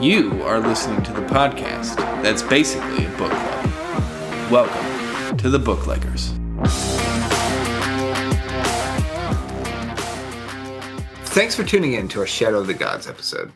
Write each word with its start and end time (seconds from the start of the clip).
You 0.00 0.42
are 0.44 0.60
listening 0.60 1.02
to 1.02 1.12
the 1.12 1.20
podcast 1.20 1.96
that's 2.22 2.42
basically 2.42 3.04
a 3.04 3.08
book 3.18 3.30
club. 3.30 4.50
Welcome 4.50 5.36
to 5.36 5.50
the 5.50 5.58
Bookleggers. 5.58 6.30
Thanks 11.26 11.54
for 11.54 11.64
tuning 11.64 11.92
in 11.92 12.08
to 12.08 12.20
our 12.20 12.26
Shadow 12.26 12.60
of 12.60 12.66
the 12.66 12.72
Gods 12.72 13.08
episode. 13.08 13.52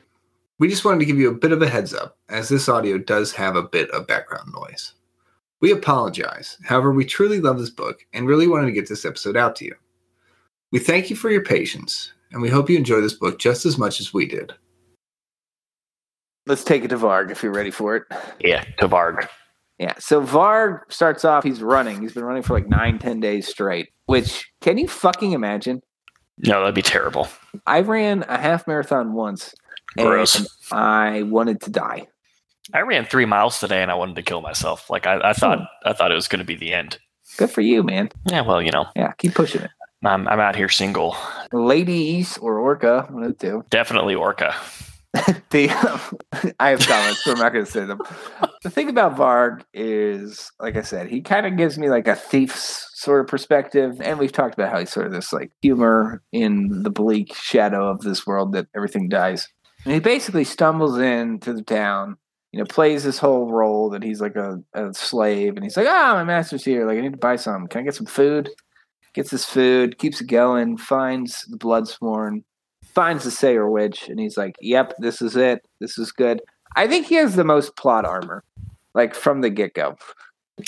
We 0.59 0.69
just 0.69 0.85
wanted 0.85 0.99
to 0.99 1.07
give 1.07 1.17
you 1.17 1.31
a 1.31 1.35
bit 1.35 1.53
of 1.53 1.63
a 1.63 1.69
heads 1.69 1.95
up, 1.95 2.19
as 2.29 2.51
this 2.51 2.69
audio 2.69 2.99
does 2.99 3.33
have 3.33 3.57
a 3.57 3.63
bit 3.63 3.91
of 3.93 4.07
background 4.07 4.53
noise. 4.53 4.93
We 5.63 5.73
apologize, 5.73 6.59
however, 6.63 6.93
we 6.93 7.07
truly 7.07 7.41
love 7.41 7.59
this 7.59 7.71
book 7.71 8.05
and 8.13 8.29
really 8.29 8.49
wanted 8.49 8.67
to 8.67 8.73
get 8.73 8.87
this 8.87 9.07
episode 9.07 9.39
out 9.39 9.57
to 9.57 9.65
you. 9.65 9.77
We 10.73 10.79
thank 10.79 11.09
you 11.09 11.17
for 11.17 11.31
your 11.31 11.43
patience, 11.43 12.13
and 12.33 12.43
we 12.43 12.51
hope 12.51 12.69
you 12.69 12.77
enjoy 12.77 13.01
this 13.01 13.15
book 13.15 13.39
just 13.39 13.65
as 13.65 13.79
much 13.79 13.99
as 13.99 14.13
we 14.13 14.27
did. 14.27 14.53
Let's 16.47 16.65
take 16.65 16.85
it 16.85 16.89
to 16.89 16.97
Varg 16.97 17.31
if 17.31 17.43
you're 17.43 17.53
ready 17.53 17.71
for 17.71 17.97
it. 17.97 18.05
Yeah, 18.41 18.65
to 18.79 18.89
Varg. 18.89 19.29
Yeah. 19.79 19.95
So 19.99 20.23
Varg 20.23 20.81
starts 20.89 21.25
off, 21.25 21.43
he's 21.45 21.63
running. 21.63 22.01
He's 22.01 22.13
been 22.13 22.25
running 22.25 22.43
for 22.43 22.55
like 22.55 22.69
nine, 22.69 22.99
ten 22.99 23.21
days 23.21 23.49
straight, 23.49 23.89
which 24.07 24.51
can 24.61 24.79
you 24.79 24.87
fucking 24.87 25.33
imagine? 25.33 25.83
No, 26.39 26.61
that'd 26.61 26.75
be 26.75 26.83
terrible. 26.83 27.29
I 27.67 27.81
ran 27.81 28.25
a 28.29 28.39
half 28.39 28.67
marathon 28.67 29.15
once. 29.15 29.55
Gross. 29.97 30.47
I 30.73 31.23
wanted 31.23 31.61
to 31.63 31.71
die. 31.71 32.09
I 32.73 32.81
ran 32.81 33.05
three 33.05 33.27
miles 33.27 33.61
today 33.61 33.83
and 33.83 33.91
I 33.91 33.95
wanted 33.95 34.17
to 34.17 34.23
kill 34.23 34.41
myself. 34.41 34.91
Like 34.91 35.07
I, 35.07 35.21
I 35.21 35.33
hmm. 35.33 35.41
thought, 35.41 35.69
I 35.85 35.93
thought 35.93 36.11
it 36.11 36.17
was 36.17 36.29
going 36.29 36.41
to 36.41 36.45
be 36.45 36.57
the 36.57 36.73
end. 36.73 36.99
Good 37.37 37.51
for 37.51 37.61
you, 37.61 37.83
man. 37.83 38.11
Yeah, 38.31 38.43
well, 38.43 38.63
you 38.63 38.71
know, 38.71 38.87
Yeah, 38.95 39.13
keep 39.19 39.35
pushing 39.35 39.63
it. 39.63 39.71
I'm, 40.05 40.29
I'm 40.29 40.41
out 40.41 40.55
here 40.55 40.69
single. 40.69 41.17
Ladies 41.53 42.37
or 42.39 42.57
Orka, 42.57 43.11
one 43.11 43.23
of 43.23 43.39
the 43.39 43.47
two. 43.47 43.65
Definitely 43.71 44.15
Orka. 44.15 44.55
the 45.51 45.69
I 46.59 46.71
have 46.71 46.81
comments, 46.81 47.23
but 47.25 47.33
I'm 47.33 47.39
not 47.39 47.53
going 47.53 47.65
to 47.65 47.71
say 47.71 47.85
them. 47.85 48.01
The 48.65 48.71
thing 48.71 48.89
about 48.89 49.17
Varg 49.17 49.63
is, 49.73 50.51
like 50.59 50.77
I 50.77 50.83
said, 50.83 51.09
he 51.09 51.21
kind 51.21 51.47
of 51.47 51.57
gives 51.57 51.79
me 51.79 51.89
like 51.89 52.09
a 52.09 52.17
thief's 52.17 52.91
sort 52.95 53.21
of 53.21 53.29
perspective, 53.29 54.01
and 54.01 54.19
we've 54.19 54.33
talked 54.33 54.55
about 54.55 54.73
how 54.73 54.81
he's 54.81 54.91
sort 54.91 55.07
of 55.07 55.13
this 55.13 55.33
like 55.33 55.53
humor 55.63 56.21
in 56.33 56.83
the 56.83 56.91
bleak 56.91 57.33
shadow 57.35 57.89
of 57.89 58.01
this 58.01 58.27
world 58.27 58.53
that 58.55 58.67
everything 58.75 59.09
dies. 59.09 59.49
And 59.85 59.95
he 59.95 60.01
basically 60.01 60.45
stumbles 60.45 60.99
into 60.99 61.53
the 61.53 61.63
town, 61.63 62.17
you 62.51 62.59
know, 62.59 62.65
plays 62.65 63.05
this 63.05 63.19
whole 63.19 63.53
role 63.53 63.91
that 63.91 64.03
he's 64.03 64.21
like 64.21 64.35
a, 64.35 64.61
a 64.75 64.93
slave, 64.95 65.55
and 65.55 65.63
he's 65.63 65.77
like, 65.77 65.87
"Ah, 65.89 66.15
my 66.15 66.25
master's 66.25 66.65
here. 66.65 66.87
Like, 66.87 66.99
I 66.99 67.03
need 67.03 67.13
to 67.13 67.19
buy 67.19 67.37
some. 67.37 67.69
Can 67.69 67.83
I 67.83 67.85
get 67.85 67.95
some 67.95 68.07
food?" 68.07 68.51
Gets 69.13 69.31
his 69.31 69.45
food, 69.45 69.99
keeps 69.99 70.21
it 70.21 70.27
going, 70.27 70.77
finds 70.77 71.43
the 71.43 71.57
Bloodsworn, 71.57 72.43
finds 72.95 73.25
the 73.25 73.31
Sayer 73.31 73.69
Witch, 73.69 74.09
and 74.09 74.19
he's 74.19 74.37
like, 74.37 74.57
"Yep, 74.61 74.95
this 74.99 75.21
is 75.23 75.37
it. 75.37 75.65
This 75.81 75.99
is 75.99 76.13
good." 76.13 76.41
I 76.77 76.87
think 76.87 77.07
he 77.07 77.17
has 77.17 77.37
the 77.37 77.45
most 77.45 77.77
plot 77.77 78.05
armor, 78.05 78.43
like 78.95 79.15
from 79.15 79.41
the 79.41 79.51
get 79.51 79.75
go. 79.75 79.97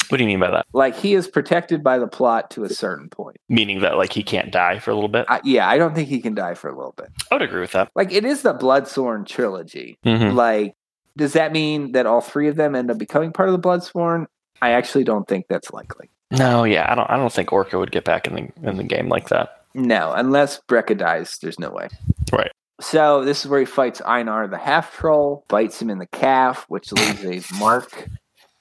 What 0.09 0.19
do 0.19 0.25
you 0.25 0.27
mean 0.27 0.41
by 0.41 0.51
that? 0.51 0.67
Like 0.73 0.97
he 0.97 1.15
is 1.15 1.29
protected 1.29 1.85
by 1.85 1.99
the 1.99 2.09
plot 2.09 2.51
to 2.53 2.65
a 2.65 2.69
certain 2.69 3.09
point. 3.09 3.37
Meaning 3.49 3.81
that 3.81 3.97
like 3.97 4.13
he 4.13 4.23
can't 4.25 4.51
die 4.51 4.81
for 4.81 4.91
a 4.91 4.95
little 4.95 5.09
bit? 5.09 5.27
I, 5.29 5.41
yeah, 5.45 5.69
I 5.69 5.79
don't 5.79 5.95
think 5.95 6.09
he 6.09 6.21
can 6.21 6.35
die 6.35 6.55
for 6.55 6.69
a 6.69 6.77
little 6.77 6.95
bit. 6.97 7.09
I 7.31 7.37
would 7.37 7.43
agree 7.43 7.61
with 7.61 7.73
that. 7.73 7.91
Like 7.95 8.13
it 8.13 8.25
is 8.25 8.43
the 8.43 8.53
Bloodsworn 8.55 9.27
trilogy. 9.27 9.97
Mhm. 10.05 10.35
Like, 10.35 10.75
does 11.17 11.35
that 11.35 11.53
mean 11.53 11.93
that 11.93 12.05
all 12.05 12.21
three 12.21 12.49
of 12.49 12.57
them 12.57 12.75
end 12.75 12.91
up 12.91 12.99
becoming 12.99 13.33
part 13.33 13.49
of 13.49 13.53
the 13.53 13.69
Bloodsworn? 13.69 14.27
I 14.61 14.71
actually 14.73 15.05
don't 15.05 15.29
think 15.29 15.47
that's 15.49 15.73
likely. 15.73 16.11
No, 16.33 16.65
yeah, 16.65 16.91
I 16.91 16.97
don't. 16.97 17.09
I 17.09 17.17
don't 17.17 17.33
think 17.33 17.51
Orka 17.51 17.79
would 17.79 17.93
get 17.93 18.05
back 18.05 18.27
in 18.27 18.35
the 18.35 18.69
in 18.69 18.77
the 18.79 18.83
game 18.85 19.09
like 19.09 19.29
that. 19.29 19.56
No, 19.77 20.13
unless 20.13 20.59
Breca 20.69 20.97
dies, 20.97 21.39
there's 21.43 21.59
no 21.59 21.71
way. 21.71 21.89
Right. 22.33 22.51
So 22.81 23.25
this 23.25 23.45
is 23.45 23.51
where 23.51 23.61
he 23.61 23.67
fights 23.67 24.01
Einar 24.05 24.49
the 24.49 24.59
half 24.59 24.95
troll, 24.97 25.45
bites 25.49 25.81
him 25.81 25.91
in 25.91 25.99
the 25.99 26.07
calf, 26.07 26.65
which 26.69 26.93
leaves 26.93 27.51
a 27.51 27.55
mark, 27.59 28.09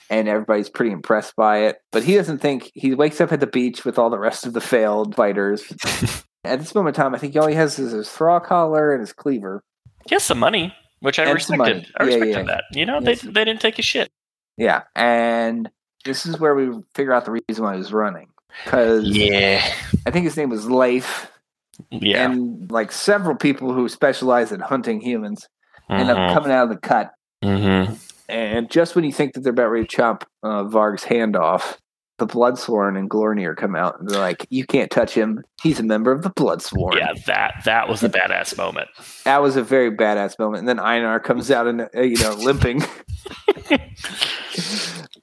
and 0.10 0.28
everybody's 0.28 0.70
pretty 0.70 0.92
impressed 0.92 1.36
by 1.36 1.60
it. 1.60 1.78
But 1.92 2.04
he 2.04 2.16
doesn't 2.16 2.40
think 2.40 2.72
he 2.74 2.94
wakes 2.94 3.20
up 3.22 3.32
at 3.32 3.40
the 3.40 3.48
beach 3.48 3.86
with 3.86 3.98
all 3.98 4.10
the 4.10 4.20
rest 4.20 4.46
of 4.46 4.54
the 4.54 4.62
failed 4.62 5.16
fighters. 5.16 5.64
at 6.44 6.60
this 6.60 6.76
moment 6.76 6.96
in 6.98 7.02
time, 7.04 7.16
I 7.16 7.18
think 7.18 7.36
all 7.36 7.48
he 7.48 7.56
has 7.56 7.80
is 7.80 7.92
his 7.92 8.10
thrall 8.10 8.40
collar 8.40 8.92
and 8.94 9.00
his 9.02 9.14
cleaver. 9.14 9.64
He 10.08 10.16
has 10.16 10.24
some 10.24 10.40
money, 10.40 10.74
which 11.00 11.18
I 11.20 11.24
And 11.24 11.34
respected. 11.34 11.88
I 11.98 12.04
Yeah, 12.04 12.08
respected 12.08 12.30
yeah. 12.38 12.44
that. 12.44 12.64
You 12.72 12.86
know, 12.86 13.00
Yes. 13.02 13.22
they 13.22 13.32
they 13.32 13.44
didn't 13.46 13.62
take 13.62 13.80
a 13.80 13.82
shit. 13.82 14.12
Yeah, 14.58 14.84
and 14.96 15.70
this 16.06 16.26
is 16.26 16.40
where 16.40 16.56
we 16.56 16.72
figure 16.94 17.12
out 17.14 17.26
the 17.26 17.32
reason 17.48 17.64
why 17.66 17.74
he 17.74 17.80
was 17.80 17.92
running. 17.92 18.28
Because 18.64 19.06
Yeah. 19.06 19.62
I 20.08 20.12
think 20.12 20.24
his 20.26 20.38
name 20.38 20.50
was 20.50 20.70
Leif, 20.70 21.30
Yeah. 21.92 22.26
and 22.26 22.72
like 22.72 22.92
several 22.92 23.36
people 23.36 23.74
who 23.74 23.90
specialize 23.90 24.52
in 24.52 24.60
hunting 24.62 25.02
humans 25.02 25.48
end 25.90 26.10
up 26.10 26.18
Mhm. 26.18 26.34
coming 26.34 26.52
out 26.52 26.64
of 26.64 26.70
the 26.70 26.78
cut 26.78 27.12
Mhm. 27.44 27.98
And 28.28 28.72
just 28.72 28.96
when 28.96 29.04
you 29.06 29.12
think 29.12 29.34
that 29.34 29.42
they're 29.42 29.52
about 29.52 29.70
ready 29.70 29.86
to 29.86 29.96
chop 29.96 30.28
uh, 30.42 30.64
Varg's 30.64 31.04
hand 31.04 31.36
off, 31.36 31.78
the 32.18 32.26
Bloodsworn 32.28 32.98
and 32.98 33.10
Glornir 33.10 33.56
come 33.58 33.76
out 33.76 34.00
and 34.00 34.10
they're 34.10 34.20
like, 34.20 34.46
"You 34.50 34.66
can't 34.66 34.90
touch 34.92 35.14
him. 35.14 35.44
He's 35.62 35.80
a 35.80 35.84
member 35.84 36.12
of 36.12 36.22
the 36.24 36.30
Bloodsworn." 36.30 36.96
Yeah, 36.98 37.14
that 37.28 37.62
that 37.66 37.90
was 37.90 38.04
a 38.04 38.10
badass 38.10 38.58
moment. 38.58 38.88
that 39.26 39.42
was 39.42 39.56
a 39.56 39.64
very 39.64 39.92
badass 39.92 40.38
moment. 40.40 40.60
And 40.60 40.68
then 40.68 40.80
Einar 40.80 41.20
comes 41.20 41.52
out 41.52 41.68
and 41.68 41.82
uh, 41.96 42.02
you 42.02 42.18
know 42.20 42.34
limping. 42.40 42.82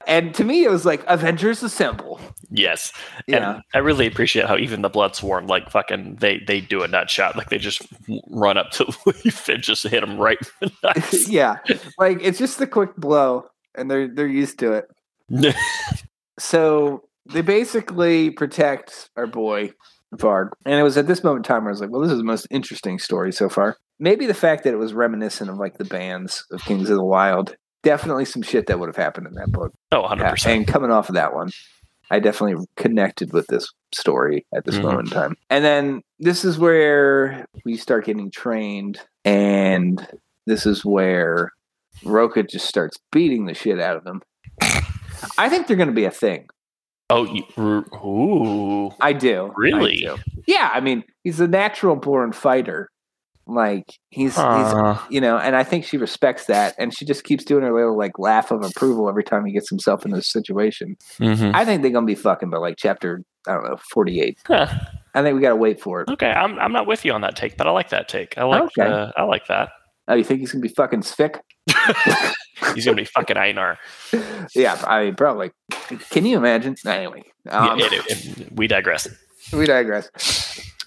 and 0.06 0.34
to 0.34 0.44
me, 0.44 0.64
it 0.64 0.70
was 0.70 0.84
like 0.84 1.02
Avengers 1.06 1.62
Assemble. 1.62 2.20
Yes. 2.50 2.92
Yeah, 3.26 3.52
And 3.54 3.62
I 3.74 3.78
really 3.78 4.06
appreciate 4.06 4.46
how 4.46 4.58
even 4.58 4.82
the 4.82 4.90
Bloodsworn, 4.90 5.48
like 5.48 5.70
fucking, 5.70 6.16
they 6.16 6.38
they 6.46 6.60
do 6.60 6.82
a 6.82 6.88
nut 6.88 7.08
shot. 7.08 7.36
Like 7.36 7.48
they 7.48 7.56
just 7.58 7.80
run 8.28 8.58
up 8.58 8.70
to 8.72 8.84
Leif 9.06 9.48
and 9.48 9.62
just 9.62 9.84
hit 9.84 10.02
him 10.02 10.18
right 10.18 10.38
in 10.60 10.68
the 10.68 10.72
nuts. 10.94 11.28
yeah. 11.28 11.56
Like 11.98 12.18
it's 12.20 12.38
just 12.38 12.60
a 12.60 12.66
quick 12.66 12.94
blow, 12.96 13.46
and 13.74 13.90
they're 13.90 14.08
they're 14.08 14.26
used 14.26 14.58
to 14.58 14.72
it. 14.72 14.90
So 16.38 17.02
they 17.32 17.42
basically 17.42 18.30
protect 18.30 19.10
our 19.16 19.26
boy 19.26 19.72
Varg. 20.14 20.50
And 20.66 20.74
it 20.74 20.82
was 20.82 20.96
at 20.98 21.06
this 21.06 21.22
moment 21.24 21.46
in 21.46 21.48
time 21.54 21.64
where 21.64 21.70
I 21.70 21.72
was 21.72 21.80
like, 21.80 21.90
well, 21.90 22.00
this 22.02 22.12
is 22.12 22.18
the 22.18 22.24
most 22.24 22.46
interesting 22.50 22.98
story 22.98 23.32
so 23.32 23.48
far. 23.48 23.76
Maybe 23.98 24.26
the 24.26 24.34
fact 24.34 24.64
that 24.64 24.72
it 24.72 24.78
was 24.78 24.92
reminiscent 24.94 25.48
of 25.48 25.56
like 25.56 25.78
the 25.78 25.84
bands 25.84 26.44
of 26.50 26.62
Kings 26.64 26.90
of 26.90 26.96
the 26.96 27.04
Wild. 27.04 27.56
Definitely 27.82 28.24
some 28.26 28.42
shit 28.42 28.66
that 28.66 28.78
would 28.78 28.88
have 28.88 28.96
happened 28.96 29.26
in 29.26 29.34
that 29.34 29.50
book. 29.52 29.72
oh, 29.92 30.02
100%. 30.02 30.46
And 30.46 30.66
coming 30.66 30.90
off 30.90 31.08
of 31.08 31.14
that 31.14 31.34
one, 31.34 31.50
I 32.10 32.18
definitely 32.18 32.64
connected 32.76 33.32
with 33.32 33.46
this 33.46 33.72
story 33.94 34.44
at 34.54 34.64
this 34.64 34.76
Mhm. 34.78 34.82
moment 34.82 35.08
in 35.08 35.14
time. 35.14 35.36
And 35.50 35.64
then 35.64 36.02
this 36.20 36.44
is 36.44 36.58
where 36.58 37.46
we 37.64 37.76
start 37.76 38.04
getting 38.04 38.30
trained, 38.30 39.00
and 39.24 40.06
this 40.46 40.66
is 40.66 40.84
where 40.84 41.50
Roka 42.04 42.42
just 42.42 42.66
starts 42.66 42.98
beating 43.12 43.46
the 43.46 43.54
shit 43.54 43.80
out 43.80 43.96
of 43.96 44.06
him. 44.06 44.22
I 45.38 45.48
think 45.48 45.66
they're 45.66 45.76
going 45.76 45.88
to 45.88 45.94
be 45.94 46.04
a 46.04 46.10
thing. 46.10 46.48
Oh, 47.10 47.24
you, 47.24 47.42
ooh. 47.58 48.90
I 49.00 49.12
do. 49.12 49.46
I 49.46 49.52
Really? 49.56 49.96
do. 49.96 50.16
Yeah, 50.46 50.70
I 50.72 50.80
mean, 50.80 51.04
he's 51.24 51.40
a 51.40 51.48
natural 51.48 51.96
born 51.96 52.32
fighter. 52.32 52.88
Like 53.46 53.98
he's, 54.10 54.36
he's 54.36 54.72
you 55.10 55.20
know, 55.20 55.36
and 55.36 55.56
I 55.56 55.64
think 55.64 55.84
she 55.84 55.96
respects 55.96 56.46
that, 56.46 56.76
and 56.78 56.96
she 56.96 57.04
just 57.04 57.24
keeps 57.24 57.44
doing 57.44 57.64
her 57.64 57.74
little 57.74 57.98
like 57.98 58.16
laugh 58.18 58.52
of 58.52 58.62
approval 58.64 59.08
every 59.08 59.24
time 59.24 59.44
he 59.44 59.52
gets 59.52 59.68
himself 59.68 60.04
in 60.06 60.12
this 60.12 60.28
situation. 60.30 60.96
mhm. 61.18 61.52
I 61.52 61.64
think 61.64 61.82
they're 61.82 61.90
gonna 61.90 62.06
be 62.06 62.14
fucking 62.14 62.50
by 62.50 62.58
like 62.58 62.76
chapter 62.78 63.20
I 63.48 63.54
don't 63.54 63.64
know 63.64 63.76
forty 63.92 64.20
eight. 64.20 64.38
Huh. 64.46 64.68
I 65.14 65.22
think 65.22 65.34
we 65.34 65.42
gotta 65.42 65.56
wait 65.56 65.80
for 65.80 66.02
it. 66.02 66.08
Okay, 66.08 66.30
I'm 66.30 66.56
I'm 66.60 66.72
not 66.72 66.86
with 66.86 67.04
you 67.04 67.12
on 67.12 67.20
that 67.22 67.34
take, 67.34 67.56
but 67.56 67.66
I 67.66 67.72
like 67.72 67.88
that 67.88 68.08
take. 68.08 68.38
I 68.38 68.44
like 68.44 68.62
Okay. 68.78 68.86
uh, 68.86 69.10
I 69.16 69.24
like 69.24 69.48
that. 69.48 69.70
Oh, 70.06 70.14
you 70.14 70.22
think 70.24 70.38
he's 70.38 70.52
gonna 70.52 70.62
be 70.62 70.68
fucking 70.68 71.00
Svik? 71.02 71.40
He's 72.74 72.84
gonna 72.84 72.96
be 72.96 73.04
fucking 73.04 73.36
Einar. 73.36 73.78
Yeah, 74.54 74.82
I 74.86 75.04
mean, 75.04 75.14
probably. 75.14 75.50
Can 76.10 76.24
you 76.24 76.36
imagine? 76.36 76.76
Anyway, 76.86 77.22
um, 77.50 77.78
yeah, 77.78 77.86
it- 77.90 78.38
it- 78.40 78.52
we 78.52 78.66
digress. 78.66 79.08
we 79.52 79.66
digress. 79.66 80.10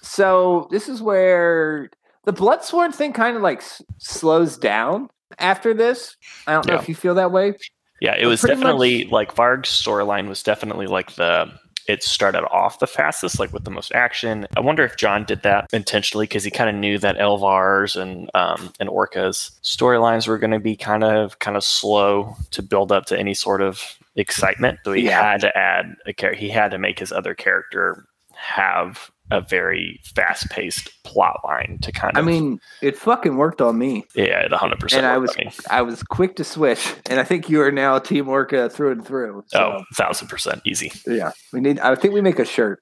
So 0.02 0.68
this 0.72 0.88
is 0.90 1.02
where 1.02 1.90
the 2.25 2.34
Bloodsworn 2.34 2.94
thing 2.94 3.14
kind 3.14 3.35
of 3.35 3.44
like 3.44 3.59
s- 3.59 3.82
slows 3.99 4.58
down 4.58 5.09
after 5.40 5.73
this. 5.73 6.16
I 6.47 6.53
don't 6.53 6.66
know 6.67 6.73
Yeah. 6.76 6.79
if 6.82 6.90
you 6.90 6.96
feel 6.96 7.16
that 7.16 7.32
way. 7.32 7.53
Yeah, 8.02 8.16
it 8.17 8.26
was 8.26 8.41
definitely 8.41 9.05
like 9.05 9.34
Varg's 9.35 9.70
storyline 9.70 10.28
was 10.28 10.44
definitely 10.44 10.88
like 10.88 11.16
the 11.16 11.52
it 11.87 12.03
started 12.03 12.43
off 12.49 12.79
the 12.79 12.87
fastest, 12.87 13.40
like 13.40 13.53
with 13.53 13.64
the 13.64 13.72
most 13.72 13.91
action. 13.93 14.47
I 14.58 14.59
wonder 14.59 14.84
if 14.84 14.97
John 14.97 15.23
did 15.23 15.43
that 15.43 15.67
intentionally 15.73 16.26
because 16.26 16.43
he 16.43 16.52
kind 16.52 16.70
of 16.70 16.76
knew 16.76 16.97
that 16.99 17.17
Elvar's 17.20 17.96
and 17.96 18.29
um, 18.34 18.72
and 18.79 18.90
Orka's 18.90 19.52
storylines 19.64 20.28
were 20.28 20.37
going 20.37 20.52
to 20.52 20.59
be 20.59 20.76
kind 20.76 21.03
of 21.03 21.40
kind 21.40 21.55
of 21.58 21.64
slow 21.64 22.35
to 22.52 22.61
build 22.64 22.91
up 22.91 23.05
to 23.08 23.20
any 23.20 23.34
sort 23.34 23.61
of 23.61 23.82
excitement. 24.16 24.79
So 24.84 24.93
he 24.93 25.03
Yeah. 25.05 25.22
had 25.22 25.41
to 25.41 25.58
add 25.58 25.96
a 26.05 26.14
character. 26.14 26.40
He 26.40 26.49
had 26.49 26.72
to 26.72 26.78
make 26.78 26.99
his 26.99 27.11
other 27.11 27.34
character 27.35 28.05
have 28.34 29.11
a 29.31 29.41
very 29.41 29.99
fast 30.16 30.49
paced 30.49 30.91
plot 31.03 31.39
line 31.43 31.79
to 31.81 31.91
kind 31.91 32.16
of. 32.16 32.23
I 32.23 32.27
mean, 32.27 32.59
it 32.81 32.97
fucking 32.97 33.37
worked 33.37 33.61
on 33.61 33.77
me, 33.77 34.05
yeah, 34.16 34.47
the 34.47 34.57
hundred 34.57 34.79
percent. 34.79 35.03
and 35.03 35.11
I 35.11 35.17
was 35.17 35.35
I 35.69 35.81
was 35.81 36.03
quick 36.03 36.35
to 36.37 36.43
switch, 36.43 36.93
and 37.09 37.19
I 37.19 37.23
think 37.23 37.49
you 37.49 37.61
are 37.61 37.72
now 37.72 37.97
Team 37.99 38.25
Orka 38.25 38.72
through 38.72 38.91
and 38.91 39.05
through. 39.05 39.43
So, 39.47 39.77
oh, 39.79 39.83
thousand 39.95 40.27
percent 40.27 40.61
easy. 40.66 40.91
yeah, 41.07 41.31
we 41.53 41.59
need. 41.61 41.79
I 41.79 41.95
think 41.95 42.13
we 42.13 42.22
make 42.22 42.39
a 42.39 42.45
shirt 42.45 42.81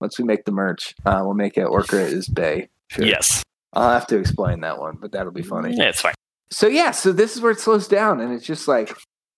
once 0.00 0.18
we 0.18 0.24
make 0.24 0.44
the 0.44 0.52
merch. 0.52 0.94
Uh, 1.06 1.20
we'll 1.22 1.34
make 1.34 1.56
it 1.56 1.66
Orka 1.66 2.00
is 2.00 2.28
Bay. 2.28 2.68
shirt. 2.88 3.06
Yes, 3.06 3.42
I'll 3.72 3.90
have 3.90 4.06
to 4.08 4.18
explain 4.18 4.60
that 4.60 4.78
one, 4.78 4.98
but 5.00 5.12
that'll 5.12 5.32
be 5.32 5.42
funny. 5.42 5.74
yeah, 5.76 5.84
it's 5.84 6.00
fine. 6.00 6.14
So 6.50 6.66
yeah, 6.66 6.90
so 6.92 7.12
this 7.12 7.34
is 7.36 7.42
where 7.42 7.52
it 7.52 7.60
slows 7.60 7.88
down, 7.88 8.20
and 8.20 8.32
it's 8.32 8.46
just 8.46 8.68
like 8.68 8.94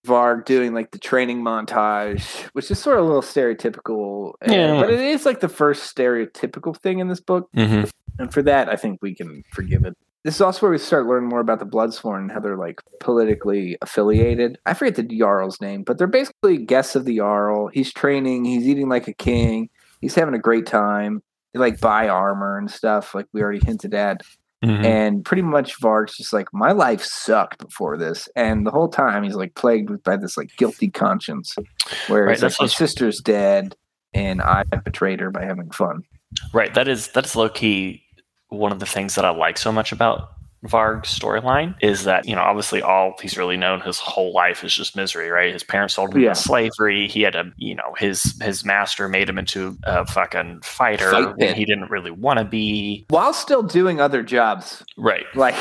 Varg 0.07 0.45
doing 0.45 0.73
like 0.75 0.91
the 0.93 0.99
training 0.99 1.43
montage, 1.43 2.43
which 2.53 2.71
is 2.71 2.79
sort 2.79 2.99
of 2.99 3.05
a 3.05 3.07
little 3.07 3.23
stereotypical. 3.23 4.33
and- 4.41 4.53
Yeah. 4.53 4.81
but 4.81 4.91
it 4.91 5.01
is 5.01 5.27
like 5.27 5.41
the 5.41 5.49
first 5.49 5.95
stereotypical 5.95 6.77
thing 6.77 6.99
in 7.01 7.09
this 7.09 7.21
book, 7.21 7.49
Mm-hmm. 7.57 7.89
and 8.19 8.33
for 8.33 8.43
that, 8.43 8.69
I 8.69 8.77
think 8.77 9.01
we 9.03 9.15
can 9.15 9.45
forgive 9.53 9.85
it. 9.85 9.97
This 10.23 10.35
is 10.35 10.41
also 10.43 10.63
where 10.67 10.71
we 10.73 10.79
start 10.79 11.07
learning 11.07 11.29
more 11.31 11.41
about 11.41 11.61
the 11.61 11.67
Bloodsworn 11.67 12.19
and 12.21 12.31
how 12.33 12.41
they're 12.41 12.57
like 12.57 12.81
politically 13.01 13.77
affiliated. 13.81 14.59
I 14.67 14.75
forget 14.75 14.97
the 14.97 15.03
Jarl's 15.19 15.61
name, 15.63 15.83
but 15.83 15.97
they're 15.99 16.07
basically 16.07 16.59
guests 16.59 16.95
of 16.95 17.07
the 17.07 17.17
Jarl. 17.17 17.69
He's 17.69 17.93
training, 17.93 18.45
he's 18.45 18.67
eating 18.69 18.89
like 18.89 19.09
a 19.09 19.15
king, 19.15 19.71
he's 20.01 20.15
having 20.15 20.35
a 20.35 20.39
great 20.39 20.67
time. 20.67 21.23
They 21.53 21.59
like 21.61 21.81
buy 21.81 22.09
armor 22.09 22.59
and 22.59 22.71
stuff, 22.71 23.15
like 23.15 23.27
we 23.33 23.43
already 23.43 23.61
hinted 23.65 23.95
at. 23.95 24.21
Mm-hmm. 24.65 24.85
And 24.85 25.25
pretty 25.25 25.43
much 25.43 25.81
Varg's 25.81 26.17
just 26.17 26.33
like, 26.33 26.49
my 26.53 26.73
life 26.73 27.03
sucked 27.03 27.59
before 27.59 27.97
this. 27.97 28.29
And 28.37 28.67
the 28.67 28.71
whole 28.71 28.89
time 28.89 29.23
he's 29.23 29.35
like 29.35 29.55
plagued 29.55 29.89
with 29.89 30.03
by 30.03 30.17
this 30.17 30.37
like 30.37 30.51
guilty 30.59 30.91
conscience 30.91 31.57
where 32.09 32.25
Right, 32.25 32.41
like, 32.41 32.61
my 32.61 32.67
sister's 32.67 33.21
dead 33.21 33.75
and 34.13 34.43
I 34.43 34.65
betrayed 34.85 35.21
her 35.21 35.31
by 35.31 35.45
having 35.45 35.71
fun. 35.71 36.03
Right. 36.53 36.75
That 36.75 36.89
is 36.89 37.09
that's 37.09 37.35
low 37.35 37.49
key 37.49 38.03
one 38.49 38.73
of 38.73 38.81
the 38.81 38.87
things 38.87 39.15
that 39.15 39.25
I 39.25 39.31
like 39.31 39.57
so 39.57 39.73
much 39.73 39.93
about 39.93 40.29
Varg's 40.65 41.09
storyline 41.19 41.75
is 41.81 42.05
that, 42.05 42.29
you 42.29 42.35
know, 42.35 42.43
obviously 42.43 42.83
all 42.83 43.15
he's 43.21 43.39
really 43.39 43.57
known 43.57 43.81
his 43.81 43.99
whole 43.99 44.33
life 44.35 44.63
is 44.63 44.75
just 44.75 44.95
misery, 44.97 45.31
right? 45.31 45.53
His 45.53 45.63
parents 45.65 45.95
sold 45.95 46.15
him 46.15 46.21
Yeah. 46.21 46.29
into 46.31 46.41
slavery. 46.43 47.09
He 47.09 47.23
had 47.23 47.35
a 47.35 47.51
you 47.57 47.75
know, 47.75 47.95
his 47.97 48.39
his 48.43 48.65
master 48.65 49.09
made 49.09 49.29
him 49.29 49.39
into 49.39 49.77
a 49.85 50.07
fucking 50.07 50.61
fighter 50.63 51.11
Fight 51.11 51.37
when 51.39 51.55
he 51.55 51.65
didn't 51.65 51.91
really 51.91 52.11
want 52.11 52.39
to 52.39 52.45
be. 52.45 53.07
While 53.09 53.33
still 53.33 53.63
doing 53.63 54.01
other 54.01 54.23
jobs. 54.23 54.85
Right. 54.99 55.25
Like 55.35 55.55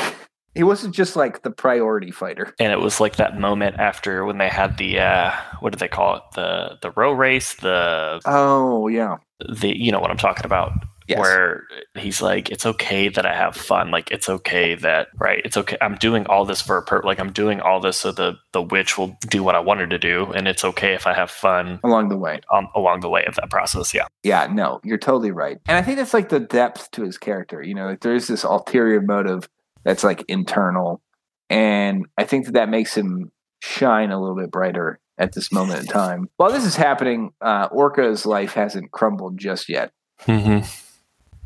he 0.54 0.64
wasn't 0.64 0.94
just 0.94 1.16
like 1.16 1.42
the 1.42 1.50
priority 1.50 2.10
fighter. 2.10 2.52
And 2.58 2.72
it 2.72 2.80
was 2.80 3.00
like 3.00 3.16
that 3.16 3.38
moment 3.38 3.76
after 3.78 4.24
when 4.24 4.36
they 4.38 4.48
had 4.48 4.76
the 4.78 4.98
uh 4.98 5.32
what 5.60 5.70
did 5.70 5.78
they 5.78 5.88
call 5.88 6.16
it? 6.16 6.22
The 6.34 6.78
the 6.82 6.90
row 6.90 7.12
race, 7.12 7.54
the 7.54 8.20
Oh 8.26 8.88
yeah. 8.88 9.16
the 9.48 9.74
you 9.78 9.92
know 9.92 10.00
what 10.00 10.10
I'm 10.10 10.16
talking 10.18 10.44
about. 10.44 10.72
Yes. 11.10 11.18
where 11.18 11.64
he's 11.96 12.22
like, 12.22 12.50
it's 12.50 12.64
okay 12.64 13.08
that 13.08 13.26
I 13.26 13.34
have 13.34 13.56
fun. 13.56 13.90
Like, 13.90 14.10
it's 14.10 14.28
okay 14.28 14.74
that, 14.76 15.08
right? 15.18 15.42
It's 15.44 15.56
okay. 15.56 15.76
I'm 15.80 15.96
doing 15.96 16.26
all 16.26 16.44
this 16.44 16.60
for 16.62 16.76
a 16.76 16.82
purpose. 16.82 17.06
Like, 17.06 17.18
I'm 17.20 17.32
doing 17.32 17.60
all 17.60 17.80
this 17.80 17.96
so 17.98 18.12
the, 18.12 18.38
the 18.52 18.62
witch 18.62 18.96
will 18.96 19.16
do 19.28 19.42
what 19.42 19.54
I 19.54 19.60
want 19.60 19.80
her 19.80 19.86
to 19.88 19.98
do. 19.98 20.32
And 20.32 20.46
it's 20.48 20.64
okay 20.64 20.94
if 20.94 21.06
I 21.06 21.14
have 21.14 21.30
fun 21.30 21.80
along 21.84 22.08
the 22.08 22.16
way. 22.16 22.40
um, 22.52 22.68
along 22.74 23.00
the 23.00 23.08
way 23.08 23.24
of 23.26 23.34
that 23.36 23.50
process. 23.50 23.92
Yeah. 23.92 24.06
Yeah, 24.22 24.46
no, 24.50 24.80
you're 24.84 24.98
totally 24.98 25.32
right. 25.32 25.58
And 25.66 25.76
I 25.76 25.82
think 25.82 25.98
that's 25.98 26.14
like 26.14 26.28
the 26.28 26.40
depth 26.40 26.90
to 26.92 27.02
his 27.02 27.18
character. 27.18 27.62
You 27.62 27.74
know, 27.74 27.86
like 27.86 28.00
there's 28.00 28.28
this 28.28 28.44
ulterior 28.44 29.00
motive 29.00 29.48
that's 29.84 30.04
like 30.04 30.24
internal. 30.28 31.02
And 31.48 32.06
I 32.16 32.24
think 32.24 32.46
that 32.46 32.52
that 32.52 32.68
makes 32.68 32.96
him 32.96 33.32
shine 33.60 34.10
a 34.10 34.20
little 34.20 34.36
bit 34.36 34.50
brighter 34.50 35.00
at 35.18 35.32
this 35.32 35.50
moment 35.50 35.80
in 35.80 35.86
time. 35.92 36.28
While 36.36 36.52
this 36.52 36.64
is 36.64 36.76
happening, 36.76 37.32
uh, 37.40 37.68
Orka's 37.70 38.24
life 38.24 38.52
hasn't 38.54 38.92
crumbled 38.92 39.38
just 39.38 39.68
yet. 39.68 39.90
Mm-hmm. 40.22 40.66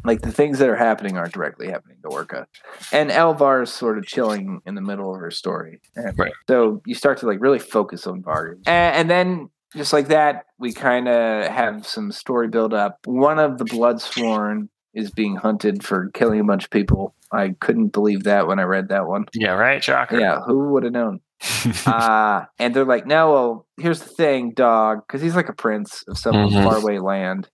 Like 0.05 0.21
the 0.21 0.31
things 0.33 0.59
that 0.59 0.69
are 0.69 0.77
happening 0.77 1.17
aren't 1.17 1.33
directly 1.33 1.69
happening 1.71 1.97
to 2.03 2.09
Orka. 2.09 2.47
And 2.93 3.11
Elvar 3.11 3.63
is 3.63 3.73
sort 3.73 3.97
of 3.99 4.07
chilling 4.07 4.61
in 4.67 4.75
the 4.75 4.83
middle 4.83 5.15
of 5.15 5.21
her 5.21 5.31
story. 5.31 5.81
And 5.97 6.19
Right. 6.19 6.33
So 6.49 6.83
you 6.87 6.95
start 6.95 7.19
to 7.19 7.27
like 7.27 7.41
really 7.41 7.59
focus 7.59 8.07
on 8.07 8.23
Varg. 8.23 8.57
And, 8.67 8.95
and 8.97 9.11
then 9.11 9.51
just 9.75 9.93
like 9.93 10.09
that, 10.09 10.45
we 10.59 10.73
kind 10.73 11.09
of 11.09 11.49
have 11.51 11.87
some 11.87 12.13
story 12.13 12.49
build 12.49 12.75
up. 12.75 12.99
One 13.07 13.39
of 13.39 13.59
the 13.59 13.65
Bloodsworn 13.65 14.69
is 14.93 15.11
being 15.11 15.37
hunted 15.37 15.83
for 15.83 16.11
killing 16.15 16.39
a 16.39 16.45
bunch 16.45 16.65
of 16.65 16.71
people. 16.71 17.15
I 17.33 17.57
couldn't 17.61 17.89
believe 17.89 18.25
that 18.25 18.47
when 18.47 18.61
I 18.61 18.63
read 18.65 18.91
that 18.91 19.09
one. 19.09 19.25
Yeah. 19.35 19.53
Right. 19.55 19.83
Shocker. 19.83 20.21
Yeah, 20.21 20.41
who 20.43 20.69
would 20.73 20.85
have 20.85 20.93
known? 20.93 21.21
uh, 21.87 22.45
and 22.59 22.75
they're 22.75 22.85
like, 22.85 23.07
no, 23.07 23.33
well, 23.33 23.67
here's 23.79 24.01
the 24.01 24.09
thing, 24.09 24.53
dog, 24.53 25.01
because 25.07 25.21
he's 25.21 25.35
like 25.35 25.49
a 25.49 25.53
prince 25.53 26.05
of 26.09 26.17
some 26.19 26.35
Mhm. 26.35 26.63
faraway 26.63 26.99
land. 26.99 27.49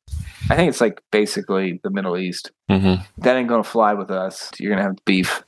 I 0.48 0.56
think 0.56 0.68
it's 0.70 0.80
like 0.80 1.02
basically 1.10 1.80
the 1.82 1.90
Middle 1.90 2.16
East. 2.16 2.50
mm-hmm. 2.70 3.02
That 3.18 3.36
ain't 3.36 3.48
gonna 3.48 3.64
fly 3.64 3.94
with 3.94 4.10
us. 4.10 4.50
You're 4.58 4.70
gonna 4.70 4.86
have 4.86 5.04
beef. 5.04 5.44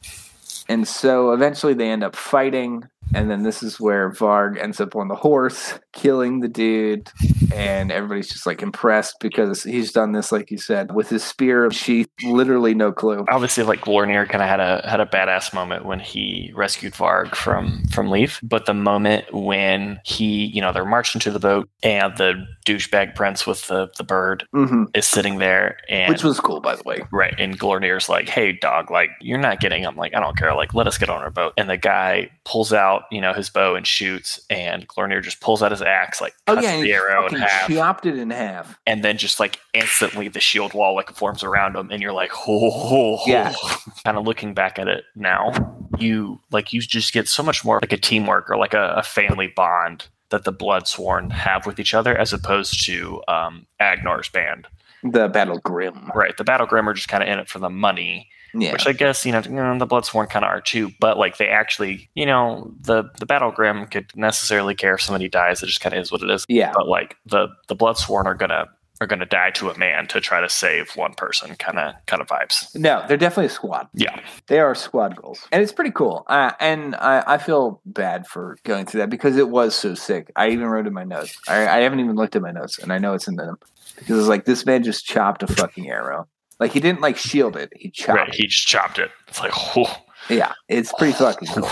And 0.68 0.86
so 0.86 1.32
eventually 1.32 1.74
they 1.74 1.90
end 1.90 2.04
up 2.04 2.16
fighting. 2.16 2.84
And 3.14 3.30
then 3.30 3.42
this 3.42 3.62
is 3.62 3.80
where 3.80 4.10
Varg 4.10 4.58
ends 4.58 4.80
up 4.80 4.96
on 4.96 5.08
the 5.08 5.14
horse, 5.14 5.78
killing 5.92 6.40
the 6.40 6.48
dude. 6.48 7.10
And 7.52 7.93
everybody's 7.93 8.28
just 8.28 8.46
like 8.46 8.62
impressed 8.62 9.16
because 9.20 9.62
he's 9.62 9.93
done 9.93 10.12
this, 10.12 10.32
like 10.32 10.50
you 10.50 10.58
said, 10.58 10.94
with 10.94 11.08
his 11.08 11.22
spear 11.22 11.70
sheath, 11.70 12.08
literally 12.25 12.75
no 12.75 12.93
clue. 12.93 13.25
Obviously, 13.28 13.64
like 13.64 13.81
Glornir 13.81 14.28
kind 14.28 14.43
of 14.43 14.49
had 14.49 14.60
a 14.60 14.87
had 14.88 15.00
a 15.00 15.06
badass 15.06 15.54
moment 15.54 15.84
when 15.84 16.00
he 16.00 16.52
rescued 16.54 16.94
Varg 16.94 17.34
from 17.34 17.84
from 17.87 18.10
Leif, 18.10 18.40
but 18.43 18.66
the 18.66 18.75
moment 18.75 19.32
when 19.32 20.00
he, 20.04 20.46
you 20.46 20.60
know, 20.60 20.72
they're 20.72 20.84
marching 20.84 21.20
to 21.20 21.31
the 21.31 21.38
boat 21.38 21.69
and 21.82 22.16
the 22.16 22.46
douchebag 22.66 23.14
prince 23.14 23.46
with 23.46 23.66
the 23.69 23.90
the 23.96 24.04
bird 24.04 24.46
hmm 24.52 24.84
is 24.94 25.06
sitting 25.06 25.38
there, 25.38 25.78
and 25.88 26.08
Which 26.10 26.22
was 26.25 26.40
cool, 26.40 26.60
by 26.60 26.76
the 26.76 26.82
way. 26.84 27.02
Right. 27.10 27.34
And 27.38 27.58
Glornir's 27.58 28.08
like, 28.08 28.28
hey, 28.28 28.52
dog, 28.52 28.90
like, 28.90 29.10
you're 29.20 29.38
not 29.38 29.60
getting 29.60 29.87
I'm 29.87 29.96
Like, 29.96 30.14
I 30.14 30.20
don't 30.20 30.37
care. 30.37 30.54
Like, 30.54 30.75
let 30.75 30.87
us 30.87 30.99
get 30.99 31.08
on 31.08 31.22
our 31.22 31.31
boat. 31.31 31.52
And 31.56 31.69
the 31.69 31.76
guy 31.76 32.31
pulls 32.44 32.72
out, 32.72 33.04
you 33.10 33.20
know, 33.20 33.32
his 33.32 33.50
bow 33.50 33.75
and 33.75 33.87
shoots. 33.87 34.40
And 34.50 34.87
Glornir 34.88 35.22
just 35.22 35.40
pulls 35.40 35.62
out 35.62 35.70
his 35.70 35.82
axe, 35.82 36.20
like, 36.20 36.34
Oh 36.46 36.54
cuts 36.54 36.66
yeah, 36.66 36.81
the 36.81 36.93
arrow 36.93 37.26
in 37.26 37.34
half. 37.46 37.68
chopped 37.68 38.06
it 38.06 38.18
in 38.18 38.30
half. 38.30 38.78
And 38.86 39.04
then 39.04 39.16
just 39.18 39.40
like 39.40 39.60
instantly 39.74 40.28
the 40.28 40.40
shield 40.40 40.74
wall 40.74 40.94
like 40.94 41.10
forms 41.10 41.42
around 41.42 41.76
him. 41.76 41.90
And 41.90 42.02
you're 42.02 42.12
like, 42.12 42.32
oh, 42.46 43.20
Yeah. 43.26 43.54
kind 44.04 44.16
of 44.16 44.24
looking 44.24 44.54
back 44.54 44.78
at 44.78 44.88
it 44.88 45.04
now, 45.14 45.52
you 45.98 46.40
like, 46.50 46.72
you 46.72 46.80
just 46.80 47.12
get 47.12 47.28
so 47.28 47.42
much 47.42 47.64
more 47.64 47.78
like 47.80 47.92
a 47.92 47.96
teamwork 47.96 48.50
or 48.50 48.56
like 48.56 48.74
a, 48.74 48.94
a 48.96 49.02
family 49.02 49.48
bond 49.48 50.08
that 50.30 50.44
the 50.44 50.52
Bloodsworn 50.52 51.30
have 51.30 51.66
with 51.66 51.78
each 51.78 51.94
other 51.94 52.16
as 52.16 52.32
opposed 52.32 52.84
to 52.86 53.22
um, 53.28 53.66
Agnar's 53.80 54.28
band. 54.28 54.66
The 55.02 55.28
Battle 55.28 55.58
Grim. 55.58 56.10
Right. 56.14 56.36
The 56.36 56.44
Battle 56.44 56.66
Grim 56.66 56.88
are 56.88 56.94
just 56.94 57.08
kind 57.08 57.22
of 57.22 57.28
in 57.28 57.38
it 57.38 57.48
for 57.48 57.58
the 57.58 57.68
money 57.70 58.28
Yeah. 58.54 58.72
which 58.72 58.87
I 58.87 58.93
guess 58.93 59.25
you 59.25 59.32
know, 59.32 59.40
you 59.44 59.50
know, 59.50 59.78
the 59.78 59.87
Bloodsworn 59.87 60.28
kind 60.28 60.44
of 60.44 60.50
are 60.50 60.60
too, 60.60 60.90
but 61.00 61.16
like 61.19 61.38
they 61.38 61.49
actually, 61.49 62.10
you 62.14 62.26
know, 62.26 62.72
the 62.81 63.04
the 63.19 63.26
Battle 63.26 63.50
Grim 63.50 63.87
could 63.87 64.10
necessarily 64.14 64.75
care 64.75 64.94
if 64.94 65.00
somebody 65.02 65.28
dies. 65.28 65.62
It 65.62 65.66
just 65.66 65.81
kind 65.81 65.94
of 65.94 66.00
is 66.02 66.12
what 66.12 66.22
it 66.22 66.31
is. 66.31 66.44
yeah. 66.49 66.72
But 66.75 66.88
like 66.88 67.16
the 67.26 67.49
the 67.69 67.76
Bloodsworn 67.76 68.26
are 68.26 68.34
gonna 68.34 68.66
are 69.00 69.06
gonna 69.06 69.26
die 69.26 69.50
to 69.50 69.69
a 69.69 69.76
man 69.76 70.06
to 70.06 70.20
try 70.20 70.40
to 70.40 70.49
save 70.49 70.90
one 70.96 71.12
person. 71.14 71.54
Kind 71.56 71.78
of 71.78 71.94
kind 72.06 72.22
of 72.22 72.28
vibes. 72.28 72.72
No, 72.76 73.04
they're 73.08 73.16
definitely 73.16 73.46
a 73.46 73.50
squad. 73.50 73.88
Yeah. 73.94 74.20
They 74.46 74.60
are 74.60 74.75
squad 74.76 75.16
goals, 75.16 75.49
and 75.50 75.60
it's 75.62 75.72
pretty 75.72 75.90
cool. 75.90 76.25
Uh, 76.28 76.52
and 76.61 76.94
I, 76.97 77.25
I 77.26 77.38
feel 77.38 77.80
bad 77.87 78.26
for 78.28 78.59
going 78.64 78.87
through 78.87 79.00
that 79.00 79.11
because 79.11 79.37
it 79.37 79.49
was 79.49 79.75
so 79.75 79.94
sick. 79.94 80.30
I 80.37 80.50
even 80.50 80.66
wrote 80.66 80.87
in 80.87 80.92
my 80.92 81.04
notes. 81.04 81.37
I, 81.49 81.66
I 81.66 81.80
haven't 81.80 82.00
even 82.00 82.14
looked 82.16 82.37
at 82.37 82.42
my 82.42 82.52
notes, 82.52 82.78
and 82.78 82.92
I 82.92 82.99
know 82.99 83.14
it's 83.14 83.26
in 83.26 83.37
them 83.37 83.56
because 83.97 84.18
it's 84.21 84.28
like 84.28 84.44
this 84.44 84.64
man 84.66 84.85
just 84.85 85.04
chopped 85.04 85.42
a 85.42 85.47
fucking 85.49 85.88
arrow. 85.90 86.28
Like 86.62 86.73
he 86.73 86.81
didn't 86.81 87.00
like 87.00 87.16
shield 87.16 87.57
it; 87.57 87.73
he 87.76 87.90
chopped. 87.90 88.19
Right. 88.19 88.35
He 88.35 88.47
just 88.47 88.66
chopped 88.66 88.99
it. 88.99 89.11
It's 89.28 89.40
like, 89.40 89.52
oh. 89.76 89.97
Yeah, 90.31 90.52
it's 90.69 90.92
pretty 90.97 91.12
fucking 91.14 91.49
cool. 91.49 91.69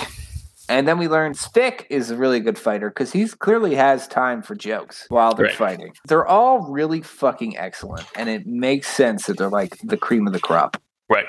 And 0.68 0.86
then 0.88 0.98
we 0.98 1.06
learned 1.08 1.36
Svik 1.36 1.84
is 1.90 2.10
a 2.10 2.16
really 2.16 2.40
good 2.40 2.58
fighter 2.58 2.90
because 2.90 3.12
he's 3.12 3.34
clearly 3.34 3.74
has 3.76 4.06
time 4.08 4.42
for 4.42 4.54
jokes 4.54 5.06
while 5.08 5.34
they're 5.34 5.46
Right. 5.46 5.54
fighting. 5.54 5.92
They're 6.06 6.26
all 6.26 6.68
really 6.70 7.02
fucking 7.02 7.56
excellent, 7.56 8.06
and 8.16 8.28
it 8.28 8.46
makes 8.46 8.88
sense 8.88 9.26
that 9.26 9.38
they're 9.38 9.48
like 9.48 9.78
the 9.84 9.96
cream 9.96 10.26
of 10.26 10.32
the 10.32 10.40
crop. 10.40 10.76
right. 11.08 11.26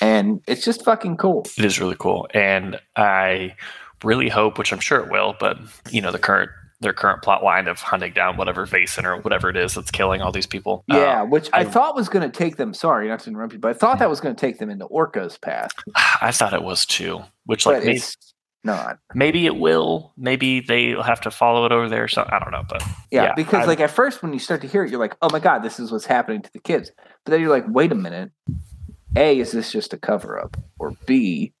And 0.00 0.40
it's 0.48 0.64
just 0.64 0.84
fucking 0.84 1.16
cool. 1.16 1.44
It 1.58 1.64
is 1.64 1.78
really 1.80 1.94
cool, 1.98 2.26
and 2.34 2.80
I 2.96 3.54
really 4.02 4.28
hope, 4.28 4.58
which 4.58 4.72
I'm 4.72 4.80
sure 4.80 4.98
it 5.00 5.10
will, 5.10 5.34
but 5.38 5.58
you 5.90 6.00
know, 6.00 6.10
the 6.10 6.18
current 6.18 6.50
their 6.82 6.92
current 6.92 7.22
plot 7.22 7.42
line 7.42 7.68
of 7.68 7.78
hunting 7.80 8.12
down 8.12 8.36
whatever 8.36 8.66
Vaesen 8.66 9.04
or 9.04 9.16
whatever 9.22 9.48
it 9.48 9.56
is 9.56 9.74
that's 9.74 9.90
killing 9.90 10.20
all 10.20 10.32
these 10.32 10.46
people. 10.46 10.84
uh, 10.90 10.96
Yeah, 10.98 11.22
which 11.22 11.48
I, 11.52 11.60
I- 11.60 11.64
thought 11.64 11.94
was 11.94 12.08
going 12.08 12.28
to 12.30 12.36
take 12.36 12.56
them. 12.56 12.74
Sorry, 12.74 13.08
not 13.08 13.20
to 13.20 13.30
interrupt 13.30 13.52
you, 13.54 13.58
but 13.58 13.70
I 13.70 13.74
thought 13.74 13.98
that 14.00 14.10
was 14.10 14.20
going 14.20 14.34
to 14.34 14.40
take 14.40 14.58
them 14.58 14.68
into 14.70 14.84
Orka's 14.86 15.38
path. 15.38 15.70
I 16.20 16.30
thought 16.32 16.52
it 16.52 16.62
was 16.62 16.84
too. 16.84 17.22
Which 17.46 17.64
like 17.66 17.78
But 17.78 17.84
maybe, 17.86 17.96
it's 17.98 18.16
not. 18.64 18.98
maybe 19.14 19.46
it 19.46 19.56
will. 19.56 20.12
Maybe 20.16 20.60
they'll 20.60 21.02
have 21.02 21.20
to 21.22 21.30
follow 21.30 21.64
it 21.66 21.72
over 21.72 21.88
there. 21.88 22.06
So 22.08 22.26
I 22.30 22.38
don't 22.38 22.50
know, 22.52 22.64
but 22.68 22.82
Yeah, 23.10 23.24
Yeah, 23.24 23.34
because 23.34 23.64
I- 23.64 23.66
like 23.66 23.80
at 23.80 23.90
first 23.90 24.22
when 24.22 24.32
you 24.32 24.38
start 24.38 24.60
to 24.60 24.66
hear 24.68 24.84
it, 24.84 24.90
you're 24.90 25.00
like, 25.00 25.16
"Oh 25.22 25.28
my 25.32 25.38
god, 25.40 25.60
this 25.62 25.80
is 25.80 25.90
what's 25.90 26.06
happening 26.06 26.42
to 26.42 26.52
the 26.52 26.60
kids." 26.60 26.90
But 27.24 27.30
then 27.32 27.40
you're 27.40 27.50
like, 27.50 27.64
"Wait 27.68 27.92
a 27.92 27.96
minute. 27.96 28.30
A, 29.16 29.38
is 29.38 29.52
this 29.52 29.70
just 29.70 29.92
a 29.92 29.98
cover 29.98 30.38
up? 30.40 30.56
Or 30.78 30.92
B, 31.06 31.52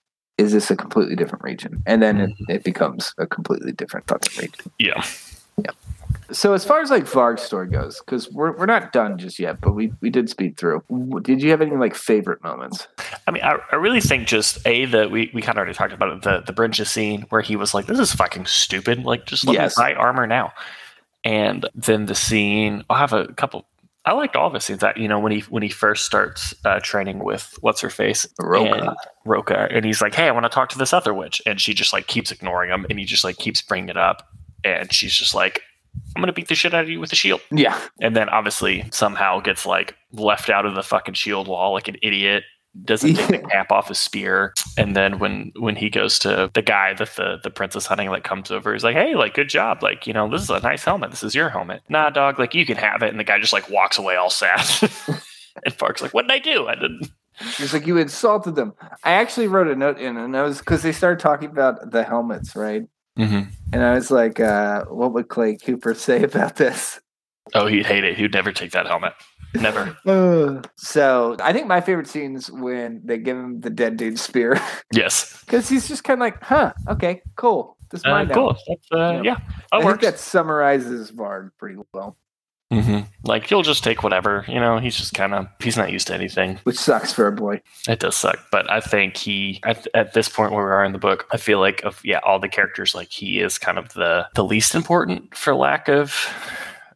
is 0.42 0.52
this 0.52 0.70
a 0.70 0.76
completely 0.76 1.16
different 1.16 1.44
region?" 1.44 1.82
And 1.86 2.02
then 2.02 2.20
it, 2.20 2.30
mm-hmm. 2.30 2.50
it 2.50 2.64
becomes 2.64 3.14
a 3.18 3.26
completely 3.26 3.72
different 3.72 4.06
fucking 4.08 4.40
region. 4.40 4.72
yeah, 4.78 5.04
Yeah. 5.58 5.70
So 6.30 6.52
as 6.54 6.64
far 6.64 6.80
as 6.80 6.90
like 6.90 7.04
Varg's 7.04 7.42
story 7.42 7.68
goes, 7.68 8.00
because 8.00 8.30
we're 8.32 8.56
we're 8.56 8.66
not 8.66 8.92
done 8.92 9.18
just 9.18 9.38
yet, 9.38 9.60
but 9.60 9.72
we 9.72 9.92
we 10.00 10.10
did 10.10 10.28
speed 10.30 10.56
through. 10.56 10.82
Did 11.22 11.42
you 11.42 11.50
have 11.50 11.60
any 11.62 11.76
like 11.76 11.94
favorite 11.94 12.42
moments? 12.42 12.88
I 13.26 13.30
mean, 13.30 13.42
I, 13.42 13.58
I 13.70 13.76
really 13.76 14.00
think 14.00 14.26
just 14.26 14.58
a 14.66 14.86
that 14.86 15.10
we, 15.10 15.30
we 15.34 15.42
kind 15.42 15.56
of 15.56 15.58
already 15.58 15.74
talked 15.74 15.92
about 15.92 16.10
it 16.10 16.22
the 16.22 16.40
the 16.40 16.52
Brinja 16.52 16.86
scene 16.86 17.26
where 17.30 17.42
he 17.42 17.56
was 17.56 17.74
like, 17.74 17.86
"This 17.86 17.98
is 17.98 18.12
fucking 18.12 18.46
stupid. 18.46 19.04
Like, 19.04 19.26
just 19.26 19.46
let 19.46 19.54
Yes. 19.54 19.76
me 19.76 19.84
buy 19.84 19.94
armor 19.94 20.26
now." 20.26 20.52
And 21.24 21.68
then 21.74 22.06
the 22.06 22.14
scene, 22.14 22.82
I'll 22.90 22.96
have 22.96 23.12
a 23.12 23.28
couple 23.34 23.66
I 24.04 24.12
liked 24.14 24.34
all 24.34 24.48
of 24.48 24.54
his 24.54 24.64
scenes. 24.64 24.80
That 24.80 24.96
you 24.96 25.06
know 25.08 25.20
when 25.20 25.30
he 25.32 25.40
when 25.42 25.62
he 25.62 25.68
first 25.68 26.04
starts 26.04 26.54
uh, 26.64 26.80
training 26.80 27.22
with 27.22 27.56
what's 27.60 27.80
her 27.82 27.90
face 27.90 28.26
Roka. 28.40 28.72
and 28.72 28.90
Roka, 29.24 29.68
and 29.70 29.84
he's 29.84 30.00
like, 30.02 30.14
"Hey, 30.14 30.26
I 30.28 30.32
want 30.32 30.44
to 30.44 30.48
talk 30.50 30.70
to 30.70 30.78
this 30.78 30.92
other 30.92 31.14
witch," 31.14 31.40
and 31.46 31.60
she 31.60 31.72
just 31.74 31.92
like 31.92 32.06
keeps 32.08 32.32
ignoring 32.32 32.70
him, 32.70 32.84
and 32.90 32.98
he 32.98 33.04
just 33.04 33.22
like 33.24 33.36
keeps 33.38 33.62
bringing 33.62 33.88
it 33.90 33.96
up, 33.96 34.28
and 34.64 34.92
she's 34.92 35.14
just 35.14 35.34
like, 35.34 35.62
"I'm 36.16 36.22
gonna 36.22 36.32
beat 36.32 36.48
the 36.48 36.54
shit 36.56 36.74
out 36.74 36.82
of 36.82 36.90
you 36.90 36.98
with 36.98 37.12
a 37.12 37.16
shield," 37.16 37.42
Yeah. 37.52 37.78
and 38.00 38.16
then 38.16 38.28
obviously 38.28 38.84
somehow 38.90 39.38
gets 39.40 39.66
like 39.66 39.94
left 40.12 40.50
out 40.50 40.66
of 40.66 40.74
the 40.74 40.82
fucking 40.82 41.14
shield 41.14 41.46
wall 41.46 41.72
like 41.72 41.86
an 41.88 41.96
idiot. 42.02 42.42
Doesn't 42.84 43.14
take 43.16 43.42
the 43.42 43.48
cap 43.48 43.70
off 43.70 43.88
his 43.88 43.98
spear, 43.98 44.54
and 44.78 44.96
then 44.96 45.18
when 45.18 45.52
when 45.56 45.76
he 45.76 45.90
goes 45.90 46.18
to 46.20 46.50
the 46.54 46.62
guy 46.62 46.94
that 46.94 47.16
the 47.16 47.38
the 47.42 47.50
princess 47.50 47.86
hunting 47.86 48.08
like 48.08 48.24
comes 48.24 48.50
over, 48.50 48.72
he's 48.72 48.82
like, 48.82 48.96
"Hey, 48.96 49.14
like 49.14 49.34
good 49.34 49.50
job, 49.50 49.82
like 49.82 50.06
you 50.06 50.14
know 50.14 50.30
this 50.30 50.42
is 50.42 50.50
a 50.50 50.60
nice 50.60 50.82
helmet. 50.82 51.10
This 51.10 51.22
is 51.22 51.34
your 51.34 51.50
helmet." 51.50 51.82
Nah, 51.90 52.08
dog, 52.08 52.38
like 52.38 52.54
you 52.54 52.64
can 52.64 52.78
have 52.78 53.02
it, 53.02 53.10
and 53.10 53.20
the 53.20 53.24
guy 53.24 53.38
just 53.38 53.52
like 53.52 53.68
walks 53.68 53.98
away 53.98 54.16
all 54.16 54.30
sad. 54.30 54.60
and 55.64 55.74
Varg's 55.74 56.00
like, 56.00 56.14
"What 56.14 56.26
did 56.26 56.32
I 56.32 56.38
do? 56.38 56.66
I 56.66 56.74
didn't." 56.74 57.10
It's 57.58 57.72
like 57.72 57.86
you 57.86 57.96
insulted 57.96 58.56
them. 58.56 58.74
I 59.02 59.12
actually 59.12 59.48
wrote 59.48 59.66
a 59.66 59.74
note 59.74 59.98
in, 59.98 60.16
and 60.16 60.36
I 60.36 60.42
was 60.42 60.58
because 60.58 60.82
they 60.82 60.92
started 60.92 61.18
talking 61.18 61.50
about 61.50 61.90
the 61.90 62.04
helmets, 62.04 62.54
right? 62.54 62.82
Mm-hmm. 63.18 63.50
And 63.72 63.82
I 63.82 63.94
was 63.94 64.10
like, 64.10 64.38
uh, 64.38 64.84
"What 64.84 65.12
would 65.14 65.28
Clay 65.28 65.56
Cooper 65.56 65.94
say 65.94 66.22
about 66.22 66.56
this?" 66.56 67.00
Oh, 67.54 67.66
he'd 67.66 67.86
hate 67.86 68.04
it. 68.04 68.16
He'd 68.16 68.32
never 68.32 68.52
take 68.52 68.72
that 68.72 68.86
helmet. 68.86 69.14
Never. 69.54 69.96
Uh, 70.06 70.62
so 70.76 71.36
I 71.40 71.52
think 71.52 71.66
my 71.66 71.80
favorite 71.80 72.06
scene 72.08 72.34
is 72.36 72.50
when 72.50 73.00
they 73.04 73.18
give 73.18 73.36
him 73.36 73.60
the 73.60 73.70
dead 73.70 73.96
dude 73.96 74.18
spear 74.18 74.60
Yes. 74.92 75.40
because 75.44 75.68
he's 75.68 75.86
just 75.88 76.04
kind 76.04 76.18
of 76.18 76.20
like, 76.20 76.42
"Huh, 76.42 76.72
okay, 76.88 77.22
cool, 77.36 77.76
this 77.90 78.00
is 78.00 78.04
Uh, 78.06 78.26
cool. 78.32 78.56
That's, 78.68 78.86
uh, 78.92 78.96
Yeah. 78.96 79.22
yeah. 79.22 79.36
I 79.70 79.80
That 79.80 79.86
think 79.88 80.00
that 80.00 80.18
summarizes 80.18 81.10
Varg 81.12 81.50
pretty 81.58 81.76
well, 81.94 82.16
hmm 82.70 83.00
Like 83.24 83.46
he'll 83.46 83.62
just 83.62 83.84
take 83.84 84.02
whatever. 84.02 84.44
You 84.48 84.58
know, 84.58 84.78
he's 84.78 84.96
just 84.96 85.12
kind 85.14 85.34
of 85.34 85.46
he's 85.62 85.76
not 85.76 85.92
used 85.92 86.06
to 86.08 86.14
anything. 86.14 86.58
which 86.64 86.78
sucks 86.78 87.12
for 87.12 87.26
a 87.26 87.32
boy. 87.32 87.60
It 87.88 88.00
does 88.00 88.16
suck, 88.16 88.38
but 88.50 88.70
I 88.70 88.80
think 88.80 89.16
he 89.16 89.60
at, 89.64 89.86
at 89.94 90.14
this 90.14 90.28
point 90.28 90.52
where 90.52 90.64
we 90.64 90.70
are 90.72 90.84
in 90.84 90.92
the 90.92 90.98
book, 90.98 91.26
I 91.32 91.36
feel 91.36 91.60
like 91.60 91.82
of 91.84 92.00
yeah, 92.04 92.20
all 92.24 92.38
the 92.40 92.48
characters 92.48 92.94
like 92.94 93.10
he 93.10 93.40
is 93.40 93.58
kind 93.58 93.78
of 93.78 93.92
the 93.92 94.26
the 94.34 94.44
least 94.44 94.74
important 94.74 95.34
for 95.36 95.54
lack 95.54 95.88
of 95.88 96.26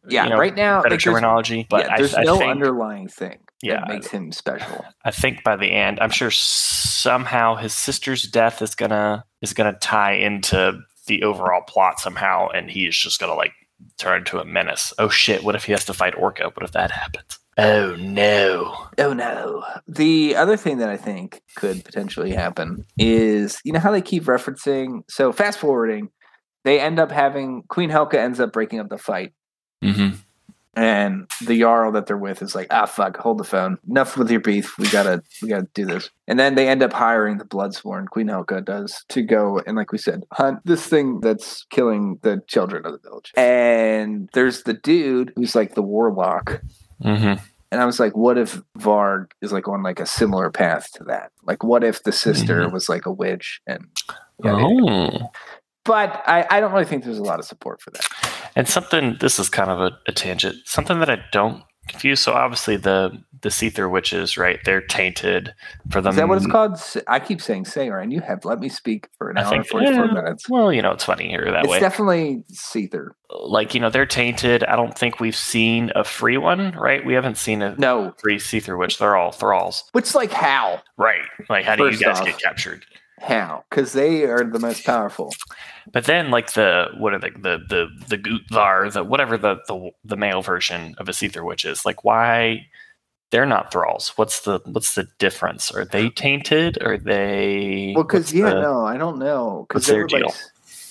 Yeah, 0.09 0.25
you 0.25 0.29
know, 0.31 0.37
right 0.37 0.55
now, 0.55 0.81
better 0.81 0.95
like, 0.95 1.03
there's, 1.03 1.03
terminology. 1.03 1.67
But 1.69 1.85
yeah, 1.85 1.93
I, 1.93 1.97
there's 1.97 2.15
I 2.15 2.23
no 2.23 2.37
think, 2.37 2.51
underlying 2.51 3.07
thing 3.07 3.39
Yeah. 3.61 3.81
that 3.81 3.87
makes 3.89 4.07
him 4.07 4.31
special. 4.31 4.85
I 5.03 5.11
think 5.11 5.43
by 5.43 5.55
the 5.55 5.71
end, 5.71 5.99
I'm 5.99 6.09
sure 6.09 6.31
somehow 6.31 7.55
his 7.55 7.73
sister's 7.73 8.23
death 8.23 8.61
is 8.61 8.75
gonna 8.75 9.25
is 9.41 9.53
gonna 9.53 9.77
tie 9.79 10.13
into 10.13 10.79
the 11.07 11.23
overall 11.23 11.61
plot 11.61 11.99
somehow, 11.99 12.49
and 12.49 12.69
he 12.69 12.85
is 12.87 12.97
just 12.97 13.19
gonna 13.19 13.35
like 13.35 13.53
turn 13.97 14.19
into 14.19 14.39
a 14.39 14.45
menace. 14.45 14.93
Oh 14.97 15.09
shit! 15.09 15.43
What 15.43 15.55
if 15.55 15.65
he 15.65 15.71
has 15.71 15.85
to 15.85 15.93
fight 15.93 16.15
Orka? 16.15 16.45
What 16.55 16.63
if 16.63 16.71
that 16.71 16.91
happens? 16.91 17.39
Oh 17.57 17.95
no! 17.95 18.87
Oh 18.99 19.13
no. 19.13 19.63
The 19.87 20.35
other 20.35 20.57
thing 20.57 20.77
that 20.77 20.89
I 20.89 20.97
think 20.97 21.41
could 21.55 21.83
potentially 21.83 22.31
happen 22.31 22.85
is 22.97 23.59
you 23.63 23.73
know 23.73 23.79
how 23.79 23.91
they 23.91 24.01
keep 24.01 24.23
referencing 24.25 25.01
so 25.09 25.31
fast 25.31 25.57
forwarding, 25.59 26.09
they 26.65 26.79
end 26.79 26.99
up 26.99 27.11
having 27.11 27.63
Queen 27.69 27.89
Helka 27.89 28.15
ends 28.15 28.39
up 28.39 28.51
breaking 28.53 28.79
up 28.79 28.89
the 28.89 28.97
fight. 28.97 29.33
Mm-hmm. 29.83 30.15
And 30.75 31.27
the 31.43 31.59
Jarl 31.59 31.91
that 31.93 32.05
they're 32.05 32.17
with 32.17 32.43
is 32.43 32.53
like, 32.53 32.67
ah 32.69 32.85
fuck, 32.85 33.17
hold 33.17 33.39
the 33.39 33.43
phone. 33.43 33.79
Enough 33.89 34.15
with 34.15 34.29
your 34.29 34.39
beef. 34.41 34.77
We 34.77 34.87
gotta 34.91 35.23
we 35.41 35.49
gotta 35.49 35.67
do 35.73 35.85
this. 35.85 36.11
And 36.27 36.39
then 36.39 36.53
they 36.53 36.67
end 36.69 36.83
up 36.83 36.93
hiring 36.93 37.39
the 37.39 37.45
Bloodsworn, 37.45 38.05
Queen 38.09 38.27
Helka 38.27 38.63
does, 38.63 39.03
to 39.09 39.23
go 39.23 39.59
and 39.65 39.75
like 39.75 39.91
we 39.91 39.97
said, 39.97 40.23
hunt 40.33 40.59
this 40.65 40.85
thing 40.85 41.19
that's 41.19 41.65
killing 41.71 42.19
the 42.21 42.43
children 42.47 42.85
of 42.85 42.91
the 42.91 42.99
village. 42.99 43.31
And 43.35 44.29
there's 44.33 44.63
the 44.63 44.73
dude 44.73 45.33
who's 45.35 45.55
like 45.55 45.73
the 45.73 45.81
warlock 45.81 46.61
Mm-hmm. 47.03 47.43
and 47.71 47.81
I 47.81 47.85
was 47.85 47.99
like, 47.99 48.15
what 48.15 48.37
if 48.37 48.61
Varg 48.77 49.31
is 49.41 49.51
like 49.51 49.67
on 49.67 49.81
like 49.83 49.99
a 49.99 50.05
similar 50.05 50.49
path 50.51 50.91
to 50.93 51.03
that? 51.05 51.31
Like, 51.43 51.63
what 51.63 51.83
if 51.83 52.03
the 52.03 52.11
sister 52.11 52.67
was 52.69 52.87
like 52.89 53.05
a 53.07 53.11
witch? 53.11 53.61
And 53.65 53.87
yeah, 54.43 54.53
Oh. 54.55 55.31
But 55.87 56.21
I, 56.27 56.45
I 56.51 56.59
don't 56.59 56.71
really 56.71 56.85
think 56.85 57.03
there's 57.03 57.17
a 57.17 57.23
lot 57.23 57.39
of 57.39 57.45
support 57.45 57.81
for 57.81 57.91
that. 57.91 58.07
And 58.55 58.67
something 58.67 59.17
this 59.19 59.39
is 59.39 59.49
kind 59.49 59.71
of 59.71 59.79
a, 59.79 59.97
a 60.07 60.11
tangent. 60.11 60.57
Something 60.65 60.99
that 60.99 61.09
I 61.09 61.19
don't 61.31 61.63
confuse. 61.87 62.19
So 62.19 62.33
obviously 62.33 62.77
the 62.77 63.11
the 63.41 63.49
Seether 63.49 63.89
witches, 63.89 64.35
right? 64.35 64.59
They're 64.65 64.81
tainted 64.81 65.53
for 65.91 66.01
them. 66.01 66.11
Is 66.11 66.15
that 66.17 66.27
what 66.27 66.37
it's 66.37 66.47
called? 66.47 66.79
I 67.07 67.19
keep 67.19 67.39
saying 67.41 67.65
Sayer, 67.65 67.99
and 67.99 68.11
you 68.11 68.19
have 68.21 68.45
let 68.45 68.59
me 68.59 68.67
speak 68.67 69.09
for 69.17 69.29
an 69.29 69.37
I 69.37 69.43
hour 69.43 69.49
think 69.49 69.59
and 69.61 69.69
44 69.69 69.93
yeah, 70.05 70.11
minutes. 70.11 70.49
Well, 70.49 70.73
you 70.73 70.81
know, 70.81 70.91
it's 70.91 71.03
funny 71.03 71.29
here 71.29 71.45
that 71.45 71.53
way. 71.53 71.59
It's 71.61 71.69
way. 71.69 71.79
definitely 71.79 72.43
Seether. 72.51 73.09
like 73.29 73.73
you 73.75 73.79
know, 73.79 73.89
they're 73.89 74.05
tainted. 74.07 74.63
I 74.63 74.75
don't 74.75 74.97
think 74.97 75.19
we've 75.19 75.35
seen 75.35 75.91
a 75.95 76.03
free 76.03 76.37
one, 76.37 76.71
right? 76.75 77.05
We 77.05 77.13
haven't 77.13 77.37
seen 77.37 77.61
a 77.61 77.75
No, 77.77 78.13
free 78.19 78.37
Seether 78.37 78.77
witch. 78.77 78.97
They're 78.97 79.15
all 79.15 79.31
thralls, 79.31 79.83
which 79.91 80.15
like 80.15 80.31
how? 80.31 80.81
right? 80.97 81.21
Like 81.49 81.65
how 81.65 81.75
do 81.75 81.85
you 81.85 81.97
guys 81.97 82.19
off- 82.19 82.25
get 82.25 82.39
captured? 82.39 82.85
How? 83.19 83.63
Because 83.69 83.93
they 83.93 84.25
are 84.25 84.43
the 84.43 84.59
most 84.59 84.85
powerful. 84.85 85.33
But 85.91 86.05
then, 86.05 86.29
like 86.29 86.53
the 86.53 86.89
what 86.97 87.13
are 87.13 87.19
the 87.19 87.31
the 87.31 87.57
the 87.67 87.87
the 88.09 88.17
Gutvar, 88.17 88.91
the 88.91 89.03
whatever 89.03 89.37
the 89.37 89.57
the 89.67 89.91
the 90.03 90.17
male 90.17 90.41
version 90.41 90.95
of 90.97 91.09
a 91.09 91.11
Seether 91.11 91.43
witch 91.43 91.65
is, 91.65 91.85
like 91.85 92.03
why 92.03 92.67
they're 93.31 93.45
not 93.45 93.71
thralls? 93.71 94.13
What's 94.17 94.41
the 94.41 94.59
what's 94.65 94.95
the 94.95 95.07
difference? 95.17 95.71
Are 95.71 95.85
they 95.85 96.09
tainted? 96.09 96.81
Are 96.83 96.97
they? 96.97 97.93
Well, 97.95 98.03
because 98.03 98.33
yeah, 98.33 98.49
the- 98.53 98.61
no, 98.61 98.85
I 98.85 98.97
don't 98.97 99.17
know. 99.17 99.65
Because 99.67 99.87
deal? 99.87 100.33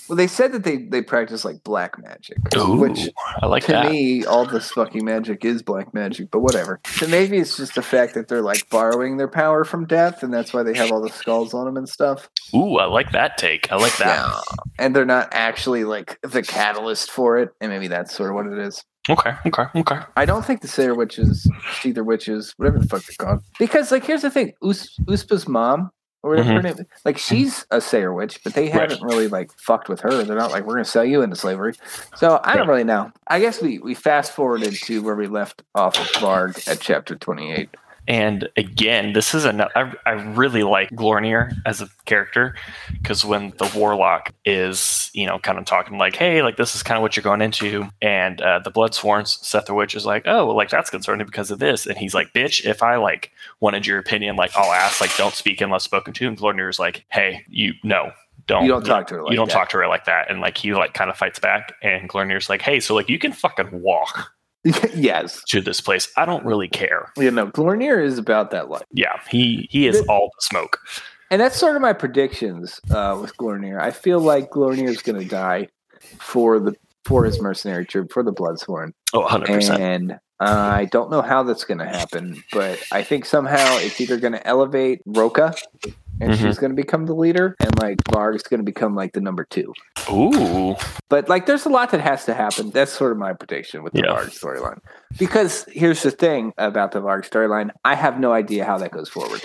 Well, 0.08 0.16
they 0.16 0.26
said 0.26 0.52
that 0.52 0.64
they 0.64 0.76
they 0.78 1.02
practice 1.02 1.44
like 1.44 1.62
black 1.64 2.00
magic, 2.02 2.38
Ooh, 2.56 2.76
which 2.76 3.08
I 3.42 3.46
like 3.46 3.64
to 3.64 3.72
that. 3.72 3.90
me, 3.90 4.24
all 4.24 4.46
this 4.46 4.70
fucking 4.70 5.04
magic 5.04 5.44
is 5.44 5.62
black 5.62 5.92
magic, 5.94 6.30
but 6.30 6.40
whatever. 6.40 6.80
So 6.86 7.06
maybe 7.08 7.38
it's 7.38 7.56
just 7.56 7.74
the 7.74 7.82
fact 7.82 8.14
that 8.14 8.28
they're 8.28 8.42
like 8.42 8.68
borrowing 8.70 9.16
their 9.16 9.28
power 9.28 9.64
from 9.64 9.86
death, 9.86 10.22
and 10.22 10.32
that's 10.32 10.52
why 10.52 10.62
they 10.62 10.74
have 10.74 10.92
all 10.92 11.00
the 11.02 11.10
skulls 11.10 11.54
on 11.54 11.64
them 11.66 11.76
and 11.76 11.88
stuff. 11.88 12.28
Ooh, 12.54 12.76
I 12.76 12.84
like 12.86 13.12
that 13.12 13.38
take. 13.38 13.70
I 13.72 13.76
like 13.76 13.96
that. 13.98 14.16
Yeah. 14.26 14.40
And 14.78 14.94
they're 14.94 15.04
not 15.04 15.28
actually 15.32 15.84
like 15.84 16.18
the 16.22 16.42
catalyst 16.42 17.10
for 17.10 17.38
it, 17.38 17.50
and 17.60 17.70
maybe 17.72 17.88
that's 17.88 18.14
sort 18.14 18.30
of 18.30 18.36
what 18.36 18.46
it 18.46 18.58
is. 18.58 18.84
Okay, 19.08 19.34
okay, 19.46 19.62
okay. 19.76 20.00
I 20.16 20.24
don't 20.24 20.44
think 20.44 20.62
the 20.62 20.68
Sayer 20.68 20.92
witches, 20.94 21.48
Seether 21.80 22.04
witches, 22.04 22.52
whatever 22.56 22.80
the 22.80 22.88
fuck 22.88 23.04
they're 23.04 23.24
called. 23.24 23.42
Because 23.56 23.92
like 23.92 24.04
here's 24.04 24.22
the 24.22 24.30
thing, 24.30 24.52
Us- 24.62 24.98
Uspa's 25.08 25.46
mom 25.46 25.90
or 26.26 26.30
whatever 26.30 26.52
her 26.54 26.62
name, 26.62 26.86
like 27.04 27.18
she's 27.18 27.64
a 27.70 27.80
Sayer 27.80 28.12
witch, 28.12 28.40
but 28.44 28.54
they 28.54 28.68
Mm-hmm. 28.68 28.78
Right. 28.78 28.90
haven't 28.90 29.06
really 29.06 29.28
like 29.28 29.50
fucked 29.58 29.88
with 29.88 30.00
her. 30.00 30.24
They're 30.24 30.36
not 30.36 30.50
like 30.50 30.64
we're 30.66 30.74
gonna 30.74 30.84
sell 30.84 31.04
you 31.04 31.22
into 31.22 31.36
slavery. 31.36 31.74
So 32.16 32.40
I 32.42 32.56
don't 32.56 32.68
really 32.68 32.84
know. 32.84 33.12
I 33.28 33.40
guess 33.40 33.62
we 33.62 33.78
we 33.78 33.94
fast 33.94 34.32
forwarded 34.32 34.74
to 34.74 35.02
where 35.02 35.14
we 35.14 35.26
left 35.28 35.62
off 35.74 35.98
of 35.98 36.06
Varg 36.22 36.66
at 36.68 36.80
chapter 36.80 37.14
twenty 37.14 37.52
eight. 37.52 37.70
And 38.08 38.48
again, 38.56 39.12
this 39.12 39.34
is 39.34 39.44
a 39.44 39.68
I, 39.74 39.92
I 40.06 40.12
really 40.12 40.62
like 40.62 40.90
Glornir 40.90 41.52
as 41.66 41.80
a 41.80 41.88
character 42.04 42.54
because 42.92 43.24
when 43.24 43.52
the 43.58 43.70
warlock 43.74 44.32
is, 44.44 45.10
you 45.12 45.26
know, 45.26 45.38
kind 45.38 45.58
of 45.58 45.64
talking 45.64 45.98
like, 45.98 46.14
hey, 46.14 46.42
like 46.42 46.56
this 46.56 46.74
is 46.76 46.82
kind 46.82 46.96
of 46.96 47.02
what 47.02 47.16
you're 47.16 47.22
going 47.22 47.42
into, 47.42 47.88
and 48.00 48.40
uh, 48.40 48.60
the 48.60 48.70
Bloodsworn 48.70 49.26
Seth 49.26 49.66
the 49.66 49.74
Witch 49.74 49.94
is 49.94 50.06
like, 50.06 50.22
oh, 50.26 50.46
well, 50.46 50.56
like 50.56 50.70
that's 50.70 50.90
concerning 50.90 51.26
because 51.26 51.50
of 51.50 51.58
this, 51.58 51.86
and 51.86 51.98
he's 51.98 52.14
like, 52.14 52.32
bitch, 52.32 52.64
if 52.64 52.82
I 52.82 52.96
like 52.96 53.32
wanted 53.60 53.86
your 53.86 53.98
opinion, 53.98 54.36
like 54.36 54.54
I'll 54.54 54.72
ask, 54.72 55.00
like 55.00 55.16
don't 55.16 55.34
speak 55.34 55.60
unless 55.60 55.84
spoken 55.84 56.12
to, 56.14 56.28
and 56.28 56.60
is 56.68 56.78
like, 56.78 57.04
hey, 57.10 57.44
you 57.48 57.74
no. 57.82 58.12
Don't 58.46 58.64
You 58.64 58.68
don't 58.70 58.84
talk 58.84 59.08
to 59.08 59.14
her 59.14 59.22
like 59.22 59.30
you 59.32 59.36
don't 59.36 59.48
that. 59.48 59.54
talk 59.54 59.70
to 59.70 59.78
her 59.78 59.88
like 59.88 60.04
that, 60.04 60.30
and 60.30 60.40
like 60.40 60.56
he 60.56 60.72
like 60.72 60.94
kind 60.94 61.10
of 61.10 61.16
fights 61.16 61.40
back, 61.40 61.74
and 61.82 62.08
Glornir's 62.08 62.48
like, 62.48 62.62
hey, 62.62 62.78
so 62.78 62.94
like 62.94 63.08
you 63.08 63.18
can 63.18 63.32
fucking 63.32 63.82
walk 63.82 64.30
yes. 64.94 65.42
to 65.48 65.60
this 65.60 65.80
place. 65.80 66.08
I 66.16 66.24
don't 66.24 66.44
really 66.44 66.68
care. 66.68 67.12
You 67.16 67.30
know, 67.30 67.46
Glornir 67.48 68.02
is 68.02 68.18
about 68.18 68.50
that 68.50 68.68
life. 68.70 68.82
Yeah, 68.92 69.20
he 69.30 69.68
he 69.70 69.86
is 69.86 70.00
The- 70.02 70.06
all 70.08 70.30
the 70.38 70.42
smoke. 70.42 70.78
And 71.30 71.40
that's 71.40 71.56
sort 71.56 71.74
of 71.74 71.82
my 71.82 71.92
predictions 71.92 72.80
uh, 72.90 73.18
with 73.20 73.36
Glornir. 73.36 73.80
I 73.80 73.90
feel 73.90 74.20
like 74.20 74.50
Glornir 74.50 74.88
is 74.88 75.02
going 75.02 75.18
to 75.20 75.26
die 75.26 75.68
for 76.20 76.60
the 76.60 76.76
for 77.04 77.24
his 77.24 77.40
mercenary 77.40 77.84
troop 77.86 78.12
for 78.12 78.22
the 78.22 78.32
Bloodsworn, 78.32 78.92
Oh, 79.14 79.24
100%. 79.24 79.78
and 79.78 80.18
I 80.40 80.86
don't 80.86 81.10
know 81.10 81.22
how 81.22 81.42
that's 81.44 81.64
going 81.64 81.78
to 81.78 81.84
happen. 81.86 82.42
But 82.52 82.80
I 82.92 83.02
think 83.02 83.24
somehow 83.24 83.76
it's 83.78 84.00
either 84.00 84.18
going 84.18 84.32
to 84.34 84.44
elevate 84.46 85.00
Roka, 85.06 85.54
and 86.20 86.32
Mhm. 86.32 86.36
she's 86.38 86.58
going 86.58 86.70
to 86.70 86.76
become 86.76 87.06
the 87.06 87.14
leader, 87.14 87.54
and 87.60 87.78
like 87.80 87.98
Varg's 88.10 88.42
going 88.44 88.58
to 88.60 88.64
become 88.64 88.94
like 88.94 89.12
the 89.12 89.20
number 89.20 89.44
two. 89.44 89.72
Ooh. 90.10 90.76
But 91.08 91.28
like, 91.28 91.46
there's 91.46 91.66
a 91.66 91.68
lot 91.68 91.90
that 91.90 92.00
has 92.00 92.24
to 92.26 92.34
happen. 92.34 92.70
That's 92.70 92.92
sort 92.92 93.12
of 93.12 93.18
my 93.18 93.32
prediction 93.32 93.82
with 93.82 93.92
the 93.92 94.00
Yeah. 94.04 94.14
Varg 94.16 94.30
storyline. 94.38 94.78
Because 95.18 95.64
here's 95.70 96.02
the 96.02 96.10
thing 96.10 96.52
about 96.58 96.92
the 96.92 97.00
Varg 97.00 97.28
storyline: 97.28 97.70
I 97.84 97.94
have 97.94 98.18
no 98.20 98.32
idea 98.32 98.64
how 98.64 98.78
that 98.78 98.90
goes 98.92 99.08
forward. 99.08 99.42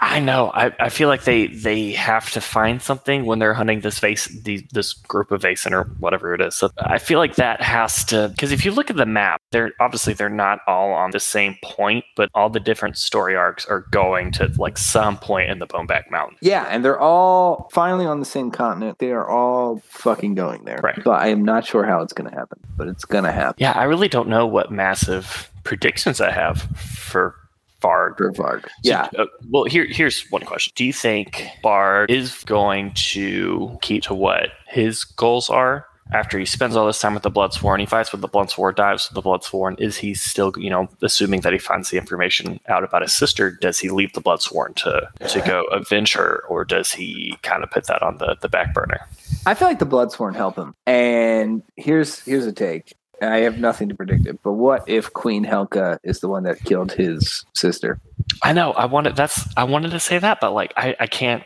I 0.00 0.20
know. 0.20 0.50
I, 0.52 0.72
I 0.78 0.88
feel 0.88 1.08
like 1.08 1.24
they 1.24 1.46
they 1.46 1.92
have 1.92 2.30
to 2.32 2.40
find 2.40 2.82
something 2.82 3.24
when 3.24 3.38
they're 3.38 3.54
hunting 3.54 3.80
this 3.80 3.98
vase, 3.98 4.26
the, 4.26 4.66
this 4.72 4.92
group 4.92 5.30
of 5.30 5.42
Vaesen 5.42 5.72
or 5.72 5.84
whatever 5.98 6.34
it 6.34 6.40
is. 6.40 6.54
So 6.54 6.70
I 6.78 6.98
feel 6.98 7.18
like 7.18 7.36
that 7.36 7.62
has 7.62 8.04
to 8.06 8.28
because 8.28 8.52
if 8.52 8.64
you 8.64 8.72
look 8.72 8.90
at 8.90 8.96
the 8.96 9.06
map, 9.06 9.40
they're 9.50 9.72
obviously 9.80 10.12
they're 10.12 10.28
not 10.28 10.60
all 10.66 10.92
on 10.92 11.12
the 11.12 11.20
same 11.20 11.56
point, 11.62 12.04
but 12.16 12.28
all 12.34 12.50
the 12.50 12.60
different 12.60 12.98
story 12.98 13.36
arcs 13.36 13.66
are 13.66 13.86
going 13.90 14.32
to 14.32 14.52
like 14.58 14.78
some 14.78 15.16
point 15.16 15.50
in 15.50 15.58
the 15.58 15.66
Boneback 15.66 16.10
Mountain. 16.10 16.38
Yeah, 16.42 16.66
and 16.68 16.84
they're 16.84 17.00
all 17.00 17.68
finally 17.72 18.06
on 18.06 18.20
the 18.20 18.26
same 18.26 18.50
continent. 18.50 18.98
They 18.98 19.12
are 19.12 19.28
all 19.28 19.80
fucking 19.86 20.34
going 20.34 20.64
there. 20.64 20.80
Right. 20.82 21.02
So 21.02 21.12
I 21.12 21.28
am 21.28 21.44
not 21.44 21.66
sure 21.66 21.84
how 21.84 22.02
it's 22.02 22.12
going 22.12 22.30
to 22.30 22.36
happen, 22.36 22.58
but 22.76 22.88
it's 22.88 23.04
going 23.04 23.24
to 23.24 23.32
happen. 23.32 23.56
Yeah, 23.58 23.72
I 23.72 23.84
really 23.84 24.08
don't 24.08 24.28
know 24.28 24.46
what 24.46 24.70
massive 24.70 25.50
predictions 25.64 26.20
I 26.20 26.30
have 26.30 26.62
for 26.62 27.36
Varg. 27.84 28.16
For 28.16 28.32
Varg. 28.32 28.62
So, 28.64 28.68
Yeah. 28.82 29.08
uh, 29.18 29.26
well, 29.50 29.64
here 29.64 29.86
here's 29.88 30.22
one 30.30 30.42
question. 30.42 30.72
Do 30.74 30.84
you 30.84 30.92
think 30.92 31.46
Varg 31.62 32.10
is 32.10 32.42
going 32.44 32.92
to 33.12 33.78
keep 33.82 34.02
to 34.04 34.14
what 34.14 34.48
his 34.66 35.04
goals 35.04 35.50
are 35.50 35.86
after 36.12 36.38
he 36.38 36.44
spends 36.44 36.76
all 36.76 36.86
this 36.86 37.00
time 37.00 37.14
with 37.14 37.22
the 37.22 37.30
Bloodsworn? 37.30 37.80
He 37.80 37.86
fights 37.86 38.12
with 38.12 38.20
the 38.20 38.28
Bloodsworn, 38.28 38.74
dives 38.76 39.08
with 39.08 39.14
the 39.22 39.28
Bloodsworn. 39.28 39.80
Is 39.80 39.96
he 39.96 40.14
still, 40.14 40.52
you 40.56 40.70
know, 40.70 40.88
assuming 41.02 41.40
that 41.42 41.52
he 41.52 41.58
finds 41.58 41.90
the 41.90 41.98
information 41.98 42.60
out 42.68 42.84
about 42.84 43.02
his 43.02 43.12
sister? 43.12 43.50
Does 43.50 43.78
he 43.78 43.88
leave 43.90 44.12
the 44.14 44.20
Bloodsworn 44.22 44.74
to 44.76 45.08
to 45.28 45.40
go 45.42 45.62
avenge 45.72 46.12
her, 46.14 46.42
or 46.48 46.64
does 46.64 46.92
he 46.92 47.36
kind 47.42 47.62
of 47.62 47.70
put 47.70 47.86
that 47.86 48.02
on 48.02 48.18
the 48.18 48.36
the 48.40 48.48
back 48.48 48.72
burner? 48.74 49.00
I 49.46 49.54
feel 49.54 49.68
like 49.68 49.78
the 49.78 49.86
Bloodsworn 49.86 50.34
help 50.34 50.56
him. 50.56 50.74
And 50.86 51.62
here's 51.76 52.20
here's 52.24 52.46
a 52.46 52.52
take. 52.52 52.94
I 53.32 53.38
have 53.40 53.58
nothing 53.58 53.88
to 53.88 53.94
predict 53.94 54.26
it, 54.26 54.40
but 54.42 54.52
what 54.52 54.88
if 54.88 55.12
Queen 55.12 55.44
Helka 55.44 55.98
is 56.02 56.20
the 56.20 56.28
one 56.28 56.42
that 56.44 56.62
killed 56.64 56.92
his 56.92 57.44
sister? 57.54 58.00
I 58.42 58.52
know. 58.52 58.72
I 58.72 58.86
wanted 58.86 59.16
that's 59.16 59.46
I 59.56 59.64
wanted 59.64 59.90
to 59.92 60.00
say 60.00 60.18
that, 60.18 60.38
but 60.40 60.52
like 60.52 60.72
I 60.76 60.94
I 60.98 61.06
can't. 61.06 61.42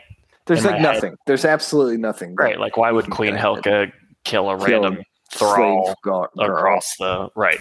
There's 0.47 0.65
like 0.65 0.73
my 0.75 0.79
head- 0.79 0.95
nothing. 0.95 1.17
There's 1.27 1.45
absolutely 1.45 1.99
nothing. 1.99 2.35
Right. 2.35 2.59
Like 2.59 2.77
why 2.77 2.91
would 2.93 3.11
Queen. 3.11 3.35
Helka 3.35 3.93
kill 4.25 4.51
a 4.51 4.57
Kill 4.57 4.67
random 4.83 5.05
thrall 5.33 5.95
girl. 6.03 6.29
across 6.39 6.97
the 6.99 7.29
right? 7.37 7.59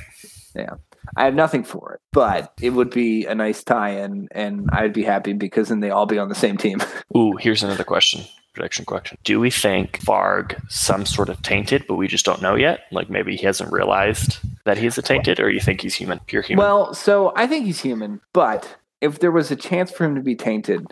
Yeah. 0.56 0.76
I 1.16 1.24
have 1.26 1.36
nothing 1.36 1.64
for 1.64 1.94
it, 1.94 2.02
but 2.12 2.52
it 2.62 2.72
would 2.72 2.90
be 2.90 3.26
a 3.26 3.34
nice 3.34 3.64
tie-in, 3.64 4.28
and 4.32 4.70
I'd 4.74 4.92
be 4.92 5.04
happy 5.04 5.32
because 5.32 5.70
then 5.70 5.80
they 5.80 5.90
all 5.90 6.06
be 6.06 6.18
on 6.18 6.28
the 6.28 6.36
same 6.36 6.58
team. 6.58 6.80
Ooh, 7.16 7.38
here's 7.38 7.64
another 7.64 7.86
question. 7.86 8.26
Prediction 8.58 8.86
question. 8.86 9.18
Do 9.24 9.40
we 9.40 9.52
think 9.52 10.00
Varg 10.02 10.60
some 10.68 11.06
sort 11.06 11.30
of 11.30 11.40
tainted, 11.44 11.86
but 11.88 11.94
we 11.96 12.08
just 12.08 12.26
don't 12.26 12.42
know 12.42 12.56
yet? 12.56 12.82
Like 12.92 13.08
maybe 13.08 13.36
he 13.36 13.46
hasn't 13.46 13.72
realized 13.72 14.40
that 14.66 14.80
he's 14.80 14.98
a 14.98 15.04
tainted, 15.04 15.40
or 15.40 15.50
you 15.52 15.60
think 15.60 15.82
he's 15.82 15.94
human, 15.94 16.20
pure 16.26 16.42
human? 16.42 16.66
Well, 16.66 16.94
so 16.96 17.34
I 17.36 17.46
think 17.46 17.66
he's 17.66 17.80
human, 17.80 18.20
but 18.34 18.78
if 19.00 19.20
there 19.20 19.32
was 19.32 19.52
a 19.52 19.56
chance 19.56 19.92
for 19.92 20.06
him 20.06 20.16
to 20.16 20.22
be 20.22 20.36
tainted, 20.36 20.88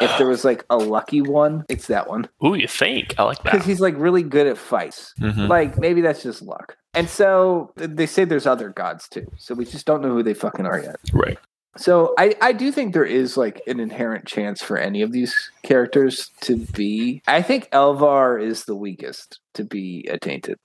if 0.00 0.16
there 0.16 0.26
was 0.26 0.46
like 0.46 0.64
a 0.70 0.78
lucky 0.78 1.20
one, 1.20 1.66
it's 1.68 1.88
that 1.88 2.08
one 2.08 2.26
Ooh, 2.42 2.54
you 2.54 2.66
think? 2.66 3.14
I 3.18 3.24
like 3.24 3.42
that. 3.42 3.52
because 3.52 3.66
he's 3.66 3.80
like 3.80 3.94
really 3.98 4.22
good 4.22 4.46
at 4.46 4.56
fights. 4.56 5.12
Mhm. 5.20 5.46
Like 5.46 5.78
maybe 5.78 6.00
that's 6.00 6.22
just 6.22 6.40
luck. 6.40 6.74
And 6.94 7.06
so 7.06 7.74
they 7.76 8.06
say 8.06 8.24
there's 8.24 8.46
other 8.46 8.70
gods 8.70 9.08
too. 9.08 9.26
So 9.36 9.54
we 9.54 9.66
just 9.66 9.84
don't 9.84 10.00
know 10.00 10.08
who 10.08 10.22
they 10.22 10.32
fucking 10.32 10.64
are 10.64 10.80
yet. 10.80 10.96
Right. 11.12 11.38
So 11.76 12.14
I, 12.18 12.34
I 12.40 12.52
do 12.52 12.72
think 12.72 12.92
there 12.92 13.04
is 13.04 13.36
like 13.36 13.62
an 13.66 13.78
inherent 13.78 14.26
chance 14.26 14.62
for 14.62 14.76
any 14.76 15.02
of 15.02 15.12
these 15.12 15.50
characters 15.62 16.30
to 16.40 16.56
be. 16.56 17.22
I 17.28 17.42
think 17.42 17.70
Elvar 17.70 18.42
is 18.42 18.64
the 18.64 18.74
weakest 18.74 19.40
to 19.54 19.64
be 19.64 20.08
attainted. 20.10 20.56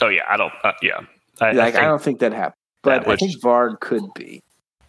Oh 0.00 0.08
yeah, 0.08 0.22
I 0.28 0.36
don't. 0.36 0.52
Uh, 0.62 0.72
yeah, 0.82 1.00
I, 1.40 1.46
I 1.46 1.52
like 1.52 1.74
I, 1.74 1.78
think, 1.78 1.84
don't 1.84 2.02
think 2.02 2.20
that 2.20 2.32
happened, 2.32 2.54
but 2.82 3.08
I 3.08 3.16
think 3.16 3.42
Varg 3.42 3.80
could 3.80 4.04
be. 4.14 4.42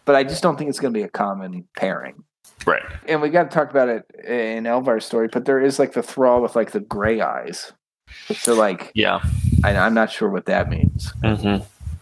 But 0.04 0.14
I 0.14 0.22
just 0.22 0.42
don't 0.42 0.56
think 0.56 0.70
it's 0.70 0.78
going 0.78 0.94
to 0.94 0.98
be 0.98 1.02
a 1.02 1.08
common 1.08 1.66
pairing. 1.76 2.22
right. 2.64 2.84
And 3.08 3.20
we 3.20 3.28
got 3.28 3.50
to 3.50 3.54
talk 3.54 3.70
about 3.70 3.88
it 3.88 4.04
in 4.24 4.64
Elvar's 4.64 5.04
story. 5.04 5.28
But 5.32 5.46
there 5.46 5.60
is 5.60 5.80
like 5.80 5.94
the 5.94 6.02
thrall 6.02 6.40
with 6.40 6.54
like 6.54 6.70
the 6.70 6.78
gray 6.80 7.20
eyes. 7.20 7.72
So 8.32 8.54
like 8.54 8.92
Yeah. 8.94 9.20
I, 9.64 9.76
I'm 9.76 9.94
not 9.94 10.12
sure 10.12 10.30
what 10.30 10.46
that 10.46 10.68
means. 10.68 11.12
hmm 11.24 11.56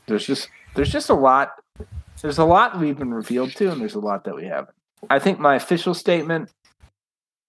there's 0.06 0.26
just 0.26 0.50
there's 0.74 0.92
just 0.92 1.08
a 1.08 1.14
lot 1.14 1.52
there's 2.24 2.38
a 2.38 2.44
lot 2.44 2.78
we've 2.80 2.96
been 2.98 3.12
revealed 3.12 3.52
to 3.54 3.70
and 3.70 3.78
there's 3.82 3.94
a 3.94 4.00
lot 4.00 4.24
that 4.24 4.34
we 4.34 4.46
haven't 4.46 4.74
i 5.10 5.18
think 5.18 5.38
my 5.38 5.54
official 5.56 5.92
statement 5.92 6.50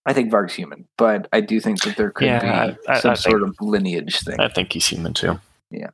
i 0.05 0.11
think 0.11 0.29
varg's 0.29 0.53
human 0.53 0.85
but 0.97 1.27
i 1.31 1.39
do 1.39 1.61
think 1.61 1.81
that 1.83 1.95
there 1.95 2.11
could 2.11 2.25
Yeah, 2.25 2.39
be 2.41 2.77
I- 2.89 2.93
I- 2.95 2.99
some 2.99 3.11
I 3.11 3.15
sort 3.15 3.41
of 3.41 3.55
lineage 3.61 4.19
thing 4.19 4.37
I 4.39 4.49
think 4.49 4.73
he's 4.73 4.85
human 4.87 5.13
too. 5.13 5.39
Yeah. 5.71 5.89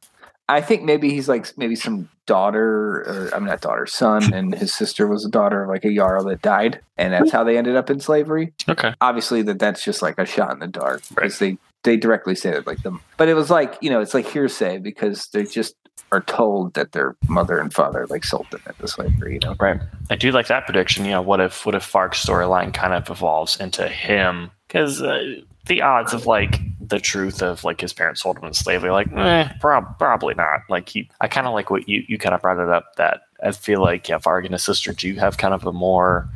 I 0.49 0.59
think 0.59 0.81
maybe 0.83 1.11
he's 1.11 1.29
like 1.29 1.55
maybe 1.57 1.75
some 1.75 2.09
daughter 2.25 3.01
or 3.01 3.29
i'm 3.35 3.45
not 3.45 3.61
daughter 3.61 3.85
son 3.85 4.33
and 4.37 4.55
his 4.55 4.73
sister 4.73 5.05
was 5.07 5.23
a 5.25 5.29
daughter 5.29 5.63
of 5.63 5.69
like 5.69 5.85
a 5.85 5.93
jarl 5.95 6.23
that 6.25 6.41
died 6.41 6.79
and 6.97 7.13
that's 7.13 7.31
how 7.31 7.43
they 7.43 7.57
ended 7.57 7.75
up 7.75 7.89
in 7.91 7.99
slavery 7.99 8.51
Okay. 8.67 8.93
obviously 8.99 9.43
that 9.43 9.59
that's 9.59 9.83
just 9.83 10.01
like 10.01 10.17
a 10.17 10.25
shot 10.25 10.51
in 10.53 10.59
the 10.59 10.67
dark 10.67 11.03
because 11.09 11.37
they 11.39 11.57
they 11.83 11.97
directly 11.97 12.35
say 12.35 12.51
that 12.51 12.65
like 12.67 12.81
them 12.83 12.99
but 13.17 13.27
it 13.29 13.33
was 13.35 13.49
like 13.51 13.77
you 13.81 13.89
know 13.91 14.01
it's 14.01 14.13
like 14.13 14.27
hearsay 14.27 14.77
because 14.79 15.27
they 15.33 15.43
just 15.45 15.75
are 16.11 16.21
told 16.21 16.73
that 16.73 16.91
their 16.91 17.15
mother 17.29 17.57
and 17.57 17.73
father 17.73 18.05
like 18.09 18.25
sold 18.25 18.45
them 18.51 18.61
into 18.67 18.87
slavery 18.87 19.35
you 19.35 19.39
know 19.39 19.55
Right. 19.59 19.79
I 20.09 20.15
do 20.15 20.31
like 20.31 20.47
that 20.47 20.65
prediction. 20.65 21.05
You 21.05 21.11
know, 21.11 21.21
what 21.21 21.39
if 21.39 21.65
what 21.65 21.73
if 21.75 21.89
Varg's 21.89 22.23
storyline 22.25 22.73
kind 22.73 22.93
of 22.93 23.09
evolves 23.09 23.57
into 23.59 23.87
him? 23.87 24.51
Because 24.67 25.01
uh, 25.01 25.35
the 25.67 25.81
odds 25.81 26.13
of 26.13 26.25
like 26.25 26.59
the 26.85 26.99
truth 26.99 27.41
of 27.41 27.63
like 27.63 27.79
his 27.79 27.93
parents 27.93 28.21
sold 28.23 28.37
him 28.37 28.43
into 28.43 28.59
slavery, 28.59 28.89
like, 28.91 29.07
eh, 29.15 29.47
prob- 29.61 29.97
probably 29.97 30.33
not. 30.33 30.61
Like 30.69 30.89
he, 30.89 31.09
I 31.21 31.29
kind 31.29 31.47
of 31.47 31.53
like 31.53 31.69
what 31.69 31.87
you 31.87 32.03
you 32.09 32.17
kind 32.17 32.35
of 32.35 32.41
brought 32.41 32.59
it 32.61 32.67
up 32.69 32.95
that 32.97 33.21
I 33.41 33.51
feel 33.51 33.79
like 33.81 34.09
yeah, 34.09 34.17
Varg 34.19 34.43
and 34.43 34.51
his 34.53 34.63
sister 34.63 34.91
do 34.91 35.13
have 35.15 35.37
kind 35.37 35.53
of 35.53 35.65
a 35.65 35.71
more 35.71 36.27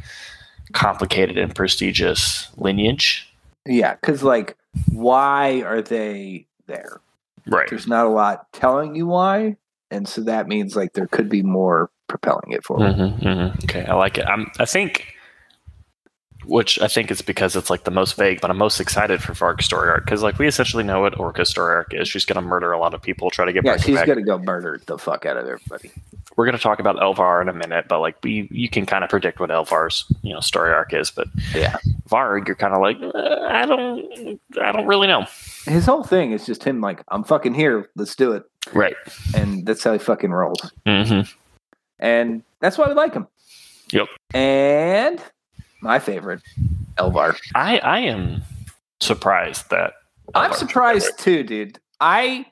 complicated 0.71 1.37
and 1.37 1.53
prestigious 1.53 2.47
lineage. 2.57 3.27
yeah 3.65 3.95
because 3.95 4.23
like 4.23 4.55
why 4.91 5.61
are 5.61 5.81
they 5.81 6.45
there 6.67 6.99
Right. 7.47 7.69
there's 7.69 7.87
not 7.87 8.05
a 8.05 8.09
lot 8.09 8.51
telling 8.53 8.95
you 8.95 9.07
why 9.07 9.57
and 9.91 10.07
so 10.07 10.21
that 10.21 10.47
means 10.47 10.75
like 10.75 10.93
there 10.93 11.07
could 11.07 11.29
be 11.29 11.43
more 11.43 11.91
propelling 12.07 12.51
it 12.51 12.63
forward 12.63 12.95
Mm-hmm, 12.95 13.27
mm-hmm. 13.27 13.63
Okay, 13.63 13.85
I 13.85 13.95
like 13.95 14.17
it. 14.17 14.25
I'm, 14.25 14.51
I 14.59 14.65
think, 14.65 15.14
which 16.47 16.79
I 16.81 16.87
think 16.87 17.11
is 17.11 17.21
because 17.21 17.55
it's 17.55 17.69
like 17.69 17.83
the 17.83 17.91
most 17.91 18.15
vague, 18.15 18.41
but 18.41 18.49
I'm 18.49 18.57
most 18.57 18.79
excited 18.79 19.21
for 19.21 19.33
Varg's 19.33 19.65
story 19.65 19.89
arc 19.89 20.05
because 20.05 20.23
like 20.23 20.37
we 20.39 20.47
essentially 20.47 20.83
know 20.83 21.01
what 21.01 21.17
Orka's 21.19 21.49
story 21.49 21.75
arc 21.75 21.93
is. 21.93 22.07
She's 22.07 22.25
going 22.25 22.35
to 22.35 22.41
murder 22.41 22.71
a 22.71 22.79
lot 22.79 22.93
of 22.93 23.01
people, 23.01 23.29
try 23.29 23.45
to 23.45 23.53
get 23.53 23.63
back. 23.63 23.79
yeah 23.79 23.83
she's 23.97 24.01
gonna 24.07 24.21
go 24.23 24.37
murder 24.37 24.79
the 24.85 24.97
fuck 24.97 25.25
out 25.25 25.37
of 25.37 25.47
everybody 25.47 25.91
We're 26.35 26.45
going 26.45 26.57
to 26.57 26.61
talk 26.61 26.79
about 26.79 26.97
Elvar 26.97 27.41
in 27.41 27.49
a 27.49 27.53
minute, 27.53 27.85
but 27.87 27.99
like 27.99 28.17
we, 28.23 28.47
you 28.51 28.69
can 28.69 28.85
kind 28.85 29.03
of 29.03 29.09
predict 29.09 29.39
what 29.39 29.49
Elvar's 29.49 30.05
you 30.21 30.33
know 30.33 30.39
story 30.39 30.71
arc 30.73 30.93
is, 30.93 31.11
but 31.11 31.27
Yeah. 31.53 31.77
Varg, 32.09 32.45
you're 32.47 32.55
kind 32.55 32.73
of 32.73 32.81
like 32.81 32.97
uh, 33.01 33.39
I 33.47 33.65
don't, 33.65 34.39
I 34.61 34.71
don't 34.71 34.85
really 34.85 35.07
know. 35.07 35.25
his 35.65 35.85
whole 35.85 36.03
thing 36.03 36.31
is 36.31 36.45
just 36.45 36.63
him 36.63 36.79
like 36.81 37.01
i'm 37.07 37.23
fucking 37.23 37.55
here 37.55 37.89
let's 37.95 38.15
do 38.15 38.33
it 38.33 38.43
Right. 38.73 38.95
and 39.35 39.65
that's 39.65 39.83
how 39.83 39.93
he 39.93 39.97
fucking 39.99 40.31
rolls 40.31 40.71
Mm-hmm. 40.85 41.21
and 41.99 42.43
that's 42.59 42.77
why 42.77 42.87
we 42.87 42.93
like 42.93 43.13
him 43.13 43.27
Yep. 43.91 44.07
and 44.35 45.19
my 45.85 45.99
favorite 45.99 46.41
elvar 46.97 47.39
I, 47.53 47.79
I 47.79 47.99
am 47.99 48.41
surprised 48.99 49.69
that 49.69 49.93
i'm 50.33 50.53
surprised 50.53 51.17
too 51.19 51.43
dude 51.43 51.79
i 51.99 52.45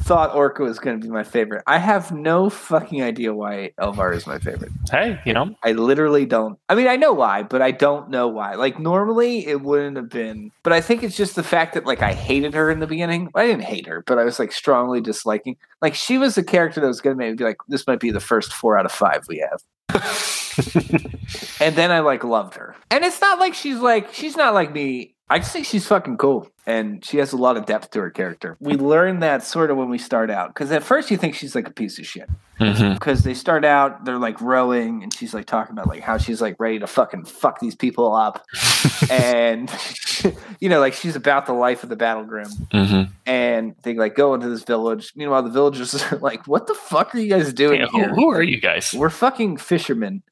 thought 0.00 0.34
orka 0.34 0.60
was 0.60 0.78
going 0.78 1.00
to 1.00 1.06
be 1.06 1.10
my 1.10 1.24
favorite 1.24 1.62
i 1.66 1.78
have 1.78 2.12
no 2.12 2.50
fucking 2.50 3.02
idea 3.02 3.32
why 3.32 3.70
elvar 3.80 4.14
is 4.14 4.26
my 4.26 4.38
favorite 4.38 4.72
Hey, 4.90 5.18
you 5.24 5.32
know, 5.32 5.54
I 5.64 5.72
literally 5.72 6.26
don't. 6.26 6.58
I 6.68 6.74
mean, 6.74 6.86
I 6.86 6.96
know 6.96 7.12
why, 7.12 7.42
but 7.42 7.62
I 7.62 7.70
don't 7.70 8.10
know 8.10 8.28
why. 8.28 8.54
Like 8.54 8.78
normally 8.78 9.46
it 9.46 9.62
wouldn't 9.62 9.96
have 9.96 10.08
been, 10.08 10.52
but 10.62 10.72
I 10.72 10.80
think 10.80 11.02
it's 11.02 11.16
just 11.16 11.36
the 11.36 11.42
fact 11.42 11.74
that 11.74 11.86
like 11.86 12.02
I 12.02 12.12
hated 12.12 12.54
her 12.54 12.70
in 12.70 12.80
the 12.80 12.86
beginning. 12.86 13.30
I 13.34 13.46
didn't 13.46 13.62
hate 13.64 13.86
her, 13.86 14.04
but 14.06 14.18
I 14.18 14.24
was 14.24 14.38
like 14.38 14.52
strongly 14.52 15.00
disliking. 15.00 15.56
Like 15.80 15.94
she 15.94 16.18
was 16.18 16.36
a 16.36 16.44
character 16.44 16.80
that 16.80 16.86
was 16.86 17.00
going 17.00 17.16
to 17.16 17.18
make 17.18 17.30
me 17.30 17.36
be 17.36 17.44
like, 17.44 17.56
this 17.68 17.86
might 17.86 18.00
be 18.00 18.10
the 18.10 18.20
first 18.20 18.52
four 18.52 18.78
out 18.78 18.84
of 18.84 18.92
five 18.92 19.24
we 19.26 19.38
have. 19.38 20.02
And 21.60 21.74
then 21.76 21.90
I 21.90 22.00
like 22.00 22.24
loved 22.24 22.54
her. 22.56 22.74
And 22.90 23.04
it's 23.04 23.20
not 23.20 23.38
like 23.38 23.54
she's 23.54 23.78
like 23.78 24.12
she's 24.12 24.36
not 24.36 24.54
like 24.54 24.72
me. 24.72 25.14
I 25.30 25.38
just 25.38 25.52
think 25.52 25.64
she's 25.66 25.86
fucking 25.86 26.18
cool. 26.18 26.48
And 26.66 27.02
she 27.04 27.16
has 27.18 27.32
a 27.32 27.36
lot 27.36 27.56
of 27.56 27.64
depth 27.66 27.90
to 27.92 28.00
her 28.00 28.10
character. 28.10 28.56
We 28.60 28.74
learn 28.74 29.20
that 29.20 29.42
sort 29.42 29.70
of 29.70 29.76
when 29.78 29.88
we 29.88 29.98
start 29.98 30.30
out. 30.30 30.48
Because 30.48 30.70
at 30.70 30.82
first 30.82 31.10
you 31.10 31.16
think 31.16 31.34
she's 31.34 31.54
like 31.54 31.66
a 31.68 31.72
piece 31.72 31.98
of 31.98 32.06
shit 32.06 32.28
because 32.58 33.24
they 33.24 33.34
start 33.34 33.64
out 33.64 34.04
they're 34.04 34.16
like 34.18 34.40
rowing 34.40 35.02
and 35.02 35.12
she's 35.12 35.34
like 35.34 35.44
talking 35.44 35.72
about 35.72 35.88
like 35.88 36.00
how 36.02 36.16
she's 36.18 36.40
like 36.40 36.54
ready 36.60 36.78
to 36.78 36.86
fucking 36.86 37.24
fuck 37.24 37.58
these 37.58 37.74
people 37.74 38.14
up 38.14 38.44
and 39.10 39.68
you 40.60 40.68
know 40.68 40.78
like 40.78 40.92
she's 40.94 41.16
about 41.16 41.46
the 41.46 41.52
life 41.52 41.82
of 41.82 41.88
the 41.88 41.96
battleground 41.96 42.52
Mhm. 42.72 43.10
and 43.26 43.74
they 43.82 43.94
like 43.94 44.14
go 44.14 44.34
into 44.34 44.48
this 44.48 44.62
village 44.62 45.12
meanwhile 45.16 45.42
the 45.42 45.50
villagers 45.50 46.00
are 46.12 46.18
like 46.18 46.46
what 46.46 46.68
the 46.68 46.74
fuck 46.74 47.12
are 47.16 47.18
you 47.18 47.28
guys 47.28 47.52
doing 47.52 47.80
Yeah, 47.80 47.86
who, 47.88 47.98
here 47.98 48.14
who 48.14 48.30
are 48.30 48.42
you 48.42 48.60
guys? 48.60 48.94
we're 48.96 49.10
fucking 49.10 49.56
fishermen 49.56 50.22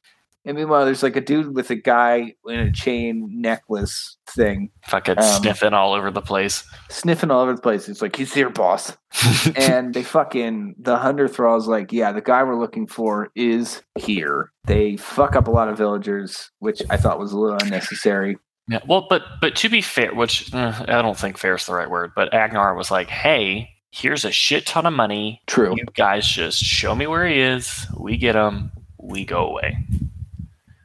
and 0.45 0.57
meanwhile 0.57 0.85
there's 0.85 1.03
like 1.03 1.17
a 1.17 1.21
dude 1.21 1.55
with 1.55 1.71
a 1.71 1.75
guy 1.77 2.35
in 2.49 2.59
a 2.61 2.73
chain 2.73 3.29
necklace 3.41 4.17
thing 4.27 4.71
Fucking 4.87 5.19
Um, 5.19 5.25
sniffing 5.43 5.73
all 5.75 5.93
over 5.95 6.11
the 6.11 6.21
place. 6.23 6.65
sniffing 6.91 7.31
all 7.31 7.41
over 7.43 7.55
the 7.55 7.61
place 7.63 7.89
it's 7.89 8.03
like 8.03 8.17
he's 8.17 8.33
here 8.35 8.51
boss 8.51 8.97
and 9.57 9.93
they 9.95 10.03
fucking 10.03 10.75
the 10.79 10.97
hunter 10.97 11.29
thrall's 11.29 11.69
like, 11.69 11.93
yeah, 11.93 12.13
the 12.13 12.23
guy 12.23 12.43
we're 12.43 12.59
looking 12.59 12.87
for 12.87 13.29
is 13.35 13.83
here. 13.99 14.51
They 14.65 14.97
fuck 14.97 15.37
up 15.37 15.49
a 15.49 15.51
lot 15.51 15.69
of 15.69 15.77
villagers, 15.77 16.51
which 16.61 16.81
I 16.89 16.97
thought 16.97 17.19
was 17.19 17.33
a 17.33 17.39
little 17.39 17.59
unnecessary. 17.63 18.39
Yeah, 18.69 18.79
well, 18.87 19.07
but 19.11 19.23
but 19.43 19.55
to 19.57 19.69
be 19.69 19.83
fair, 19.83 20.15
which 20.15 20.53
uh, 20.55 20.73
I 20.89 21.03
don't 21.03 21.19
think 21.19 21.37
fair 21.37 21.57
is 21.57 21.67
the 21.67 21.75
right 21.75 21.91
word, 21.91 22.13
but 22.17 22.33
Agnar 22.33 22.75
was 22.75 22.91
like, 22.91 23.09
"Hey, 23.11 23.69
here's 23.91 24.25
a 24.25 24.31
shit 24.33 24.65
ton 24.67 24.87
of 24.87 24.93
money. 24.95 25.43
True. 25.47 25.75
You 25.77 25.85
guys 25.95 26.27
just 26.27 26.59
show 26.63 26.95
me 26.95 27.07
where 27.07 27.27
he 27.27 27.39
is. 27.39 27.87
We 27.99 28.17
get 28.17 28.35
him. 28.35 28.71
We 28.99 29.25
go 29.27 29.47
away." 29.49 29.77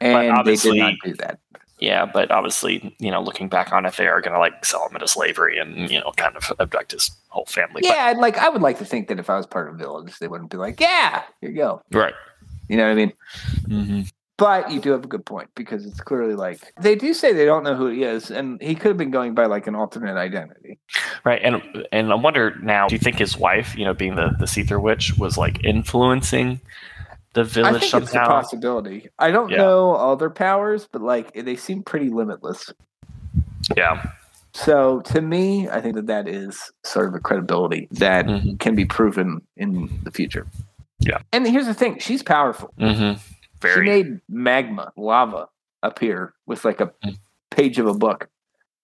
And 0.00 0.16
they 0.16 0.22
did 0.22 0.30
obviously- 0.30 0.78
not 0.78 0.94
do 1.04 1.14
that. 1.14 1.38
Yeah, 1.80 2.06
but 2.06 2.32
obviously, 2.32 2.94
you 2.98 3.10
know, 3.10 3.22
looking 3.22 3.48
back 3.48 3.72
on 3.72 3.86
it, 3.86 3.94
they 3.94 4.08
are 4.08 4.20
going 4.20 4.32
to 4.32 4.40
like 4.40 4.64
sell 4.64 4.88
him 4.88 4.96
into 4.96 5.06
slavery 5.06 5.58
and 5.58 5.88
you 5.88 6.00
know, 6.00 6.10
kind 6.16 6.36
of 6.36 6.52
abduct 6.58 6.90
his 6.90 7.10
whole 7.28 7.46
family. 7.46 7.82
Yeah, 7.84 8.10
and 8.10 8.18
like 8.18 8.36
I 8.36 8.48
would 8.48 8.62
like 8.62 8.78
to 8.78 8.84
think 8.84 9.06
that 9.08 9.20
if 9.20 9.30
I 9.30 9.36
was 9.36 9.46
part 9.46 9.68
of 9.68 9.74
a 9.74 9.78
village, 9.78 10.18
they 10.18 10.26
wouldn't 10.26 10.50
be 10.50 10.56
like, 10.56 10.80
Yeah, 10.80 11.22
here 11.40 11.50
you 11.50 11.56
go. 11.56 11.80
Right. 11.92 12.14
You 12.68 12.76
know 12.76 12.84
what 12.84 12.90
I 12.90 12.94
mean? 12.94 13.12
Mm-hmm. 13.68 14.00
But 14.38 14.70
you 14.70 14.80
do 14.80 14.92
have 14.92 15.04
a 15.04 15.08
good 15.08 15.26
point 15.26 15.50
because 15.56 15.84
it's 15.84 16.00
clearly 16.00 16.34
like 16.34 16.72
they 16.80 16.94
do 16.94 17.12
say 17.12 17.32
they 17.32 17.44
don't 17.44 17.64
know 17.64 17.74
who 17.74 17.88
he 17.88 18.04
is, 18.04 18.30
and 18.30 18.62
he 18.62 18.76
could 18.76 18.88
have 18.88 18.96
been 18.96 19.10
going 19.10 19.34
by 19.34 19.46
like 19.46 19.66
an 19.66 19.74
alternate 19.74 20.16
identity. 20.16 20.78
Right, 21.24 21.40
and 21.42 21.60
and 21.90 22.12
I 22.12 22.14
wonder 22.14 22.56
now. 22.62 22.86
Do 22.86 22.94
you 22.94 23.00
think 23.00 23.18
his 23.18 23.36
wife, 23.36 23.76
you 23.76 23.84
know, 23.84 23.94
being 23.94 24.14
the 24.14 24.30
the 24.38 24.46
Seether 24.46 24.80
witch, 24.80 25.18
was 25.18 25.36
like 25.36 25.64
influencing 25.64 26.60
the 27.44 27.62
I 27.62 27.70
village 27.70 27.90
think 27.90 28.02
it's 28.04 28.14
a 28.14 28.18
possibility. 28.18 29.08
I 29.18 29.30
don't 29.30 29.50
Yeah. 29.50 29.58
know 29.58 29.90
all 29.90 30.16
their 30.16 30.30
powers, 30.30 30.88
but 30.90 31.02
like 31.02 31.32
they 31.34 31.56
seem 31.56 31.82
pretty 31.82 32.08
limitless. 32.10 32.72
Yeah, 33.76 34.02
So 34.54 35.00
to 35.12 35.20
me, 35.20 35.68
I 35.68 35.80
think 35.80 35.94
that 35.96 36.06
that 36.06 36.26
is 36.26 36.70
sort 36.84 37.06
of 37.08 37.14
a 37.14 37.20
credibility 37.20 37.86
that 37.92 38.26
Mhm. 38.26 38.58
can 38.58 38.74
be 38.74 38.84
proven 38.84 39.42
in 39.56 39.88
the 40.02 40.10
future. 40.10 40.46
Yeah. 41.00 41.18
And 41.32 41.46
here's 41.46 41.66
the 41.66 41.74
thing: 41.74 41.98
she's 41.98 42.22
powerful. 42.22 42.72
mm-hmm. 42.78 43.20
very. 43.60 43.86
She 43.86 43.90
made 43.90 44.20
magma, 44.28 44.92
lava, 44.96 45.48
appear 45.82 46.32
with 46.46 46.64
like 46.64 46.80
a 46.80 46.86
Mm. 47.04 47.18
page 47.50 47.78
of 47.78 47.86
a 47.86 47.94
book. 47.94 48.28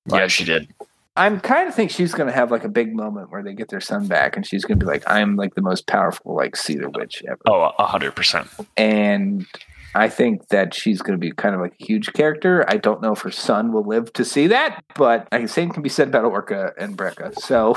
yeah, 0.07 0.27
she 0.29 0.45
did. 0.45 0.69
I'm 1.17 1.39
kind 1.39 1.69
of 1.69 1.75
think 1.75 1.91
she's 1.91 2.13
going 2.13 2.27
to 2.27 2.35
have 2.35 2.51
like 2.51 2.65
a 2.65 2.69
big 2.69 2.95
moment 2.95 3.31
where 3.31 3.43
they 3.43 3.55
get 3.55 3.69
their 3.69 3.81
son 3.81 4.09
back, 4.09 4.37
and 4.37 4.45
she's 4.45 4.65
going 4.65 4.79
to 4.81 4.85
be 4.85 4.91
like, 4.91 5.05
"I'm 5.07 5.37
like 5.37 5.55
the 5.55 5.63
most 5.63 5.87
powerful 5.87 6.35
like 6.35 6.57
cedar 6.57 6.91
witch 6.91 7.23
ever." 7.29 7.41
Oh, 7.47 7.71
a 7.79 7.87
hundred 7.87 8.17
percent. 8.17 8.49
And 8.77 9.47
I 9.95 10.09
think 10.09 10.49
that 10.49 10.75
she's 10.75 11.03
going 11.03 11.19
to 11.19 11.25
be 11.25 11.31
kind 11.31 11.55
of 11.55 11.61
like 11.61 11.75
a 11.81 11.85
huge 11.85 12.13
character. 12.15 12.65
I 12.69 12.79
don't 12.79 13.01
know 13.01 13.13
if 13.13 13.21
her 13.21 13.31
son 13.31 13.73
will 13.73 13.87
live 13.87 14.13
to 14.15 14.25
see 14.25 14.49
that, 14.49 14.83
but 14.97 15.29
I 15.31 15.47
same 15.47 15.71
can 15.71 15.83
be 15.83 15.89
said 15.89 16.09
about 16.09 16.25
Orka 16.25 16.73
and 16.77 16.99
Breca. 16.99 17.39
So, 17.39 17.75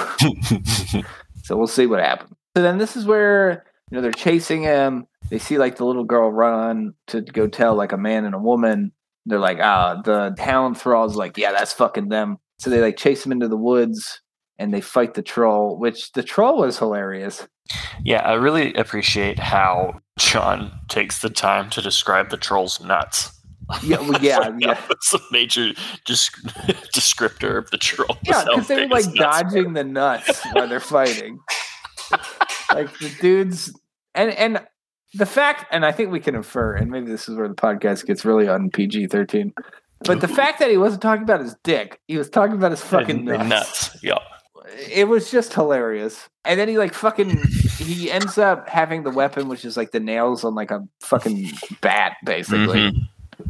so 1.43 1.56
we'll 1.56 1.67
see 1.67 1.86
what 1.86 2.00
happens. 2.00 2.34
So 2.56 2.63
then 2.63 2.80
this 2.80 2.95
is 2.95 3.06
where 3.06 3.65
you 3.91 3.95
know 3.95 4.02
they're 4.02 4.12
chasing 4.12 4.63
him. 4.63 5.06
They 5.30 5.38
see 5.38 5.60
like 5.60 5.76
the 5.76 5.86
little 5.86 6.06
girl 6.06 6.32
run 6.32 6.93
to 7.08 7.21
go 7.21 7.47
tell 7.47 7.76
like 7.76 7.91
a 7.91 7.97
man 7.97 8.26
and 8.26 8.34
a 8.34 8.39
woman. 8.39 8.93
They're 9.28 9.39
like, 9.39 9.60
ah, 9.62 10.02
the 10.04 10.34
town 10.39 10.73
thrall's 10.73 11.15
like, 11.15 11.38
yeah, 11.38 11.52
that's 11.52 11.73
fucking 11.73 12.10
them. 12.10 12.38
So 12.59 12.69
they 12.69 12.81
like 12.81 12.97
chase 12.97 13.25
him 13.25 13.31
into 13.31 13.47
the 13.47 13.57
woods 13.57 14.21
and 14.57 14.73
they 14.73 14.81
fight 14.81 15.13
the 15.13 15.21
troll, 15.21 15.77
which 15.77 16.11
the 16.13 16.23
troll 16.23 16.57
was 16.59 16.79
hilarious. 16.79 17.47
Yeah, 18.03 18.21
I 18.21 18.33
really 18.33 18.73
appreciate 18.73 19.39
how 19.39 19.99
John 20.17 20.71
takes 20.87 21.21
the 21.21 21.29
time 21.29 21.69
to 21.71 21.81
describe 21.81 22.29
the 22.29 22.37
troll's 22.37 22.81
nuts. 22.81 23.31
Yeah, 23.83 23.99
well, 23.99 24.17
yeah, 24.23 24.37
Like, 24.39 24.53
yeah. 24.59 24.73
That 24.73 24.87
was 24.89 25.21
a 25.21 25.23
major 25.31 25.73
dis- 26.05 26.29
descriptor 26.95 27.57
of 27.57 27.69
the 27.71 27.77
troll. 27.77 28.17
Yeah, 28.23 28.45
because 28.45 28.67
they 28.67 28.85
were 28.85 28.87
like 28.87 29.13
dodging 29.13 29.73
the 29.73 29.83
nuts 29.83 30.41
while 30.53 30.67
they're 30.67 30.79
fighting. 30.79 31.39
like 32.73 32.97
the 32.99 33.13
dudes, 33.19 33.77
and 34.15 34.31
and 34.31 34.65
the 35.13 35.25
fact, 35.25 35.65
and 35.71 35.85
I 35.85 35.91
think 35.91 36.11
we 36.11 36.19
can 36.21 36.35
infer, 36.35 36.73
and 36.75 36.89
maybe 36.89 37.07
this 37.11 37.27
is 37.27 37.35
where 37.35 37.47
the 37.49 37.53
podcast 37.55 38.05
gets 38.05 38.23
really 38.23 38.47
on 38.47 38.69
PG 38.69 39.07
thirteen. 39.07 39.53
But 40.05 40.21
the 40.21 40.27
fact 40.27 40.60
that 40.60 40.69
he 40.69 40.77
wasn't 40.77 41.01
talking 41.01 41.23
about 41.23 41.41
his 41.41 41.55
dick, 41.63 41.99
he 42.07 42.17
was 42.17 42.29
talking 42.29 42.55
about 42.55 42.71
his 42.71 42.81
fucking 42.81 43.25
nuts. 43.25 43.49
nuts. 43.49 43.97
Yeah. 44.03 44.19
It 44.91 45.07
was 45.07 45.31
just 45.31 45.53
hilarious. 45.53 46.29
And 46.45 46.60
then 46.60 46.67
he 46.67 46.77
like 46.77 46.93
fucking 46.93 47.41
he 47.77 48.12
ends 48.12 48.38
up 48.38 48.69
having 48.69 49.03
the 49.03 49.10
weapon, 49.10 49.47
which 49.47 49.65
is 49.65 49.77
like 49.77 49.91
the 49.91 49.99
nails 49.99 50.43
on 50.43 50.55
like 50.55 50.71
a 50.71 50.86
fucking 51.01 51.51
bat, 51.81 52.13
basically. 52.23 52.91
Mhm. 52.91 53.07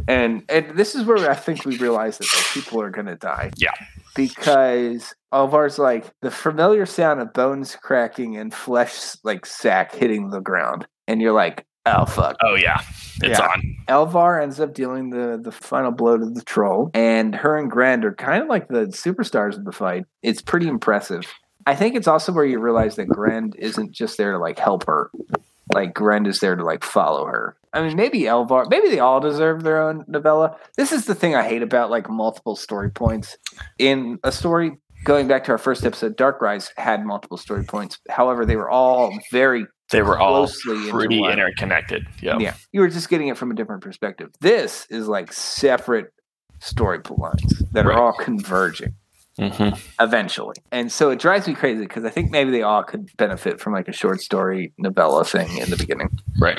And 0.08 0.44
and 0.50 0.78
this 0.78 0.96
is 0.96 1.04
where 1.04 1.30
I 1.30 1.34
think 1.36 1.66
we 1.66 1.78
realize 1.78 2.18
that 2.20 2.28
like, 2.34 2.46
people 2.54 2.82
are 2.82 2.90
gonna 2.90 3.16
die. 3.16 3.52
Yeah. 3.58 3.74
Because 4.16 5.14
Elvar's 5.34 5.78
like 5.80 6.12
the 6.22 6.32
familiar 6.32 6.86
sound 6.86 7.20
of 7.20 7.34
bones 7.34 7.76
cracking 7.76 8.38
and 8.38 8.54
flesh 8.54 9.16
like 9.24 9.46
sack 9.46 9.94
hitting 9.94 10.30
the 10.30 10.40
ground. 10.40 10.88
And 11.08 11.22
you're 11.22 11.34
like, 11.34 11.66
oh 11.96 12.06
fuck. 12.06 12.36
Oh 12.44 12.56
yeah, 12.56 12.82
it's 13.22 13.40
Yeah. 13.40 13.48
on. 13.48 13.76
Elvar 13.88 14.42
ends 14.42 14.60
up 14.60 14.74
dealing 14.74 15.10
the 15.10 15.40
the 15.42 15.52
final 15.52 15.92
blow 15.92 16.18
to 16.18 16.26
the 16.26 16.42
troll, 16.44 16.92
and 16.94 17.36
her 17.36 17.58
and 17.58 17.70
Grand 17.72 18.04
are 18.06 18.14
kind 18.14 18.42
of 18.44 18.50
like 18.50 18.68
the 18.68 18.86
superstars 18.88 19.56
of 19.58 19.66
the 19.66 19.72
fight. 19.72 20.06
It's 20.24 20.42
pretty 20.42 20.68
impressive. 20.68 21.24
I 21.66 21.76
think 21.76 21.96
it's 21.96 22.08
also 22.08 22.32
where 22.32 22.46
you 22.46 22.60
realize 22.60 22.96
that 22.96 23.08
Grand 23.08 23.56
isn't 23.60 23.92
just 23.92 24.18
there 24.18 24.32
to 24.32 24.38
like 24.38 24.58
help 24.58 24.86
her. 24.86 25.10
Like 25.74 25.94
Grand 25.94 26.26
is 26.28 26.40
there 26.40 26.56
to 26.56 26.64
like 26.64 26.84
follow 26.84 27.26
her. 27.26 27.58
I 27.74 27.86
mean, 27.86 27.98
maybe 27.98 28.22
Elvar, 28.22 28.70
maybe 28.70 28.88
they 28.88 29.00
all 29.00 29.20
deserve 29.20 29.64
their 29.64 29.82
own 29.82 30.06
novella. 30.08 30.56
This 30.78 30.94
is 30.94 31.06
the 31.06 31.14
thing 31.14 31.36
I 31.36 31.44
hate 31.48 31.62
about 31.62 31.90
like 31.90 32.10
multiple 32.10 32.56
story 32.56 32.90
points 32.90 33.38
in 33.78 34.18
a 34.24 34.32
story. 34.32 34.78
Going 35.04 35.28
back 35.28 35.44
to 35.44 35.52
our 35.52 35.58
first 35.58 35.86
episode, 35.86 36.16
Dark 36.16 36.42
Rise 36.42 36.72
had 36.78 37.06
multiple 37.06 37.38
story 37.38 37.64
points. 37.64 38.00
However, 38.10 38.46
they 38.46 38.56
were 38.56 38.70
all 38.70 39.12
very 39.32 39.68
They 39.92 40.02
were 40.02 40.20
all 40.20 40.50
pretty 40.90 41.24
interconnected. 41.24 42.08
Yeah. 42.22 42.40
Yeah. 42.40 42.56
You 42.74 42.82
were 42.82 42.90
just 42.90 43.10
getting 43.10 43.30
it 43.30 43.38
from 43.38 43.52
a 43.52 43.56
different 43.56 43.82
perspective. 43.82 44.30
This 44.42 44.86
is 44.90 45.08
like 45.08 45.32
separate 45.32 46.14
story 46.60 47.00
lines 47.10 47.64
that 47.72 47.86
Right. 47.86 47.96
are 47.96 48.00
all 48.02 48.14
converging 48.14 48.96
hmm 49.40 49.70
eventually. 50.00 50.56
And 50.72 50.92
so 50.92 51.12
it 51.12 51.20
drives 51.20 51.48
me 51.48 51.54
crazy 51.54 51.82
because 51.82 52.04
I 52.04 52.10
think 52.10 52.32
maybe 52.32 52.50
they 52.50 52.64
all 52.64 52.84
could 52.84 53.08
benefit 53.18 53.60
from 53.62 53.74
like 53.74 53.88
a 53.88 53.92
short 53.94 54.20
story 54.20 54.74
novella 54.80 55.24
thing 55.24 55.58
in 55.58 55.70
the 55.70 55.78
beginning. 55.78 56.10
Right. 56.40 56.58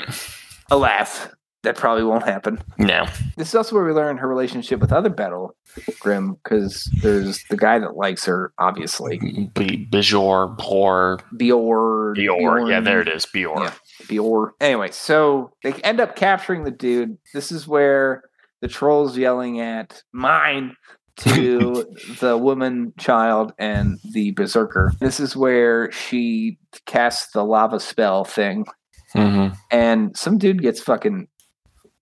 Alas, 0.71 1.27
that 1.63 1.75
probably 1.75 2.03
won't 2.03 2.23
happen. 2.23 2.61
No. 2.77 3.05
This 3.35 3.49
is 3.49 3.55
also 3.55 3.75
where 3.75 3.83
we 3.85 3.91
learn 3.91 4.17
her 4.17 4.27
relationship 4.27 4.79
with 4.79 4.93
other 4.93 5.09
Battle 5.09 5.55
Grim 5.99 6.35
because 6.43 6.89
there's 7.01 7.43
the 7.49 7.57
guy 7.57 7.79
that 7.79 7.95
likes 7.97 8.25
her, 8.25 8.53
obviously. 8.59 9.17
B- 9.53 9.87
Bajor, 9.91 10.57
Bor, 10.57 11.19
Bior. 11.35 12.15
Bior. 12.15 12.69
Yeah, 12.69 12.79
there 12.79 13.01
it 13.01 13.07
is. 13.09 13.25
Bior. 13.25 13.63
Yeah. 13.65 13.73
Bior. 14.07 14.51
Anyway, 14.61 14.91
so 14.91 15.51
they 15.63 15.73
end 15.73 15.99
up 15.99 16.15
capturing 16.15 16.63
the 16.63 16.71
dude. 16.71 17.17
This 17.33 17.51
is 17.51 17.67
where 17.67 18.23
the 18.61 18.67
troll's 18.67 19.17
yelling 19.17 19.59
at 19.59 20.01
mine 20.13 20.75
to 21.17 21.85
the 22.21 22.37
woman, 22.37 22.93
child, 22.97 23.51
and 23.59 23.99
the 24.13 24.31
berserker. 24.31 24.93
This 25.01 25.19
is 25.19 25.35
where 25.35 25.91
she 25.91 26.57
casts 26.85 27.33
the 27.33 27.43
lava 27.43 27.79
spell 27.81 28.23
thing, 28.23 28.65
hmm 29.13 29.47
and 29.71 30.15
some 30.15 30.37
dude 30.37 30.61
gets 30.61 30.79
fucking 30.81 31.27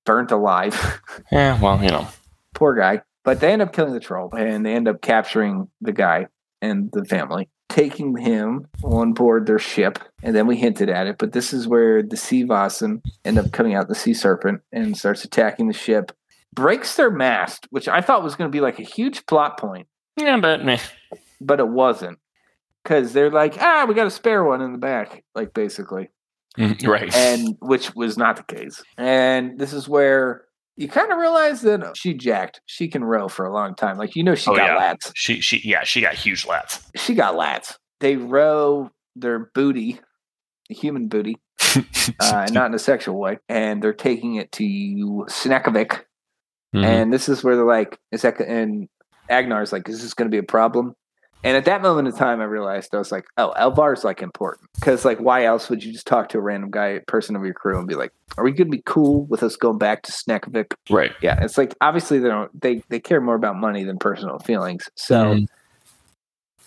burnt 0.07 0.31
alive. 0.31 0.73
Yeah. 1.31 1.59
Well, 1.61 1.83
you 1.83 1.89
know. 1.89 2.07
Poor 2.55 2.73
guy. 2.73 3.01
But 3.23 3.39
they 3.41 3.51
end 3.51 3.61
up 3.61 3.73
killing 3.73 3.93
the 3.93 3.99
troll, 3.99 4.33
and 4.35 4.65
they 4.65 4.73
end 4.73 4.87
up 4.87 5.01
capturing 5.01 5.67
the 5.81 5.91
guy 5.91 6.27
and 6.61 6.89
the 6.93 7.03
family. 7.05 7.49
Taking 7.69 8.15
him 8.17 8.65
on 8.83 9.11
board 9.13 9.45
their 9.45 9.59
ship, 9.59 9.99
and 10.23 10.33
then 10.35 10.47
we 10.47 10.55
hinted 10.55 10.89
at 10.89 11.05
it. 11.07 11.17
But 11.19 11.33
this 11.33 11.51
is 11.53 11.67
where 11.67 12.01
the 12.01 12.15
sea 12.15 12.45
Vaesen 12.45 13.01
end 13.25 13.37
up 13.37 13.51
coming 13.51 13.75
out 13.75 13.89
the 13.89 13.93
sea 13.95 14.13
serpent 14.13 14.61
and 14.71 14.97
starts 14.97 15.25
attacking 15.25 15.67
the 15.67 15.73
ship, 15.73 16.13
breaks 16.53 16.95
their 16.95 17.11
mast, 17.11 17.67
which 17.69 17.87
I 17.89 17.99
thought 18.01 18.23
was 18.23 18.35
going 18.35 18.49
to 18.49 18.55
be 18.55 18.61
like 18.61 18.79
a 18.79 18.83
huge 18.83 19.25
plot 19.25 19.59
point, 19.59 19.87
Yeah, 20.15 20.39
but 20.39 20.63
meh. 20.63 20.79
but 21.41 21.59
it 21.59 21.67
wasn't 21.67 22.19
because 22.83 23.11
they're 23.11 23.29
like, 23.29 23.57
ah, 23.59 23.85
we 23.87 23.93
got 23.93 24.07
a 24.07 24.11
spare 24.11 24.43
one 24.45 24.61
in 24.61 24.71
the 24.71 24.77
back, 24.79 25.23
like 25.35 25.53
basically, 25.53 26.09
right. 26.57 27.13
and 27.15 27.55
which 27.61 27.95
was 27.95 28.17
not 28.17 28.35
the 28.37 28.55
case. 28.55 28.81
And 28.97 29.59
this 29.59 29.73
is 29.73 29.87
where 29.87 30.45
you 30.75 30.87
kind 30.87 31.11
of 31.11 31.17
realize 31.17 31.61
that 31.61 31.95
she 31.97 32.13
jacked. 32.13 32.61
She 32.65 32.87
can 32.87 33.03
row 33.03 33.27
for 33.27 33.45
a 33.45 33.53
long 33.53 33.75
time. 33.75 33.97
Like 33.97 34.15
you 34.15 34.23
know, 34.23 34.35
she 34.35 34.49
Oh, 34.51 34.55
got 34.55 34.69
yeah. 34.79 34.93
lats. 34.93 35.11
she 35.15 35.41
she 35.41 35.61
yeah 35.67 35.83
she 35.83 36.01
got 36.01 36.13
huge 36.13 36.45
lats. 36.45 36.83
she 36.95 37.13
got 37.15 37.35
lats. 37.35 37.75
They 37.99 38.15
row 38.15 38.91
their 39.15 39.49
booty, 39.55 39.99
the 40.69 40.75
human 40.75 41.07
booty, 41.07 41.37
uh, 41.75 41.81
and 42.19 42.53
not 42.53 42.67
in 42.67 42.75
a 42.75 42.79
sexual 42.79 43.17
way, 43.19 43.39
and 43.49 43.81
they're 43.81 43.93
taking 43.93 44.35
it 44.35 44.51
to 44.53 44.63
Snakavik. 45.29 46.01
Mhm. 46.75 46.83
And 46.85 47.13
this 47.13 47.27
is 47.29 47.43
where 47.43 47.55
they're 47.55 47.65
like, 47.65 47.97
is 48.11 48.21
that, 48.23 48.39
and 48.41 48.87
Agnar's 49.29 49.71
like, 49.71 49.87
is 49.89 50.01
this 50.03 50.13
going 50.13 50.29
to 50.29 50.31
be 50.31 50.37
a 50.37 50.43
problem? 50.43 50.93
And 51.43 51.55
at 51.55 51.65
that 51.65 51.81
moment 51.81 52.07
in 52.07 52.15
time, 52.15 52.41
I 52.41 52.45
realized 52.45 52.93
I 52.93 52.97
was 52.97 53.11
like, 53.11 53.25
oh, 53.37 53.53
Elvar's 53.57 54.03
like 54.03 54.21
important 54.21 54.69
because 54.75 55.05
like, 55.05 55.19
why 55.19 55.45
else 55.45 55.69
would 55.69 55.83
you 55.83 55.93
just 55.93 56.07
talk 56.07 56.29
to 56.29 56.39
a 56.39 56.41
random 56.41 56.71
guy, 56.71 56.99
person 57.07 57.35
of 57.35 57.43
your 57.45 57.53
crew, 57.53 57.77
and 57.77 57.87
be 57.87 57.95
like, 57.95 58.11
are 58.37 58.43
we 58.43 58.51
going 58.51 58.71
to 58.71 58.75
be 58.77 58.83
cool 58.85 59.25
with 59.25 59.43
us 59.43 59.55
going 59.55 59.77
back 59.77 60.03
to 60.03 60.11
Snakavik? 60.11 60.73
right. 60.89 61.11
Yeah, 61.21 61.41
it's 61.43 61.57
like 61.57 61.75
obviously 61.79 62.19
they 62.19 62.27
don't 62.27 62.59
they 62.59 62.83
they 62.89 62.99
care 62.99 63.21
more 63.21 63.35
about 63.35 63.55
money 63.55 63.83
than 63.83 63.97
personal 63.97 64.39
feelings. 64.39 64.89
So 64.95 65.35
Mhm. 65.35 65.47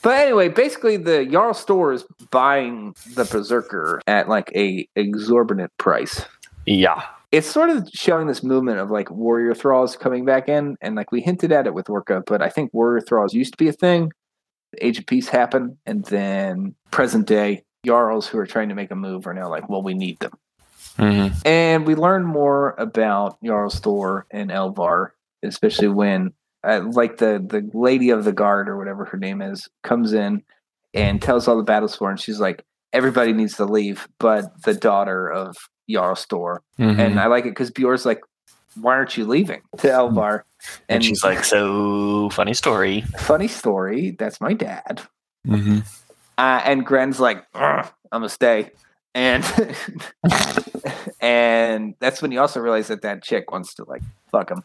but 0.02 0.18
anyway, 0.18 0.48
basically 0.48 0.96
the 0.96 1.26
Jarl 1.26 1.52
Störr 1.52 1.92
is 1.94 2.04
buying 2.30 2.94
the 3.16 3.24
Berserker 3.24 4.00
at 4.06 4.28
like 4.28 4.50
a 4.54 4.88
exorbitant 4.96 5.76
price. 5.78 6.24
Yeah. 6.64 7.02
It's 7.32 7.46
sort 7.48 7.70
of 7.70 7.88
showing 7.92 8.26
this 8.28 8.42
movement 8.42 8.78
of 8.78 8.90
like 8.90 9.10
warrior 9.10 9.54
thralls 9.54 9.96
coming 9.96 10.24
back 10.24 10.48
in, 10.48 10.76
and 10.80 10.94
like 10.96 11.12
we 11.12 11.20
hinted 11.20 11.52
at 11.52 11.66
it 11.66 11.74
with 11.74 11.86
Orka, 11.86 12.24
but 12.24 12.40
I 12.40 12.48
think 12.48 12.72
warrior 12.72 13.00
thralls 13.00 13.34
used 13.34 13.52
to 13.52 13.58
be 13.58 13.68
a 13.68 13.72
thing. 13.72 14.12
Age 14.80 14.98
of 14.98 15.06
Peace 15.06 15.28
happened, 15.28 15.76
and 15.86 16.04
then 16.06 16.74
present 16.90 17.26
day 17.26 17.64
Jarls 17.84 18.26
who 18.26 18.38
are 18.38 18.46
trying 18.46 18.68
to 18.68 18.74
make 18.74 18.90
a 18.90 18.94
move 18.96 19.26
are 19.26 19.34
now 19.34 19.48
like, 19.48 19.68
well, 19.68 19.82
we 19.82 19.94
need 19.94 20.18
them. 20.20 20.32
hmm 20.96 21.28
And 21.44 21.86
we 21.86 21.94
learn 21.94 22.24
more 22.24 22.74
about 22.78 23.38
Jarl's 23.42 23.80
Störr 23.80 24.24
and 24.30 24.50
Elvar, 24.50 25.10
especially 25.42 25.88
when, 25.88 26.32
uh, 26.62 26.82
like 26.92 27.16
the 27.16 27.44
the 27.44 27.68
lady 27.72 28.10
of 28.10 28.24
the 28.24 28.32
guard 28.32 28.68
or 28.68 28.76
whatever 28.76 29.04
her 29.06 29.16
name 29.18 29.40
is, 29.42 29.68
comes 29.82 30.12
in 30.12 30.42
and 30.92 31.22
tells 31.22 31.48
all 31.48 31.56
the 31.56 31.62
battle 31.62 31.88
and 32.08 32.20
She's 32.20 32.40
like, 32.40 32.64
everybody 32.92 33.32
needs 33.32 33.56
to 33.56 33.64
leave, 33.64 34.06
but 34.18 34.62
the 34.64 34.74
daughter 34.74 35.28
of 35.30 35.56
Jarl's 35.88 36.24
Störr, 36.26 36.58
Mhm. 36.78 36.98
and 36.98 37.18
I 37.20 37.26
like 37.26 37.44
it 37.46 37.50
because 37.50 37.70
Bjorn's 37.70 38.04
like, 38.04 38.20
"Why 38.74 38.94
aren't 38.94 39.16
you 39.16 39.26
leaving?" 39.26 39.62
to 39.78 39.88
Elvar, 39.88 40.42
and 40.88 41.04
she's 41.04 41.24
like, 41.24 41.44
"So 41.44 42.30
funny 42.30 42.54
story." 42.54 43.02
"Funny 43.18 43.48
story. 43.48 44.16
That's 44.18 44.40
my 44.40 44.52
dad." 44.52 45.02
Mm-hmm. 45.46 45.78
Uh, 46.38 46.62
and 46.64 46.86
Gren's 46.86 47.20
like, 47.20 47.44
I'm 47.54 47.84
gonna 48.12 48.28
stay. 48.28 48.70
And 49.14 49.44
and 51.20 51.94
that's 51.98 52.22
when 52.22 52.32
you 52.32 52.40
also 52.40 52.60
realize 52.60 52.88
that 52.88 53.02
that 53.02 53.22
chick 53.22 53.50
wants 53.50 53.74
to 53.74 53.84
like 53.84 54.02
fuck 54.30 54.50
him. 54.50 54.62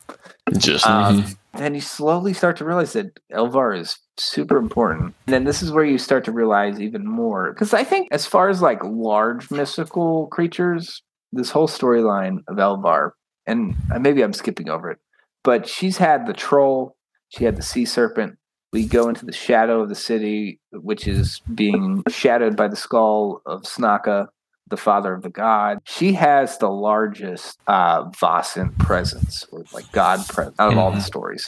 Just 0.58 0.86
Um, 0.88 1.24
mhm. 1.24 1.38
Then 1.58 1.74
you 1.76 1.82
slowly 1.82 2.34
start 2.34 2.58
to 2.58 2.66
realize 2.66 2.94
that 2.94 3.20
Elvar 3.32 3.78
is 3.78 3.98
super 4.18 4.58
important. 4.58 5.16
And 5.26 5.34
then 5.34 5.44
this 5.46 5.64
is 5.64 5.72
where 5.72 5.86
you 5.86 5.98
start 5.98 6.24
to 6.26 6.32
realize 6.32 6.80
even 6.80 7.06
more. 7.06 7.52
Because 7.52 7.74
I 7.74 7.84
think, 7.84 8.10
as 8.12 8.26
far 8.26 8.50
as 8.50 8.62
like 8.62 8.84
large 8.84 9.50
mystical 9.52 10.28
creatures, 10.28 11.02
this 11.34 11.50
whole 11.50 11.68
storyline 11.68 12.40
of 12.48 12.58
Elvar, 12.58 13.12
and 13.48 13.76
uh, 13.94 14.00
maybe 14.00 14.22
I'm 14.24 14.34
skipping 14.34 14.70
over 14.70 14.92
it, 14.92 14.98
but 15.44 15.68
she's 15.68 15.98
had 15.98 16.26
the 16.28 16.34
troll, 16.34 16.96
she 17.30 17.46
had 17.46 17.56
the 17.56 17.62
sea 17.62 17.86
serpent. 17.86 18.38
We 18.74 18.86
go 18.86 19.08
into 19.08 19.26
the 19.26 19.32
shadow 19.32 19.82
of 19.82 19.90
the 19.90 19.96
city, 19.96 20.60
which 20.72 21.08
is 21.08 21.42
being 21.54 22.04
shadowed 22.10 22.58
by 22.58 22.68
the 22.68 22.76
skull 22.76 23.42
of 23.46 23.62
Snaka, 23.64 24.28
the 24.70 24.76
father 24.78 25.14
of 25.14 25.22
the 25.22 25.30
god. 25.30 25.78
She 25.86 26.12
has 26.14 26.58
the 26.58 26.70
largest 26.70 27.58
uh, 27.68 28.10
Vossant 28.12 28.78
presence, 28.80 29.46
or 29.52 29.64
like 29.72 29.90
god 29.92 30.28
presence, 30.28 30.56
out 30.60 30.74
of 30.74 30.78
all 30.78 30.92
the 30.92 30.98
Mhm. 30.98 31.04
stories. 31.04 31.46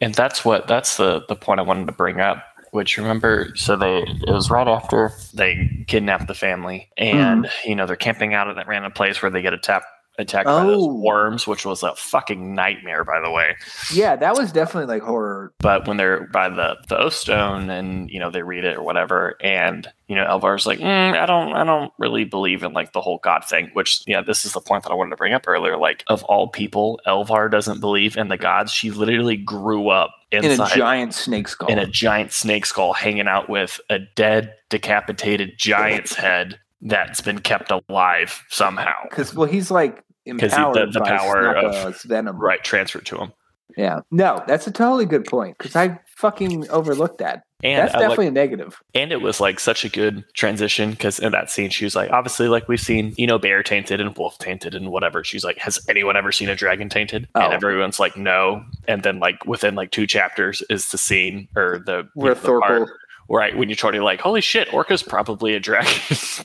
and 0.00 0.14
that's 0.14 0.44
what 0.44 0.66
that's 0.68 0.96
the 0.98 1.22
the 1.28 1.34
point 1.36 1.60
I 1.60 1.62
wanted 1.64 1.86
to 1.86 1.92
bring 1.92 2.20
up. 2.20 2.44
Which 2.72 2.96
remember, 2.96 3.52
so 3.54 3.76
they 3.76 3.98
it 3.98 4.30
was 4.30 4.50
right 4.50 4.66
after 4.68 5.10
they 5.34 5.84
kidnapped 5.88 6.26
the 6.28 6.34
family, 6.34 6.90
and 6.96 7.50
you 7.64 7.74
know 7.74 7.86
they're 7.86 7.96
camping 7.96 8.34
out 8.34 8.48
at 8.48 8.56
that 8.56 8.68
random 8.68 8.92
place 8.92 9.20
where 9.20 9.30
they 9.30 9.42
get 9.42 9.52
attacked 9.52 9.86
attacked 10.22 10.46
by 10.46 10.64
those 10.64 10.82
Oh. 10.84 10.94
worms, 10.94 11.46
which 11.46 11.64
was 11.66 11.82
a 11.82 11.94
fucking 11.94 12.54
nightmare, 12.54 13.04
by 13.04 13.20
the 13.20 13.30
way. 13.30 13.56
Yeah, 13.92 14.16
that 14.16 14.34
was 14.36 14.52
definitely 14.52 14.92
like 14.94 15.02
horror. 15.02 15.52
But 15.58 15.86
when 15.86 15.96
they're 15.98 16.26
by 16.32 16.48
the 16.48 16.76
the 16.88 16.96
oath 16.98 17.14
stone 17.14 17.68
and 17.70 18.08
you 18.10 18.18
know 18.18 18.30
they 18.30 18.42
read 18.42 18.64
it 18.64 18.76
or 18.76 18.82
whatever, 18.82 19.36
and 19.42 19.86
you 20.08 20.16
know 20.16 20.24
Elvar's 20.24 20.66
like, 20.66 20.78
mm, 20.78 21.18
I 21.20 21.26
don't, 21.26 21.52
I 21.52 21.64
don't 21.64 21.92
really 21.98 22.24
believe 22.24 22.62
in 22.62 22.72
like 22.72 22.92
the 22.92 23.00
whole 23.00 23.18
God 23.22 23.44
thing. 23.44 23.70
Which 23.74 24.02
yeah, 24.06 24.20
this 24.22 24.44
is 24.44 24.52
the 24.52 24.60
point 24.60 24.84
that 24.84 24.90
I 24.90 24.94
wanted 24.94 25.10
to 25.10 25.16
bring 25.16 25.34
up 25.34 25.46
earlier. 25.46 25.76
Like 25.76 26.04
of 26.06 26.22
all 26.24 26.48
people, 26.48 27.00
Elvar 27.06 27.50
doesn't 27.50 27.80
believe 27.80 28.16
in 28.16 28.28
the 28.28 28.36
gods. 28.38 28.72
She 28.72 28.90
literally 28.90 29.36
grew 29.36 29.88
up 29.88 30.10
In 30.30 30.44
a 30.44 30.56
giant 30.74 31.14
snake 31.14 31.48
skull. 31.48 31.68
in 31.68 31.78
a 31.78 31.86
giant 31.86 32.32
snake 32.32 32.66
skull, 32.66 32.92
hanging 32.92 33.26
out 33.28 33.48
with 33.48 33.80
a 33.90 33.98
dead, 33.98 34.54
decapitated 34.70 35.52
giant's 35.58 36.14
head 36.16 36.58
that's 36.84 37.20
been 37.20 37.38
kept 37.38 37.70
alive 37.70 38.42
somehow. 38.48 38.92
Because 39.08 39.34
well, 39.34 39.48
he's 39.48 39.70
like 39.70 40.02
'Cause 40.26 40.50
the- 40.52 40.90
the 40.92 41.00
by 41.00 41.08
power 41.16 41.54
of- 41.56 42.00
venom. 42.02 42.38
Right, 42.38 42.62
transferred 42.62 43.06
to 43.06 43.16
him. 43.18 43.32
Yeah. 43.76 44.00
No, 44.10 44.42
that's 44.46 44.66
a 44.66 44.70
totally 44.70 45.06
good 45.06 45.24
point. 45.24 45.56
Because 45.56 45.74
I 45.74 45.98
fucking 46.16 46.68
overlooked 46.68 47.18
that. 47.18 47.44
And 47.64 47.78
that's 47.80 47.94
I 47.94 47.98
like- 47.98 48.08
definitely 48.08 48.26
a 48.26 48.30
negative. 48.32 48.82
and 48.94 49.12
it 49.12 49.22
was 49.22 49.40
like 49.40 49.60
such 49.60 49.84
a 49.84 49.88
good 49.88 50.24
transition 50.34 50.90
because 50.90 51.20
in 51.20 51.30
that 51.30 51.48
scene 51.48 51.70
she 51.70 51.84
was 51.84 51.94
like 51.94 52.10
obviously 52.10 52.48
like 52.48 52.66
we've 52.68 52.80
seen 52.80 53.14
you 53.16 53.24
know 53.24 53.38
bear 53.38 53.62
tainted 53.62 54.00
and 54.00 54.16
wolf 54.18 54.36
tainted 54.38 54.74
and 54.74 54.90
whatever 54.90 55.22
she's 55.22 55.44
like 55.44 55.58
has 55.58 55.78
anyone 55.88 56.16
ever 56.16 56.32
seen 56.32 56.48
a 56.48 56.56
dragon 56.56 56.88
tainted 56.88 57.28
Oh. 57.36 57.40
and 57.40 57.52
everyone's 57.54 58.00
like 58.00 58.16
no 58.16 58.64
and 58.88 59.04
then 59.04 59.20
like 59.20 59.46
within 59.46 59.76
like 59.76 59.92
two 59.92 60.08
chapters 60.08 60.60
is 60.70 60.90
the 60.90 60.98
scene 60.98 61.46
or 61.54 61.78
the 61.86 62.08
Where 62.14 62.34
Thorkel. 62.34 62.88
Right 63.28 63.56
when 63.56 63.68
you're 63.68 63.76
trying 63.76 63.94
to 63.94 64.04
like 64.04 64.20
holy 64.20 64.40
shit 64.40 64.68
orka's 64.72 65.02
probably 65.02 65.54
a 65.54 65.60
dragon 65.60 65.92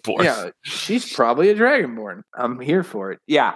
born 0.03 0.23
Yeah, 0.23 0.49
she's 0.63 1.11
probably 1.11 1.49
a 1.49 1.55
dragonborn. 1.55 2.21
I'm 2.37 2.59
here 2.59 2.83
for 2.83 3.11
it. 3.11 3.19
Yeah. 3.27 3.55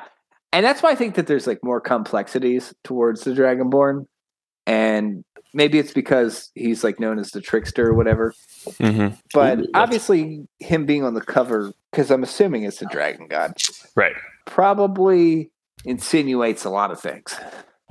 And 0.54 0.66
that's 0.66 0.84
why 0.84 0.92
I 0.92 0.96
think 0.96 1.16
that 1.16 1.28
there's 1.28 1.48
like 1.48 1.60
more 1.64 1.80
complexities 1.80 2.74
towards 2.84 3.22
the 3.22 3.32
dragonborn. 3.32 4.06
And 4.68 5.24
maybe 5.54 5.80
it's 5.80 5.94
because 5.94 6.52
he's 6.56 6.84
like 6.84 7.00
known 7.00 7.20
as 7.20 7.32
the 7.32 7.42
trickster 7.42 7.88
or 7.88 7.94
whatever. 7.94 8.34
Mhm. 8.66 9.18
But 9.34 9.60
Ooh, 9.60 9.68
obviously, 9.74 10.48
him 10.60 10.86
being 10.86 11.04
on 11.04 11.14
the 11.14 11.22
cover, 11.22 11.72
because 11.92 12.12
I'm 12.12 12.24
assuming 12.24 12.64
it's 12.64 12.80
the 12.80 12.86
dragon 12.88 13.28
god, 13.28 13.54
right 13.96 14.14
probably 14.46 15.50
insinuates 15.86 16.66
a 16.66 16.70
lot 16.70 16.92
of 16.92 17.00
things. 17.00 17.36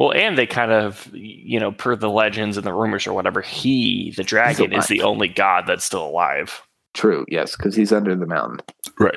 Well 0.01 0.13
and 0.13 0.37
they 0.37 0.47
kind 0.47 0.73
of 0.73 1.09
you 1.15 1.61
know 1.61 1.71
per 1.71 1.95
the 1.95 2.11
legends 2.11 2.57
and 2.57 2.67
the 2.67 2.75
rumors 2.75 3.07
or 3.07 3.13
whatever 3.13 3.41
he 3.41 4.13
the 4.17 4.25
dragon 4.25 4.73
is 4.73 4.89
the 4.89 5.03
only 5.03 5.29
god 5.29 5.65
that's 5.69 5.85
still 5.85 6.05
alive 6.05 6.63
True, 6.93 7.25
yes, 7.29 7.55
because 7.55 7.77
he's 7.77 7.93
under 7.93 8.17
the 8.17 8.27
mountain, 8.27 8.59
right 8.99 9.17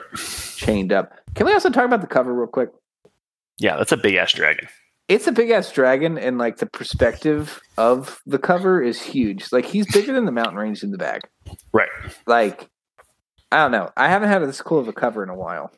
chained 0.57 0.93
up. 0.93 1.11
Can 1.33 1.47
we 1.47 1.53
also 1.53 1.71
talk 1.71 1.85
about 1.85 2.01
the 2.01 2.07
cover 2.07 2.31
real 2.31 2.45
quick? 2.45 2.69
yeah 3.57 3.77
that's 3.77 3.91
a 3.91 3.97
big 3.97 4.13
ass 4.13 4.31
dragon 4.31 4.67
It's 5.07 5.25
a 5.25 5.31
big 5.31 5.49
ass 5.49 5.71
dragon, 5.71 6.19
and 6.19 6.37
like 6.37 6.57
the 6.57 6.67
perspective 6.67 7.59
of 7.77 8.21
the 8.27 8.37
cover 8.37 8.79
is 8.81 9.01
huge. 9.01 9.51
Like 9.51 9.65
he's 9.65 9.91
bigger 9.91 10.13
than 10.13 10.25
the 10.25 10.31
mountain 10.31 10.55
range 10.55 10.83
in 10.83 10.91
the 10.91 10.99
back. 10.99 11.21
right 11.71 11.89
Like, 12.27 12.69
I 13.51 13.57
don't 13.63 13.71
know. 13.71 13.89
I 13.97 14.07
haven't 14.09 14.29
had 14.29 14.43
this 14.43 14.61
cool 14.61 14.79
of 14.79 14.87
a 14.87 14.93
cover 14.93 15.23
in 15.23 15.29
a 15.29 15.35
while. 15.35 15.71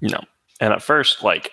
No. 0.00 0.20
And 0.60 0.72
at 0.72 0.82
first, 0.82 1.22
like, 1.22 1.50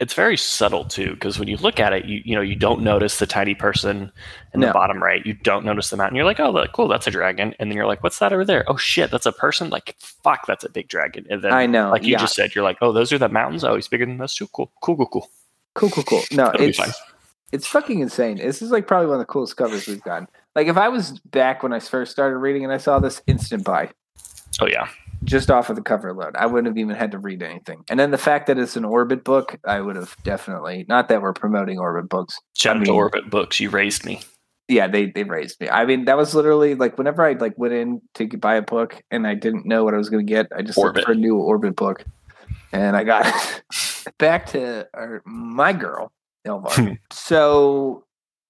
it's 0.00 0.14
very 0.14 0.36
subtle 0.36 0.84
too, 0.84 1.14
because 1.14 1.38
when 1.38 1.48
you 1.48 1.56
look 1.56 1.80
at 1.80 1.92
it, 1.92 2.04
you 2.04 2.20
you 2.24 2.34
know 2.34 2.42
you 2.42 2.54
don't 2.54 2.82
notice 2.82 3.18
the 3.18 3.26
tiny 3.26 3.54
person 3.54 4.12
in 4.52 4.60
No. 4.60 4.66
the 4.68 4.72
bottom 4.72 5.02
right. 5.02 5.24
You 5.24 5.32
don't 5.34 5.64
notice 5.64 5.90
the 5.90 5.96
mountain. 5.96 6.16
You're 6.16 6.24
like, 6.26 6.40
oh, 6.40 6.50
look, 6.50 6.72
cool, 6.72 6.88
that's 6.88 7.06
a 7.06 7.10
dragon. 7.10 7.54
And 7.58 7.70
then 7.70 7.76
you're 7.76 7.86
like, 7.86 8.02
what's 8.02 8.18
that 8.18 8.32
over 8.32 8.44
there? 8.44 8.64
Oh 8.68 8.76
shit, 8.76 9.10
that's 9.10 9.26
a 9.26 9.32
person. 9.32 9.70
Like, 9.70 9.96
fuck, 9.98 10.46
that's 10.46 10.64
a 10.64 10.68
big 10.68 10.88
dragon. 10.88 11.26
And 11.30 11.42
then, 11.42 11.52
I 11.52 11.66
know. 11.66 11.90
like 11.90 12.04
you 12.04 12.12
yeah. 12.12 12.18
just 12.18 12.34
said, 12.34 12.54
you're 12.54 12.64
like, 12.64 12.78
oh, 12.82 12.92
those 12.92 13.12
are 13.12 13.18
the 13.18 13.28
mountains. 13.28 13.64
Oh, 13.64 13.74
he's 13.74 13.88
bigger 13.88 14.06
than 14.06 14.18
those 14.18 14.34
too. 14.34 14.46
Cool, 14.48 14.70
cool, 14.82 14.96
cool, 14.96 15.06
cool. 15.06 15.30
cool, 15.74 15.90
cool, 15.90 16.04
cool. 16.04 16.22
No, 16.32 16.46
That'll 16.46 16.62
it's 16.62 16.80
it's 17.50 17.66
fucking 17.66 18.00
insane. 18.00 18.36
This 18.36 18.60
is 18.60 18.70
like 18.70 18.86
probably 18.86 19.06
one 19.06 19.14
of 19.14 19.26
the 19.26 19.32
coolest 19.32 19.56
covers 19.56 19.86
we've 19.86 20.02
gotten. 20.02 20.28
Like 20.54 20.66
if 20.66 20.76
I 20.76 20.88
was 20.88 21.18
back 21.20 21.62
when 21.62 21.72
I 21.72 21.80
first 21.80 22.12
started 22.12 22.36
reading 22.36 22.62
and 22.64 22.72
I 22.72 22.76
saw 22.76 22.98
this 22.98 23.22
instant 23.26 23.64
buy 23.64 23.90
Oh 24.60 24.66
yeah, 24.66 24.88
just 25.24 25.50
off 25.50 25.70
of 25.70 25.76
the 25.76 25.82
cover 25.82 26.08
alone, 26.08 26.32
I 26.36 26.46
wouldn't 26.46 26.66
have 26.66 26.78
even 26.78 26.94
had 26.96 27.10
to 27.12 27.18
read 27.18 27.42
anything. 27.42 27.84
And 27.90 27.98
then 27.98 28.10
the 28.10 28.18
fact 28.18 28.46
that 28.46 28.58
it's 28.58 28.76
an 28.76 28.84
Orbit 28.84 29.24
book, 29.24 29.58
I 29.64 29.80
would 29.80 29.96
have 29.96 30.16
definitely. 30.24 30.84
Not 30.88 31.08
that 31.08 31.22
we're 31.22 31.32
promoting 31.32 31.78
Orbit 31.78 32.08
books. 32.08 32.38
shout 32.54 32.76
I 32.76 32.80
out 32.80 32.86
to 32.86 32.92
Orbit 32.92 33.30
Books. 33.30 33.60
You 33.60 33.70
raised 33.70 34.04
me. 34.04 34.20
yeah, 34.68 34.86
they 34.86 35.06
they 35.06 35.24
raised 35.24 35.60
me. 35.60 35.68
I 35.68 35.84
mean, 35.86 36.04
that 36.04 36.16
was 36.16 36.34
literally 36.34 36.74
like 36.74 36.98
whenever 36.98 37.24
I 37.24 37.32
like 37.32 37.56
went 37.56 37.74
in 37.74 38.00
to 38.14 38.26
buy 38.38 38.56
a 38.56 38.62
book 38.62 39.02
and 39.10 39.26
I 39.26 39.34
didn't 39.34 39.66
know 39.66 39.84
what 39.84 39.94
I 39.94 39.96
was 39.98 40.08
going 40.10 40.26
to 40.26 40.30
get, 40.32 40.46
I 40.56 40.62
just 40.62 40.78
Orbit. 40.78 40.96
looked 40.96 41.06
for 41.06 41.12
a 41.12 41.16
new 41.16 41.36
Orbit 41.36 41.74
book, 41.76 42.04
and 42.72 42.96
I 42.96 43.04
got 43.04 43.26
it. 43.26 43.62
back 44.18 44.46
to 44.46 44.88
our, 44.94 45.22
my 45.26 45.72
girl 45.72 46.12
Elvar. 46.46 46.98
so 47.12 48.04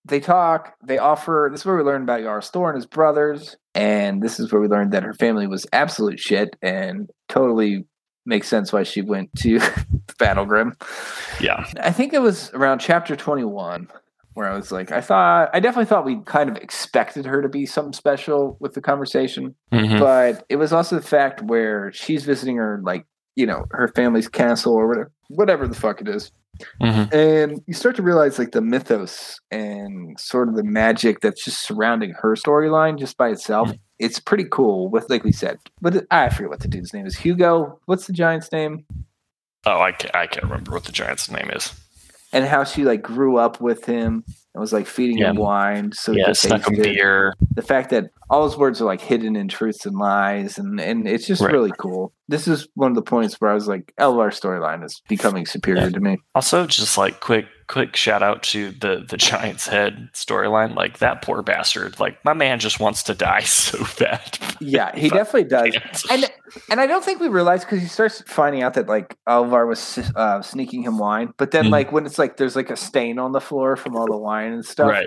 they 0.05 0.21
talk. 0.21 0.75
They 0.85 0.99
offer. 0.99 1.49
This 1.51 1.61
is 1.61 1.67
where 1.67 1.77
we 1.77 1.83
learn 1.83 2.03
about 2.03 2.23
Yara 2.23 2.43
Thor 2.43 2.71
and 2.71 2.77
his 2.77 2.87
brothers, 2.87 3.57
and 3.75 4.23
this 4.23 4.39
is 4.41 4.53
where 4.53 4.61
we 4.61 4.69
learned 4.69 4.93
that 4.93 5.03
her 5.03 5.15
family 5.15 5.47
was 5.47 5.67
absolute 5.73 6.19
shit, 6.21 6.57
and 6.63 7.11
totally 7.29 7.85
makes 8.27 8.49
sense 8.49 8.73
why 8.73 8.83
she 8.83 9.01
went 9.03 9.35
to 9.39 9.61
Battle 10.19 10.45
Grim. 10.45 10.75
Yeah, 11.41 11.65
I 11.81 11.91
think 11.93 12.13
it 12.13 12.21
was 12.23 12.51
around 12.53 12.79
chapter 12.81 13.17
21 13.17 13.89
where 14.35 14.49
I 14.49 14.55
was 14.55 14.71
like, 14.71 14.93
I 14.93 15.01
thought, 15.01 15.51
I 15.53 15.59
definitely 15.59 15.87
thought 15.87 16.05
we 16.05 16.21
kind 16.25 16.49
of 16.49 16.57
expected 16.57 17.25
her 17.27 17.43
to 17.43 17.49
be 17.49 17.67
something 17.67 17.93
special 17.93 18.57
with 18.61 18.75
the 18.75 18.81
conversation, 18.81 19.57
Mhm. 19.73 19.99
but 19.99 20.45
it 20.49 20.57
was 20.57 20.73
also 20.73 20.95
the 20.95 21.03
fact 21.03 21.43
where 21.43 21.91
she's 21.93 22.23
visiting 22.25 22.57
her, 22.57 22.81
like, 22.85 23.05
you 23.35 23.47
know, 23.47 23.65
her 23.73 23.89
family's 23.89 24.29
castle 24.29 24.75
or 24.75 24.87
whatever, 24.87 25.11
whatever 25.29 25.67
the 25.67 25.75
fuck 25.75 26.01
it 26.01 26.07
is. 26.09 26.31
Mhm. 26.83 27.13
And 27.15 27.63
you 27.67 27.75
start 27.75 27.95
to 27.97 28.03
realize 28.03 28.39
like 28.39 28.51
the 28.53 28.61
mythos 28.61 29.39
and 29.51 30.19
sort 30.19 30.49
of 30.49 30.57
the 30.57 30.65
magic 30.65 31.21
that's 31.21 31.45
just 31.45 31.61
surrounding 31.63 32.15
her 32.21 32.35
storyline 32.35 32.99
just 32.99 33.17
by 33.17 33.29
itself. 33.29 33.71
It's 33.99 34.19
pretty 34.21 34.45
cool 34.51 34.89
with, 34.89 35.09
like 35.11 35.25
we 35.25 35.33
said, 35.33 35.59
but 35.81 36.05
I 36.11 36.29
forget 36.31 36.51
what 36.51 36.61
the 36.61 36.69
dude's 36.69 36.93
name 36.93 37.07
is. 37.07 37.17
Hugo. 37.17 37.79
What's 37.87 38.07
the 38.07 38.13
giant's 38.13 38.51
name? 38.53 38.85
Oh, 39.67 39.81
I 39.81 39.93
can't, 39.93 40.15
I 40.15 40.27
can't 40.27 40.45
remember 40.45 40.73
what 40.73 40.85
the 40.85 40.93
giant's 40.93 41.31
name 41.31 41.51
is. 41.53 41.73
and 42.33 42.45
how 42.45 42.63
she 42.63 42.85
like 42.85 43.01
grew 43.03 43.39
up 43.39 43.59
with 43.61 43.87
him 43.87 44.23
and 44.55 44.61
was 44.61 44.73
like 44.73 44.87
feeding 44.87 45.19
him 45.19 45.37
wine. 45.37 45.93
So 45.93 46.13
Yeah, 46.13 46.33
snuck 46.33 46.69
him 46.69 46.75
beer. 46.83 47.35
The 47.55 47.63
fact 47.63 47.89
that 47.91 48.11
all 48.31 48.45
his 48.45 48.57
words 48.57 48.81
are 48.81 48.85
like 48.85 49.01
hidden 49.01 49.37
in 49.37 49.49
truths 49.49 49.87
and 49.87 49.97
lies, 49.97 50.59
and 50.59 50.81
and 50.81 51.07
it's 51.09 51.27
just 51.27 51.43
Right. 51.43 51.53
really 51.53 51.73
cool. 51.79 52.13
This 52.31 52.47
is 52.47 52.69
one 52.75 52.91
of 52.91 52.95
the 52.95 53.01
points 53.03 53.37
where 53.41 53.51
I 53.51 53.55
was 53.55 53.67
like, 53.69 53.93
Elvar's 53.99 54.39
storyline 54.39 54.85
is 54.85 55.01
becoming 55.09 55.47
superior 55.47 55.85
Yeah. 55.85 55.91
to 55.91 56.01
me. 56.01 56.19
Also, 56.35 56.67
just 56.67 56.99
like 56.99 57.21
quick, 57.21 57.47
quick 57.69 57.97
shout 57.97 58.23
out 58.23 58.43
to 58.43 58.71
the 58.73 59.03
the 59.09 59.17
Giant's 59.17 59.67
Head 59.67 60.11
storyline. 60.15 60.75
Like 60.75 60.99
that 60.99 61.23
poor 61.23 61.43
bastard. 61.43 61.99
Like 61.99 62.23
my 62.27 62.35
man 62.35 62.59
just 62.61 62.81
wants 62.81 63.03
to 63.05 63.15
die 63.15 63.41
so 63.45 63.79
bad. 63.99 64.39
Yeah, 64.61 64.95
he 64.95 65.09
definitely 65.09 65.45
does. 65.45 65.75
And 66.11 66.31
and 66.71 66.81
I 66.81 66.87
don't 66.87 67.03
think 67.05 67.21
we 67.21 67.29
realize 67.29 67.65
because 67.65 67.81
he 67.81 67.89
starts 67.89 68.23
finding 68.27 68.63
out 68.63 68.75
that 68.75 68.89
like 68.89 69.17
Elvar 69.27 69.67
was 69.67 69.99
uh, 70.15 70.43
sneaking 70.43 70.83
him 70.83 70.99
wine, 70.99 71.33
but 71.39 71.51
then 71.51 71.67
Mhm. 71.67 71.71
like 71.71 71.93
when 71.93 72.05
it's 72.05 72.19
like 72.19 72.37
there's 72.37 72.57
like 72.57 72.69
a 72.71 72.77
stain 72.77 73.19
on 73.19 73.33
the 73.33 73.41
floor 73.41 73.77
from 73.77 73.97
all 73.97 74.07
the 74.07 74.17
wine 74.19 74.53
and 74.53 74.65
stuff, 74.67 74.89
right. 74.91 75.07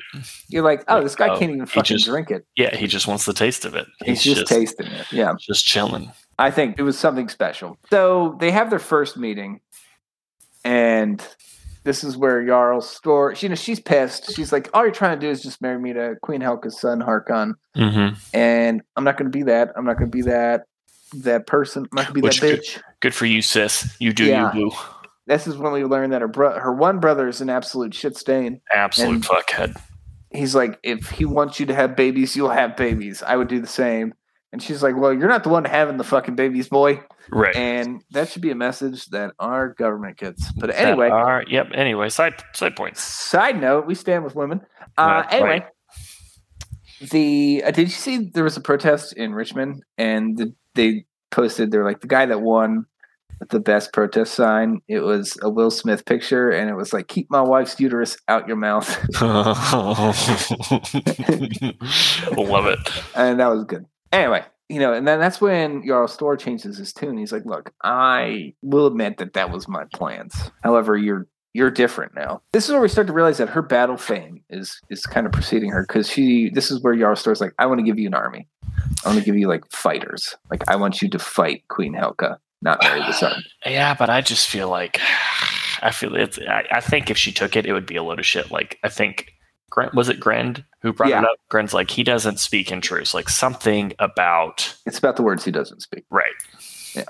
you're 0.50 0.64
like, 0.64 0.84
oh, 0.88 1.02
this 1.04 1.16
guy 1.16 1.30
Oh, 1.30 1.38
can't 1.38 1.52
even 1.52 1.66
fucking 1.68 1.98
just- 1.98 2.06
drink 2.06 2.32
it. 2.32 2.46
Yeah, 2.56 2.76
he 2.76 2.88
just 2.88 3.08
wants 3.12 3.26
the 3.26 3.34
taste 3.34 3.64
of 3.66 3.76
it. 3.76 3.86
He's, 4.04 4.24
just, 4.24 4.48
tasting 4.48 4.88
it. 4.88 5.12
Yeah. 5.12 5.34
just 5.40 5.66
chilling. 5.66 6.12
I 6.40 6.50
think 6.50 6.80
it 6.80 6.84
was 6.84 6.98
something 6.98 7.30
special. 7.30 7.78
So 7.92 8.36
they 8.40 8.50
have 8.50 8.70
their 8.72 8.80
first 8.80 9.16
meeting, 9.18 9.60
and 10.64 11.26
this 11.84 12.04
is 12.04 12.18
where 12.18 12.44
Jarl 12.46 12.82
Störr. 12.82 13.36
She, 13.36 13.46
you 13.46 13.50
know, 13.50 13.56
she's 13.56 13.80
pissed. 13.80 14.34
She's 14.36 14.52
like, 14.52 14.70
"All 14.74 14.84
you're 14.84 14.92
trying 14.92 15.20
to 15.20 15.24
do 15.26 15.30
is 15.30 15.42
just 15.44 15.62
marry 15.62 15.80
me 15.80 15.94
to 15.94 16.16
Queen 16.22 16.42
Helka's 16.42 16.80
son, 16.80 17.00
Harkon, 17.02 17.54
Mm-hmm. 17.76 18.16
and 18.34 18.82
I'm 18.96 19.04
not 19.04 19.18
going 19.18 19.32
to 19.32 19.38
be 19.38 19.44
that. 19.44 19.70
I'm 19.76 19.86
not 19.86 19.98
going 19.98 20.10
to 20.10 20.16
be 20.16 20.24
that 20.24 20.64
that 21.18 21.46
person. 21.46 21.84
I'm 21.84 21.90
not 21.96 22.06
going 22.06 22.14
to 22.16 22.22
be 22.22 22.22
Which 22.22 22.40
that 22.42 22.60
bitch." 22.62 22.82
Good 23.02 23.14
for 23.14 23.26
you, 23.26 23.42
sis. 23.42 23.96
You 24.00 24.14
do 24.14 24.26
Yeah. 24.26 24.54
you, 24.56 24.70
boo. 24.70 24.76
This 25.28 25.46
is 25.48 25.58
when 25.58 25.72
we 25.74 25.84
learn 25.86 26.10
that 26.12 26.22
her 26.22 26.28
bro- 26.28 26.60
her 26.60 26.74
one 26.74 27.00
brother 27.00 27.28
is 27.28 27.42
an 27.42 27.50
absolute 27.50 27.94
shit 27.94 28.18
stain. 28.18 28.62
Absolute 28.74 29.22
fuckhead. 29.22 29.80
He's 30.34 30.56
like, 30.56 30.80
"If 30.84 31.10
he 31.10 31.26
wants 31.26 31.60
you 31.60 31.66
to 31.68 31.76
have 31.76 31.96
babies, 31.96 32.36
you'll 32.36 32.50
have 32.50 32.76
babies. 32.78 33.22
I 33.24 33.36
would 33.36 33.48
do 33.48 33.60
the 33.60 33.68
same." 33.68 34.14
And 34.54 34.62
she's 34.62 34.84
like, 34.84 34.98
"Well, 34.98 35.14
you're 35.14 35.30
not 35.30 35.44
the 35.44 35.50
one 35.50 35.66
having 35.66 35.98
the 35.98 36.04
fucking 36.04 36.36
babies, 36.36 36.68
boy." 36.68 37.02
Right. 37.32 37.56
And 37.56 38.04
that 38.12 38.30
should 38.30 38.42
be 38.42 38.52
a 38.52 38.56
message 38.56 39.06
that 39.08 39.32
our 39.40 39.74
government 39.74 40.18
gets. 40.18 40.52
But 40.54 40.76
anyway, 40.76 41.10
right. 41.10 41.48
Yep. 41.48 41.68
Anyway, 41.74 42.10
side 42.10 42.42
side 42.54 42.76
points. 42.76 43.02
Side 43.02 43.60
note: 43.60 43.86
We 43.86 43.96
stand 43.96 44.24
with 44.24 44.36
women. 44.36 44.62
Uh, 44.98 45.22
That's 45.22 45.34
anyway, 45.34 45.50
right. 45.50 47.10
the 47.10 47.64
uh, 47.66 47.72
did 47.72 47.84
you 47.84 47.94
see 47.94 48.30
there 48.34 48.44
was 48.44 48.58
a 48.58 48.62
protest 48.62 49.14
in 49.14 49.34
Richmond, 49.34 49.84
and 49.98 50.38
the, 50.38 50.54
they 50.76 51.06
posted 51.30 51.72
they're 51.72 51.86
like 51.86 52.02
the 52.02 52.08
guy 52.08 52.26
that 52.26 52.42
won 52.42 52.86
the 53.50 53.60
best 53.60 53.92
protest 53.94 54.34
sign. 54.34 54.82
It 54.88 55.00
was 55.00 55.38
a 55.42 55.50
Will 55.50 55.72
Smith 55.72 56.06
picture, 56.06 56.50
and 56.50 56.70
it 56.70 56.76
was 56.76 56.94
like 56.94 57.08
"Keep 57.08 57.30
my 57.30 57.42
wife's 57.42 57.80
uterus 57.80 58.18
out 58.28 58.48
your 58.48 58.58
mouth," 58.58 58.88
Love 62.38 62.66
it. 62.68 62.80
and 63.16 63.40
that 63.40 63.48
was 63.48 63.66
good. 63.66 63.86
Anyway. 64.12 64.44
You 64.70 64.80
know, 64.80 64.94
and 64.94 65.06
then 65.06 65.20
that's 65.20 65.42
when 65.42 65.86
Jarl 65.86 66.08
Störr 66.08 66.40
changes 66.40 66.78
his 66.78 66.94
tune. 66.94 67.18
He's 67.18 67.34
like, 67.34 67.44
"Look, 67.44 67.74
I 67.84 68.54
will 68.62 68.88
admit 68.88 69.18
that 69.18 69.34
that 69.34 69.52
was 69.52 69.68
my 69.68 69.84
plans. 69.94 70.34
However, 70.64 70.96
you're 70.98 71.28
you're 71.54 71.70
different 71.70 72.16
now. 72.16 72.42
This 72.54 72.68
is 72.68 72.72
where 72.72 72.80
we 72.80 72.88
start 72.88 73.08
to 73.08 73.14
realize 73.14 73.38
that 73.40 73.50
her 73.50 73.62
battle 73.62 73.98
fame 73.98 74.42
is 74.50 74.80
is 74.90 75.06
kind 75.06 75.26
of 75.28 75.34
preceding 75.34 75.72
her 75.72 75.84
because 75.86 76.10
she. 76.10 76.52
This 76.54 76.72
is 76.72 76.82
where 76.82 76.96
Jarl 76.96 77.16
Störr's 77.16 77.42
like, 77.42 77.52
I 77.60 77.66
want 77.66 77.80
to 77.80 77.84
give 77.84 78.00
you 78.00 78.08
an 78.08 78.14
army. 78.14 78.48
I 79.04 79.10
want 79.10 79.20
to 79.20 79.26
give 79.26 79.36
you 79.36 79.50
like 79.50 79.70
fighters. 79.74 80.38
Like 80.50 80.64
I 80.70 80.78
want 80.78 81.02
you 81.02 81.10
to 81.10 81.20
fight 81.20 81.68
Queen 81.68 81.94
Helka, 81.94 82.38
not 82.62 82.82
marry 82.84 83.00
the 83.00 83.12
son. 83.14 83.44
Yeah, 83.66 83.94
but 83.94 84.10
I 84.10 84.22
just 84.22 84.48
feel 84.50 84.70
like 84.70 85.00
I 85.82 85.92
feel 85.92 86.16
it's. 86.16 86.38
I, 86.40 86.66
I 86.72 86.80
think 86.82 87.10
if 87.10 87.18
she 87.18 87.32
took 87.32 87.56
it, 87.56 87.66
it 87.66 87.74
would 87.74 87.86
be 87.86 87.96
a 87.96 88.04
load 88.04 88.20
of 88.20 88.26
shit. 88.26 88.52
Like 88.52 88.78
I 88.84 88.90
think. 88.90 89.34
Grant, 89.70 89.94
was 89.96 90.10
it 90.10 90.20
Grend 90.20 90.66
who 90.82 90.92
brought 90.92 91.12
Yeah. 91.12 91.20
it 91.20 91.24
up? 91.24 91.38
Grend's 91.48 91.74
like 91.74 91.90
he 91.90 92.04
doesn't 92.04 92.40
speak 92.42 92.74
in 92.74 92.82
truce. 92.82 93.14
Like 93.14 93.30
something 93.30 93.94
about 94.00 94.76
It's 94.86 94.98
about 94.98 95.16
the 95.16 95.24
words 95.24 95.46
he 95.46 95.52
doesn't 95.52 95.80
speak, 95.82 96.04
right. 96.10 96.34
Yeah, 96.94 97.06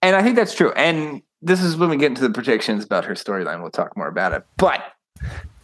and 0.00 0.14
I 0.14 0.22
think 0.22 0.36
that's 0.36 0.54
true. 0.54 0.70
And 0.76 1.22
this 1.42 1.60
is 1.60 1.76
when 1.76 1.88
we 1.90 1.96
get 1.96 2.06
into 2.06 2.22
the 2.22 2.30
predictions 2.30 2.84
about 2.84 3.04
her 3.06 3.14
storyline. 3.14 3.62
We'll 3.62 3.72
talk 3.72 3.96
more 3.96 4.06
about 4.06 4.32
it, 4.32 4.44
but 4.58 4.80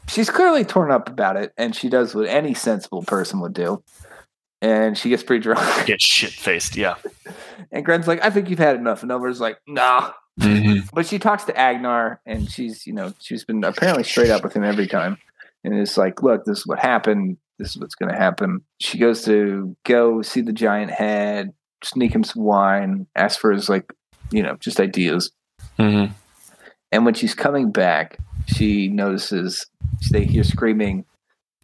she's 0.08 0.28
clearly 0.28 0.64
torn 0.64 0.90
up 0.90 1.08
about 1.08 1.36
it, 1.36 1.52
and 1.56 1.72
she 1.76 1.88
does 1.88 2.16
what 2.16 2.26
any 2.26 2.52
sensible 2.52 3.04
person 3.04 3.38
would 3.38 3.54
do. 3.54 3.80
And 4.64 4.96
she 4.96 5.10
gets 5.10 5.22
pretty 5.22 5.42
drunk. 5.42 5.60
Get 5.86 6.00
shit 6.00 6.30
faced. 6.30 6.76
Yeah. 6.76 6.96
And 7.70 7.84
Grend's 7.84 8.06
like, 8.06 8.22
I 8.22 8.30
think 8.30 8.50
you've 8.50 8.58
had 8.60 8.76
enough. 8.76 9.02
And 9.02 9.10
Elvar's 9.10 9.40
like, 9.40 9.58
nah. 9.66 10.12
But 10.92 11.06
she 11.06 11.18
talks 11.18 11.42
to 11.44 11.58
Agnar, 11.58 12.20
and 12.24 12.48
she's, 12.48 12.86
you 12.86 12.92
know, 12.92 13.12
she's 13.18 13.44
been 13.44 13.64
apparently 13.64 14.04
straight 14.04 14.30
up 14.30 14.44
with 14.44 14.54
him 14.54 14.62
every 14.62 14.86
time. 14.86 15.18
And 15.64 15.74
it's 15.74 15.96
like, 15.96 16.22
look, 16.22 16.44
this 16.44 16.58
is 16.58 16.66
what 16.66 16.78
happened. 16.78 17.36
This 17.58 17.70
is 17.70 17.78
what's 17.78 17.96
going 17.96 18.12
to 18.12 18.18
happen. 18.18 18.60
She 18.80 18.98
goes 18.98 19.24
to 19.24 19.76
go 19.84 20.22
see 20.22 20.40
the 20.40 20.52
giant 20.52 20.92
head, 20.92 21.52
sneak 21.82 22.14
him 22.14 22.22
some 22.22 22.44
wine, 22.44 23.08
ask 23.16 23.40
for 23.40 23.50
his, 23.50 23.68
like, 23.68 23.92
you 24.30 24.42
know, 24.42 24.56
just 24.60 24.78
ideas. 24.78 25.32
Mm-hmm. 25.78 26.12
And 26.92 27.04
when 27.04 27.14
she's 27.14 27.34
coming 27.34 27.72
back, 27.72 28.18
she 28.46 28.86
notices 28.88 29.66
they 30.12 30.24
hear 30.24 30.44
screaming. 30.44 31.06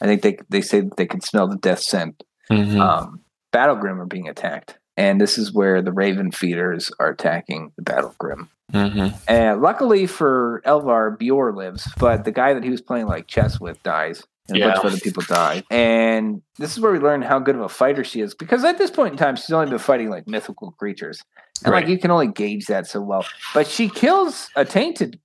I 0.00 0.06
think 0.06 0.22
they 0.22 0.38
they 0.48 0.62
say 0.62 0.80
that 0.80 0.96
they 0.96 1.06
can 1.06 1.20
smell 1.20 1.46
the 1.46 1.56
death 1.56 1.80
scent. 1.80 2.24
Mm-hmm. 2.50 2.80
Um, 2.80 3.20
Battlegrim 3.52 3.98
are 4.00 4.06
being 4.06 4.28
attacked, 4.28 4.78
and 4.96 5.20
this 5.20 5.38
is 5.38 5.52
where 5.52 5.80
the 5.82 5.92
Raven 5.92 6.30
feeders 6.32 6.90
are 6.98 7.08
attacking 7.10 7.72
the 7.76 7.82
Battlegrim. 7.82 8.48
mm-hmm. 8.72 9.08
And 9.28 9.60
luckily 9.60 10.06
for 10.06 10.62
Elvar, 10.66 11.16
Bjor 11.18 11.54
lives, 11.56 11.88
but 11.98 12.24
the 12.24 12.32
guy 12.32 12.54
that 12.54 12.62
he 12.64 12.70
was 12.70 12.80
playing 12.80 13.06
like 13.06 13.26
chess 13.26 13.60
with 13.60 13.82
dies. 13.82 14.22
And 14.48 14.56
a 14.58 14.66
bunch 14.66 14.74
Yeah. 14.74 14.80
of 14.80 14.86
other 14.92 15.00
people 15.00 15.22
die. 15.28 15.62
And 15.70 16.42
this 16.58 16.72
is 16.72 16.80
where 16.80 16.90
we 16.90 16.98
learn 16.98 17.22
how 17.22 17.38
good 17.38 17.54
of 17.54 17.60
a 17.60 17.68
fighter 17.68 18.02
she 18.02 18.20
is. 18.20 18.34
Because 18.34 18.64
at 18.64 18.78
this 18.78 18.90
point 18.90 19.12
in 19.12 19.16
time, 19.18 19.36
she's 19.36 19.50
only 19.52 19.70
been 19.70 19.78
fighting 19.78 20.10
like 20.10 20.26
mythical 20.26 20.72
creatures. 20.72 21.22
And 21.64 21.72
like 21.72 21.86
you 21.86 21.98
can 21.98 22.10
only 22.10 22.26
gauge 22.26 22.66
that 22.66 22.88
so 22.88 23.00
well. 23.00 23.24
But 23.54 23.68
she 23.68 23.88
kills 23.88 24.48
a 24.56 24.64
tainted 24.64 25.20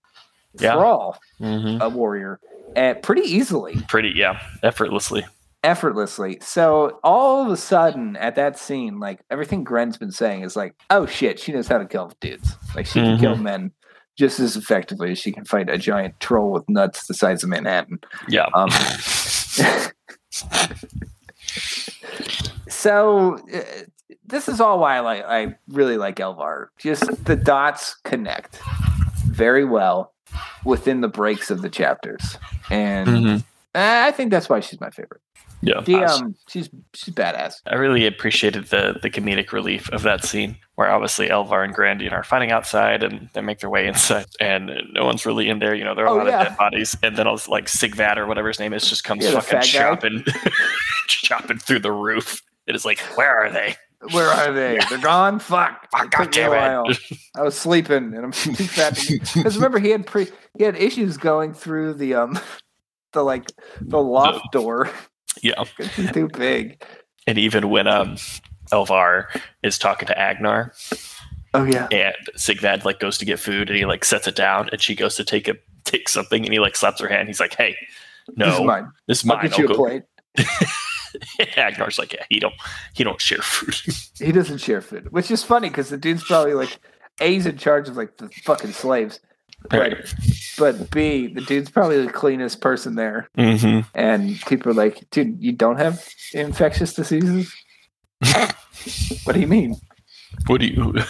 Yeah. 0.60 0.74
thrall, 0.74 1.18
Mm-hmm. 1.42 1.82
a 1.82 1.90
warrior, 1.90 2.40
uh, 2.76 2.94
pretty 3.02 3.22
easily, 3.24 3.78
Pretty, 3.88 4.12
yeah, 4.16 4.40
effortlessly. 4.62 5.26
Effortlessly. 5.66 6.38
So 6.42 7.00
all 7.04 7.44
of 7.44 7.52
a 7.52 7.58
sudden 7.58 8.16
at 8.18 8.36
that 8.36 8.58
scene, 8.58 9.00
like 9.00 9.20
everything 9.32 9.64
Grend's 9.64 9.98
been 9.98 10.12
saying 10.12 10.44
is 10.44 10.56
like, 10.56 10.76
oh 10.92 11.06
shit, 11.08 11.40
she 11.40 11.52
knows 11.52 11.68
how 11.68 11.80
to 11.80 11.86
kill 11.86 12.14
dudes. 12.22 12.56
Like 12.76 12.86
she 12.86 13.00
can 13.02 13.18
Mhm. 13.18 13.20
kill 13.20 13.36
men 13.38 13.72
just 14.16 14.40
as 14.40 14.56
effectively 14.56 15.12
as 15.12 15.18
she 15.20 15.32
can 15.32 15.44
fight 15.44 15.70
a 15.70 15.78
giant 15.78 16.20
troll 16.20 16.52
with 16.52 16.70
nuts 16.70 17.08
the 17.08 17.14
size 17.16 17.44
of 17.44 17.50
Manhattan. 17.50 18.00
Yeah. 18.30 18.46
Um, 18.54 18.70
so 22.70 23.38
uh, 23.54 23.62
this 24.26 24.48
is 24.48 24.62
all 24.62 24.80
why 24.80 24.98
I 24.98 25.00
like 25.02 25.24
I 25.26 25.56
really 25.68 25.98
like 25.98 26.18
Elvar. 26.18 26.68
Just 26.78 27.26
the 27.26 27.36
dots 27.36 27.96
connect 28.04 28.60
very 29.26 29.66
well 29.66 30.14
within 30.64 31.02
the 31.02 31.08
breaks 31.08 31.50
of 31.52 31.62
the 31.62 31.70
chapters, 31.70 32.38
and 32.70 33.08
Mhm. 33.08 33.44
I 33.74 34.12
think 34.12 34.32
that's 34.32 34.50
why 34.50 34.60
she's 34.62 34.80
my 34.80 34.90
favorite. 34.90 35.22
Yeah. 35.66 35.84
She, 35.84 35.96
um, 35.96 36.36
she's 36.48 36.70
she's 36.94 37.14
badass. 37.14 37.56
I 37.66 37.76
really 37.76 38.06
appreciated 38.06 38.66
the 38.66 39.00
the 39.02 39.10
comedic 39.10 39.52
relief 39.52 39.90
of 39.92 40.04
that 40.04 40.24
scene 40.24 40.58
where 40.76 40.90
obviously 40.92 41.28
Elvar 41.30 41.64
and 41.64 41.74
Grandian 41.74 42.12
are 42.12 42.24
fighting 42.24 42.52
outside 42.52 43.02
and 43.04 43.30
they 43.34 43.42
make 43.42 43.60
their 43.60 43.70
way 43.70 43.88
inside 43.88 44.26
and 44.40 44.72
no 44.94 45.06
one's 45.06 45.26
really 45.26 45.50
in 45.50 45.60
there. 45.60 45.74
You 45.74 45.84
know, 45.84 45.96
there 45.96 46.06
are 46.06 46.10
Oh, 46.10 46.18
a 46.18 46.20
lot 46.20 46.28
yeah. 46.28 46.42
of 46.42 46.48
dead 46.50 46.58
bodies. 46.58 46.96
And 47.02 47.18
then 47.18 47.28
also 47.28 47.52
like 47.52 47.66
Sighvat 47.66 48.18
or 48.18 48.28
whatever 48.28 48.48
his 48.50 48.60
name 48.60 48.74
is 48.74 48.88
just 48.88 49.04
comes 49.04 49.24
Yeah, 49.24 49.40
fucking 49.40 49.62
chopping 49.62 50.24
chopping 51.08 51.58
through 51.58 51.80
the 51.80 51.92
roof. 51.92 52.42
It 52.68 52.76
is 52.76 52.86
like, 52.86 53.00
where 53.16 53.36
are 53.36 53.50
they? 53.52 53.76
Where 54.12 54.28
are 54.30 54.52
they? 54.54 54.80
They're 54.90 55.00
gone. 55.00 55.40
Fuck! 55.40 55.88
It 55.96 56.12
took 56.12 56.20
me 56.36 56.42
a 56.42 56.46
goddamn 56.50 56.50
while. 56.52 56.90
it. 56.92 56.98
I 57.36 57.42
was 57.42 57.58
sleeping, 57.58 58.14
and 58.14 58.18
I'm 58.26 58.32
too 58.32 58.54
fat. 58.54 59.00
Because 59.34 59.56
remember, 59.56 59.80
he 59.80 59.90
had 59.90 60.06
pre 60.06 60.28
he 60.58 60.64
had 60.64 60.76
issues 60.76 61.18
going 61.18 61.54
through 61.54 61.94
the 61.96 62.14
um 62.16 62.38
the 63.14 63.24
like 63.24 63.46
the 63.82 64.00
loft 64.02 64.52
door. 64.52 64.90
Yeah. 65.42 65.64
He's 65.96 66.12
too 66.12 66.28
big. 66.28 66.84
And 67.28 67.38
even 67.38 67.70
when 67.70 67.88
um 67.88 68.16
Elvar 68.72 69.26
is 69.64 69.78
talking 69.78 70.08
to 70.08 70.18
Agnar 70.18 70.74
Oh 71.54 71.64
yeah. 71.64 71.88
and 71.92 72.16
Sighvat 72.36 72.84
like 72.84 73.00
goes 73.00 73.18
to 73.20 73.26
get 73.26 73.40
food 73.40 73.70
and 73.70 73.78
he 73.78 73.86
like 73.86 74.04
sets 74.06 74.28
it 74.28 74.36
down 74.36 74.70
and 74.72 74.82
she 74.82 74.96
goes 74.96 75.16
to 75.16 75.24
take 75.24 75.48
a 75.48 75.56
take 75.86 76.10
something 76.10 76.44
and 76.44 76.52
he 76.54 76.60
like 76.60 76.76
slaps 76.76 77.00
her 77.02 77.08
hand. 77.08 77.28
He's 77.28 77.40
like, 77.40 77.56
Hey, 77.56 77.76
no, 78.36 78.46
This 78.48 78.56
is 78.60 78.66
mine. 78.66 78.92
this 79.08 79.24
is 79.24 79.30
I'll 79.30 79.38
mine. 79.38 79.48
get 79.50 79.58
you 79.58 79.66
I'll 79.68 79.72
a 79.72 79.76
go. 79.76 79.84
plate. 79.84 80.04
Agnar's 81.58 81.98
like, 81.98 82.14
yeah, 82.14 82.26
he 82.30 82.40
don't 82.40 82.54
he 82.94 83.04
don't 83.04 83.22
share 83.22 83.42
food. 83.42 83.76
He 84.26 84.32
doesn't 84.32 84.60
share 84.60 84.82
food, 84.82 85.12
which 85.12 85.30
is 85.32 85.44
funny 85.44 85.70
because 85.70 85.90
the 85.90 85.98
dude's 85.98 86.24
probably 86.24 86.54
like 86.54 86.78
A's 87.22 87.46
in 87.46 87.58
charge 87.58 87.88
of 87.90 87.98
like 87.98 88.18
the 88.18 88.30
fucking 88.44 88.72
slaves, 88.72 89.20
but 89.70 90.14
but 90.58 90.92
B 90.92 91.28
the 91.28 91.42
dude's 91.42 91.70
probably 91.70 92.06
the 92.06 92.12
cleanest 92.12 92.62
person 92.62 92.96
there, 92.96 93.30
hmm 93.36 93.82
and 93.94 94.40
people 94.48 94.72
are 94.72 94.76
like, 94.76 95.10
dude, 95.12 95.42
you 95.42 95.52
don't 95.52 95.78
have 95.78 96.08
infectious 96.34 96.94
diseases. 96.94 97.54
what 99.24 99.34
do 99.34 99.40
you 99.40 99.48
mean? 99.48 99.76
What 100.48 100.62
do 100.62 100.68
you? 100.68 100.94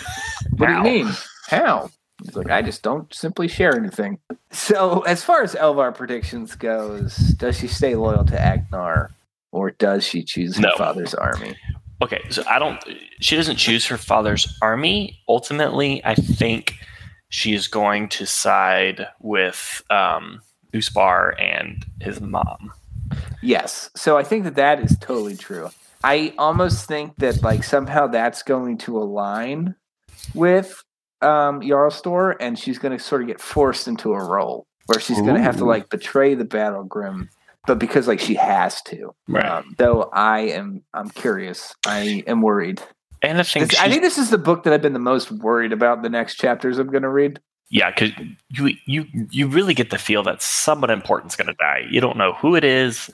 What 0.57 0.69
How? 0.69 0.83
do 0.83 0.89
you 0.89 1.05
mean? 1.05 1.13
How? 1.49 1.89
He's 2.23 2.35
like, 2.35 2.49
I 2.51 2.61
just 2.61 2.81
don't 2.83 3.11
simply 3.13 3.47
share 3.47 3.75
anything. 3.75 4.19
So, 4.51 5.01
as 5.01 5.23
far 5.23 5.41
as 5.41 5.53
Elvar 5.55 5.93
predictions 5.93 6.55
goes, 6.55 7.15
does 7.17 7.57
she 7.57 7.67
stay 7.67 7.95
loyal 7.95 8.23
to 8.25 8.39
Agnar, 8.39 9.11
or 9.51 9.71
does 9.71 10.05
she 10.05 10.23
choose 10.23 10.55
her 10.57 10.61
No. 10.61 10.77
father's 10.77 11.13
army? 11.13 11.57
Okay, 12.01 12.21
so 12.29 12.43
I 12.47 12.59
don't. 12.59 12.81
She 13.19 13.35
doesn't 13.35 13.57
choose 13.57 13.85
her 13.87 13.97
father's 13.97 14.47
army. 14.61 15.19
Ultimately, 15.27 16.01
I 16.05 16.15
think 16.15 16.75
she 17.29 17.53
is 17.53 17.67
going 17.67 18.09
to 18.09 18.25
side 18.25 19.07
with 19.19 19.81
um, 19.89 20.41
Uspar 20.73 21.39
and 21.41 21.85
his 22.01 22.21
mom. 22.21 22.73
Yes. 23.41 23.89
So 23.95 24.17
I 24.17 24.23
think 24.23 24.43
that 24.43 24.55
that 24.55 24.79
is 24.79 24.97
totally 24.99 25.35
true. 25.35 25.69
I 26.03 26.33
almost 26.37 26.87
think 26.87 27.15
that 27.17 27.41
like 27.43 27.63
somehow 27.63 28.07
that's 28.07 28.43
going 28.43 28.77
to 28.79 28.97
align 28.97 29.75
with 30.33 30.83
um 31.21 31.61
Jarl 31.61 31.91
Störr 31.91 32.35
and 32.39 32.59
she's 32.59 32.77
going 32.77 32.95
to 32.95 33.03
sort 33.03 33.21
of 33.21 33.27
get 33.27 33.39
forced 33.39 33.87
into 33.87 34.13
a 34.13 34.23
role 34.23 34.67
where 34.87 34.99
she's 34.99 35.21
going 35.21 35.35
to 35.35 35.41
have 35.41 35.57
to 35.57 35.65
like 35.65 35.89
betray 35.89 36.35
the 36.35 36.45
battle 36.45 36.83
grim 36.83 37.29
but 37.65 37.79
because 37.79 38.07
like 38.07 38.19
she 38.19 38.35
has 38.35 38.81
to. 38.83 39.15
Right. 39.27 39.45
Um, 39.45 39.75
though 39.77 40.09
I 40.13 40.41
am 40.41 40.83
I'm 40.93 41.09
curious. 41.09 41.73
I 41.85 42.23
am 42.27 42.41
worried. 42.41 42.81
I 43.29 43.43
think 43.43 43.69
This- 43.71 43.79
I 43.79 43.89
think 43.89 44.01
this 44.01 44.17
is 44.17 44.29
the 44.29 44.37
book 44.37 44.63
that 44.63 44.73
I've 44.73 44.81
been 44.81 44.93
the 44.93 44.99
most 44.99 45.31
worried 45.31 45.73
about 45.73 46.01
the 46.01 46.09
next 46.09 46.35
chapters 46.35 46.77
I'm 46.79 46.87
going 46.87 47.03
to 47.03 47.09
read. 47.09 47.39
Yeah, 47.69 47.89
because 47.89 48.11
you 48.51 48.75
you 48.85 49.05
you 49.31 49.47
really 49.47 49.73
get 49.73 49.89
the 49.89 49.97
feel 49.97 50.21
that 50.23 50.39
someone 50.43 50.91
important's 50.91 51.35
going 51.35 51.47
to 51.47 51.55
die. 51.55 51.81
You 51.89 51.99
don't 51.99 52.15
know 52.15 52.33
who 52.33 52.55
it 52.55 52.63
is, 52.63 53.09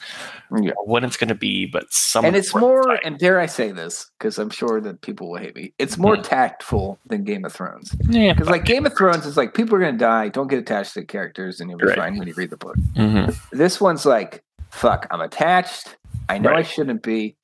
Yeah. 0.54 0.72
or 0.76 0.86
when 0.88 1.06
it's 1.06 1.16
going 1.16 1.30
to 1.30 1.36
be, 1.36 1.66
but 1.68 1.86
someone. 1.94 2.28
and 2.28 2.36
it's 2.36 2.54
more, 2.54 3.00
and 3.06 3.18
dare 3.18 3.40
I 3.40 3.46
say 3.46 3.72
this, 3.72 4.12
because 4.20 4.38
I'm 4.38 4.50
sure 4.50 4.82
that 4.82 5.00
people 5.02 5.32
will 5.32 5.38
hate 5.40 5.56
me. 5.56 5.74
It's 5.80 5.98
more 5.98 6.18
Mhm. 6.18 6.24
tactful 6.24 7.00
than 7.06 7.24
Game 7.24 7.46
of 7.46 7.54
Thrones. 7.54 7.96
yeah, 8.10 8.34
Because 8.34 8.50
like 8.50 8.66
Game 8.66 8.86
of 8.86 8.96
Thrones 8.98 9.26
is 9.26 9.38
like 9.38 9.54
people 9.54 9.74
are 9.78 9.80
gonna 9.80 9.94
die. 9.98 10.28
Don't 10.28 10.48
get 10.50 10.60
attached 10.60 10.96
to 10.96 11.00
the 11.00 11.06
characters, 11.06 11.62
and 11.62 11.70
you'll 11.70 11.80
be 11.80 11.86
Right. 11.86 11.98
fine 11.98 12.18
when 12.20 12.28
you 12.28 12.34
read 12.36 12.50
the 12.50 12.58
book. 12.58 12.76
Mhm. 12.98 13.34
This 13.52 13.80
one's 13.80 14.06
like, 14.06 14.44
fuck, 14.70 15.08
I'm 15.12 15.22
attached. 15.22 15.96
I 16.28 16.40
know 16.40 16.54
I 16.54 16.64
shouldn't 16.64 17.04
be. 17.04 17.38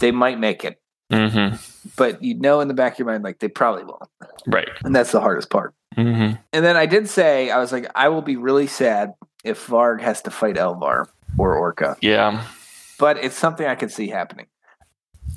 They 0.00 0.10
might 0.10 0.40
make 0.40 0.64
it, 0.64 0.80
Mhm. 1.12 1.94
but 1.96 2.22
you 2.22 2.34
know 2.34 2.60
in 2.60 2.68
the 2.68 2.74
back 2.74 2.94
of 2.94 2.98
your 2.98 3.06
mind, 3.06 3.22
like 3.24 3.38
they 3.38 3.48
probably 3.48 3.84
won't. 3.84 4.02
right. 4.46 4.68
And 4.84 4.94
that's 4.96 5.12
the 5.12 5.20
hardest 5.20 5.50
part. 5.50 5.74
Mhm. 5.96 6.38
And 6.52 6.64
then 6.64 6.76
I 6.76 6.86
did 6.86 7.08
say, 7.08 7.50
I 7.50 7.58
was 7.58 7.72
like, 7.72 7.90
I 7.94 8.08
will 8.08 8.22
be 8.22 8.36
really 8.36 8.66
sad 8.66 9.14
if 9.44 9.66
Varg 9.66 10.00
has 10.00 10.22
to 10.22 10.30
fight 10.30 10.56
Elvar 10.56 11.06
or 11.38 11.72
Orka, 11.74 11.96
Yeah. 12.00 12.42
but 12.98 13.18
it's 13.22 13.36
something 13.36 13.66
I 13.66 13.74
could 13.74 13.90
see 13.92 14.08
happening. 14.08 14.46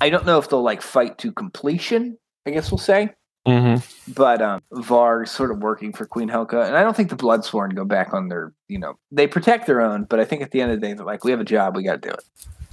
I 0.02 0.10
don't 0.10 0.26
know 0.26 0.38
if 0.40 0.50
they'll 0.50 0.62
like 0.64 0.82
fight 0.82 1.18
to 1.20 1.32
completion, 1.32 2.18
I 2.46 2.52
guess 2.52 2.72
we'll 2.72 2.78
say, 2.80 3.14
Mhm. 3.48 3.84
but 4.16 4.42
um, 4.42 4.62
Varg's 4.74 5.32
sort 5.32 5.52
of 5.52 5.60
working 5.60 5.92
for 5.94 6.06
Queen 6.06 6.30
Helka. 6.30 6.66
And 6.66 6.76
I 6.78 6.82
don't 6.84 6.96
think 6.96 7.10
the 7.10 7.16
Bloodsworn 7.16 7.76
go 7.76 7.86
back 7.86 8.14
on 8.14 8.28
their, 8.30 8.54
you 8.68 8.80
know, 8.80 8.98
they 9.12 9.28
protect 9.28 9.68
their 9.68 9.82
own, 9.82 10.04
but 10.06 10.20
I 10.20 10.26
think 10.26 10.42
at 10.42 10.52
the 10.52 10.62
end 10.62 10.72
of 10.72 10.80
the 10.80 10.88
day, 10.88 10.94
they're 10.94 11.06
like, 11.06 11.24
we 11.24 11.32
have 11.32 11.40
a 11.42 11.46
job, 11.46 11.76
we 11.76 11.84
got 11.84 12.02
to 12.02 12.10
do 12.10 12.14
it. 12.14 12.24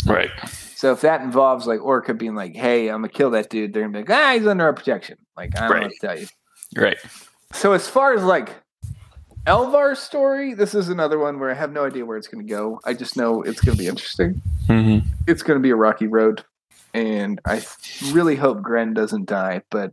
Right. 0.07 0.31
So 0.77 0.93
if 0.93 1.01
that 1.03 1.23
involves 1.23 1.67
like 1.67 1.81
Orka 1.81 2.17
being 2.19 2.35
like, 2.35 2.55
hey, 2.55 2.89
I'm 2.89 3.01
going 3.01 3.11
to 3.11 3.17
kill 3.17 3.31
that 3.31 3.49
dude, 3.51 3.73
they're 3.73 3.83
going 3.83 3.93
to 3.95 4.03
be 4.05 4.13
like, 4.13 4.19
ah, 4.21 4.33
he's 4.39 4.47
under 4.47 4.65
our 4.65 4.73
protection. 4.75 5.17
Like, 5.37 5.57
I 5.57 5.61
don't 5.61 5.69
know 5.71 5.75
Right. 5.77 5.83
what 5.85 5.93
to 6.01 6.07
tell 6.07 6.19
you. 6.19 6.27
Right. 6.77 6.99
So 7.53 7.73
as 7.73 7.89
far 7.89 8.13
as 8.15 8.23
like 8.23 8.51
Elvar's 9.47 9.99
story, 9.99 10.55
this 10.55 10.75
is 10.75 10.89
another 10.89 11.19
one 11.19 11.39
where 11.39 11.51
I 11.51 11.55
have 11.55 11.73
no 11.73 11.85
idea 11.85 12.05
where 12.07 12.17
it's 12.17 12.29
going 12.29 12.47
to 12.47 12.51
go. 12.51 12.81
I 12.85 12.95
just 12.95 13.17
know 13.17 13.43
it's 13.43 13.61
going 13.61 13.77
to 13.77 13.83
be 13.83 13.89
interesting. 13.89 14.41
Mhm. 14.69 15.05
It's 15.27 15.43
going 15.43 15.59
to 15.59 15.63
be 15.63 15.71
a 15.71 15.77
rocky 15.77 16.07
road, 16.07 16.43
and 16.95 17.41
I 17.45 17.63
really 18.13 18.37
hope 18.37 18.63
Grend 18.63 18.95
doesn't 18.95 19.27
die. 19.27 19.63
But 19.71 19.93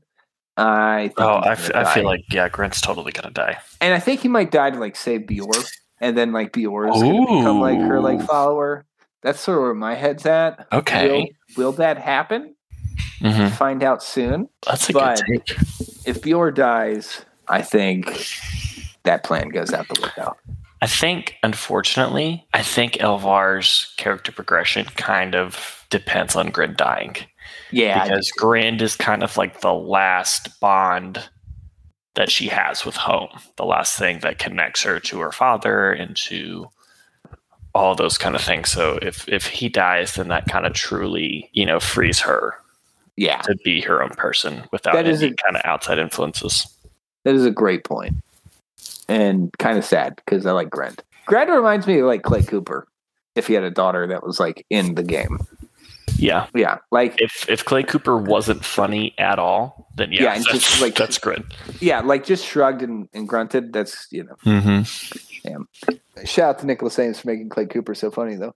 I 0.57 1.07
think 1.09 1.19
Oh, 1.21 1.35
I, 1.37 1.41
gonna 1.41 1.51
f- 1.51 1.71
I 1.75 1.93
feel 1.93 2.05
like 2.05 2.21
yeah, 2.31 2.47
Grant's 2.49 2.79
totally 2.81 3.11
gonna 3.11 3.31
die. 3.33 3.57
and 3.81 3.93
I 3.93 3.99
think 3.99 4.21
he 4.21 4.27
might 4.29 4.51
die 4.51 4.69
to 4.71 4.79
like 4.79 4.95
save 4.95 5.21
Bjór, 5.21 5.69
and 5.99 6.17
then 6.17 6.31
like 6.31 6.53
Bjór 6.53 6.93
is 6.95 7.01
going 7.01 7.25
to 7.27 7.33
become 7.39 7.59
like 7.59 7.79
her 7.79 7.99
like 7.99 8.21
follower. 8.25 8.85
That's 9.23 9.39
sort 9.39 9.57
of 9.57 9.63
where 9.63 9.73
my 9.73 9.95
head's 9.95 10.25
at. 10.25 10.67
Okay. 10.71 11.31
Will, 11.57 11.65
will 11.65 11.71
that 11.73 11.97
happen? 11.97 12.55
hmm 13.19 13.47
Find 13.49 13.83
out 13.83 14.01
soon. 14.03 14.49
That's 14.65 14.89
a 14.89 14.93
But- 14.93 15.21
good 15.25 15.45
take. 15.45 15.57
If 16.05 16.21
Bjór 16.21 16.53
dies, 16.53 17.23
I 17.47 17.61
think 17.61 18.07
that 19.03 19.23
plan 19.23 19.49
goes 19.49 19.71
out 19.73 19.87
the 19.87 20.01
window. 20.01 20.35
I 20.81 20.87
think, 20.87 21.35
unfortunately, 21.43 22.47
I 22.55 22.63
think 22.63 22.99
Elvar's 22.99 23.93
character 23.97 24.31
progression 24.31 24.85
kind 24.95 25.35
of 25.35 25.85
depends 25.91 26.35
on 26.35 26.49
Grin 26.49 26.73
dying. 26.75 27.15
Yeah, 27.69 28.03
because 28.03 28.31
Grand 28.31 28.81
is 28.81 28.95
kind 28.95 29.21
of 29.21 29.37
like 29.37 29.61
the 29.61 29.73
last 29.73 30.59
bond 30.59 31.29
that 32.15 32.31
she 32.31 32.47
has 32.47 32.83
with 32.83 32.95
home, 32.95 33.29
the 33.57 33.65
last 33.65 33.97
thing 33.97 34.19
that 34.21 34.39
connects 34.39 34.81
her 34.81 34.99
to 34.99 35.19
her 35.19 35.31
father 35.31 35.91
and 35.91 36.15
to 36.17 36.67
all 37.73 37.95
those 37.95 38.17
kind 38.17 38.35
of 38.35 38.41
things. 38.41 38.69
So 38.69 38.99
if 39.01 39.27
if 39.29 39.47
he 39.47 39.69
dies, 39.69 40.15
then 40.15 40.27
that 40.29 40.47
kind 40.47 40.65
of 40.65 40.73
truly, 40.73 41.49
you 41.53 41.65
know, 41.65 41.79
frees 41.79 42.19
her 42.19 42.55
yeah. 43.15 43.41
to 43.41 43.55
be 43.63 43.81
her 43.81 44.01
own 44.03 44.09
person 44.11 44.63
without 44.71 44.93
That 44.93 45.07
is 45.07 45.21
any 45.21 45.31
a- 45.31 45.35
kind 45.35 45.55
of 45.55 45.61
outside 45.65 45.99
influences. 45.99 46.67
That 47.23 47.35
is 47.35 47.45
a 47.45 47.51
great 47.51 47.83
point. 47.83 48.15
And 49.07 49.51
kind 49.59 49.77
of 49.77 49.85
sad 49.85 50.15
because 50.15 50.45
I 50.45 50.51
like 50.51 50.69
Grant. 50.69 51.03
Grant 51.25 51.49
reminds 51.49 51.85
me 51.87 51.99
of 51.99 52.07
like 52.07 52.23
Clay 52.23 52.43
Cooper 52.43 52.87
if 53.35 53.47
he 53.47 53.53
had 53.53 53.63
a 53.63 53.71
daughter 53.71 54.07
that 54.07 54.23
was 54.25 54.39
like 54.39 54.65
in 54.69 54.95
the 54.95 55.03
game. 55.03 55.39
Yeah. 56.17 56.47
Yeah. 56.53 56.77
Like 56.91 57.15
If 57.19 57.49
if 57.49 57.63
Clay 57.65 57.83
Cooper 57.83 58.17
wasn't 58.17 58.63
funny 58.65 59.13
at 59.17 59.39
all, 59.39 59.87
then 59.95 60.11
yeah, 60.11 60.23
Yeah, 60.23 60.33
and 60.35 60.43
that's, 60.45 60.69
just, 60.69 60.81
like- 60.81 60.95
that's 60.95 61.17
good. 61.17 61.43
yeah, 61.79 62.01
like 62.01 62.25
just 62.25 62.45
shrugged 62.45 62.81
and, 62.81 63.07
and 63.13 63.27
grunted. 63.27 63.73
That's 63.73 64.07
you 64.11 64.23
know. 64.23 64.35
Mm-hmm. 64.45 65.30
Shout 66.25 66.49
out 66.49 66.59
to 66.59 66.65
Nicholas 66.65 66.97
Eames 66.99 67.19
for 67.19 67.27
making 67.29 67.49
Clay 67.49 67.65
Cooper 67.65 67.95
so 67.95 68.11
funny 68.11 68.35
though. 68.35 68.53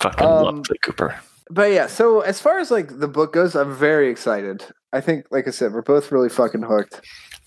Fucking 0.00 0.26
Um, 0.26 0.44
love 0.44 0.62
Clay 0.66 0.76
Cooper. 0.82 1.18
But 1.50 1.72
yeah, 1.72 1.86
so 1.86 2.20
as 2.20 2.40
far 2.40 2.58
as 2.58 2.70
like 2.70 2.98
the 3.00 3.08
book 3.08 3.32
goes, 3.32 3.54
I'm 3.56 3.74
very 3.74 4.10
excited. 4.10 4.64
I 4.92 5.00
think, 5.00 5.26
like 5.30 5.46
I 5.48 5.50
said, 5.50 5.72
we're 5.72 5.82
both 5.82 6.12
really 6.12 6.28
fucking 6.28 6.62
hooked. 6.62 7.00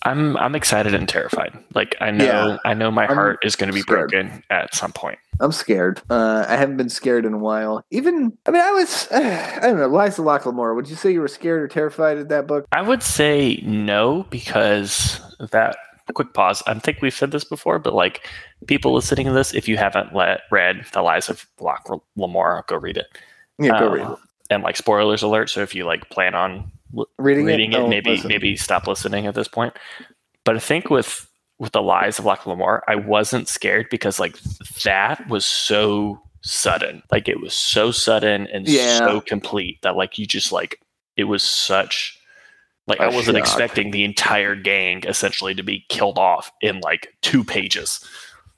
I'm 0.03 0.35
I'm 0.37 0.55
excited 0.55 0.95
and 0.95 1.07
terrified. 1.07 1.55
Like 1.75 1.95
I 2.01 2.09
know 2.09 2.25
Yeah. 2.25 2.57
I 2.65 2.73
know 2.73 2.89
my 2.89 3.05
I'm 3.07 3.13
heart 3.13 3.39
is 3.43 3.55
going 3.55 3.69
to 3.69 3.73
be 3.73 3.81
scared. 3.81 4.09
broken 4.09 4.43
at 4.49 4.73
some 4.73 4.91
point. 4.91 5.19
I'm 5.39 5.51
scared. 5.51 6.01
Uh, 6.09 6.45
I 6.47 6.55
haven't 6.55 6.77
been 6.77 6.89
scared 6.89 7.25
in 7.25 7.33
a 7.33 7.37
while. 7.37 7.83
Even, 7.89 8.35
I 8.47 8.51
mean, 8.51 8.61
I 8.61 8.71
was, 8.71 9.07
I 9.11 9.59
don't 9.61 9.77
know, 9.77 9.87
Liza 9.87 10.21
Locklemore. 10.21 10.75
Would 10.75 10.87
you 10.89 10.95
say 10.95 11.11
you 11.11 11.21
were 11.21 11.27
scared 11.27 11.61
or 11.63 11.67
terrified 11.67 12.17
at 12.17 12.29
that 12.29 12.45
book? 12.47 12.65
I 12.71 12.81
would 12.81 13.01
say 13.01 13.59
no 13.63 14.23
because 14.29 15.19
that 15.51 15.77
quick 16.13 16.33
pause. 16.33 16.61
I 16.67 16.73
think 16.77 17.01
we've 17.01 17.13
said 17.13 17.31
this 17.31 17.43
before, 17.43 17.79
but 17.79 17.93
like 17.93 18.27
people 18.67 18.93
listening 18.93 19.25
to 19.27 19.31
this, 19.33 19.53
if 19.53 19.67
you 19.67 19.77
haven't 19.77 20.13
let 20.15 20.41
read 20.51 20.85
The 20.93 21.01
Lies 21.01 21.29
of 21.29 21.45
Locke 21.59 21.89
Lamora, 22.15 22.63
go 22.67 22.75
read 22.77 22.97
it. 22.97 23.07
Yeah, 23.59 23.79
go 23.79 23.91
read 23.91 24.05
um, 24.05 24.13
it. 24.13 24.19
And 24.53 24.63
like 24.63 24.75
spoilers 24.77 25.21
alert. 25.23 25.49
So 25.49 25.61
if 25.61 25.73
you 25.75 25.85
like 25.85 26.09
plan 26.09 26.35
on 26.35 26.71
l- 26.97 27.07
Reading, 27.17 27.45
reading 27.45 27.73
it, 27.73 27.79
Oh, 27.79 27.87
maybe 27.87 28.11
listen. 28.11 28.27
maybe 28.27 28.55
stop 28.57 28.87
listening 28.87 29.25
at 29.27 29.35
this 29.35 29.47
point. 29.47 29.73
But 30.43 30.55
I 30.55 30.59
think 30.59 30.89
with 30.89 31.27
with 31.59 31.71
the 31.73 31.81
lies 31.81 32.17
of 32.19 32.25
Locke 32.25 32.45
Lamora, 32.47 32.81
I 32.87 32.95
wasn't 32.95 33.47
scared 33.47 33.87
because 33.91 34.19
like 34.19 34.35
that 34.83 35.27
was 35.29 35.45
so 35.45 36.19
sudden. 36.41 37.03
Like 37.11 37.29
it 37.29 37.39
was 37.39 37.53
so 37.53 37.91
sudden 37.91 38.47
and 38.47 38.67
Yeah. 38.67 38.97
so 38.97 39.21
complete 39.21 39.79
that 39.83 39.95
like 39.95 40.17
you 40.17 40.25
just 40.25 40.51
like 40.51 40.81
it 41.17 41.25
was 41.25 41.43
such 41.43 42.17
like 42.87 42.99
I 42.99 43.07
wasn't 43.07 43.37
shock. 43.37 43.45
expecting 43.45 43.91
the 43.91 44.03
entire 44.03 44.55
gang 44.55 45.03
essentially 45.07 45.53
to 45.53 45.61
be 45.63 45.85
killed 45.87 46.17
off 46.17 46.51
in 46.61 46.79
like 46.81 47.13
two 47.21 47.43
pages. 47.43 48.03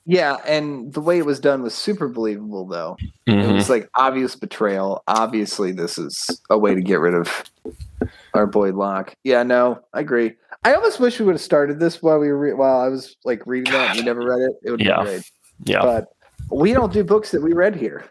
Yeah, 0.06 0.38
and 0.46 0.94
the 0.94 1.00
way 1.02 1.18
it 1.18 1.26
was 1.26 1.40
done 1.40 1.62
was 1.64 1.74
super 1.74 2.10
believable, 2.10 2.66
though. 2.68 2.98
It 3.26 3.32
Mhm. 3.32 3.54
was 3.56 3.70
like 3.70 3.90
obvious 3.96 4.36
betrayal. 4.36 5.02
Obviously, 5.08 5.72
this 5.72 5.98
is 5.98 6.42
a 6.50 6.58
way 6.58 6.76
to 6.76 6.82
get 6.82 7.00
rid 7.00 7.14
of 7.14 7.44
our 8.34 8.46
boy 8.46 8.72
Locke. 8.74 9.16
Yeah, 9.24 9.44
no, 9.44 9.80
I 9.94 10.02
agree. 10.02 10.34
I 10.66 10.74
almost 10.76 11.00
wish 11.00 11.20
we 11.20 11.26
would 11.26 11.36
have 11.36 11.42
started 11.42 11.80
this 11.80 12.02
while 12.02 12.20
we 12.20 12.28
were 12.28 12.38
re- 12.38 12.54
while 12.54 12.80
I 12.82 12.90
was 12.90 13.16
like 13.24 13.44
reading 13.46 13.72
that. 13.74 13.92
and 13.92 14.00
You 14.00 14.04
never 14.06 14.22
read 14.22 14.40
it. 14.42 14.52
It 14.64 14.72
would 14.72 14.82
have 14.82 14.88
Yeah. 14.88 14.96
been 15.04 15.06
great. 15.06 15.32
Yeah, 15.66 15.82
But 15.82 16.06
we 16.50 16.74
don't 16.74 16.92
do 16.92 17.04
books 17.06 17.32
that 17.32 17.42
we 17.42 17.54
read 17.54 17.76
here. 17.76 18.04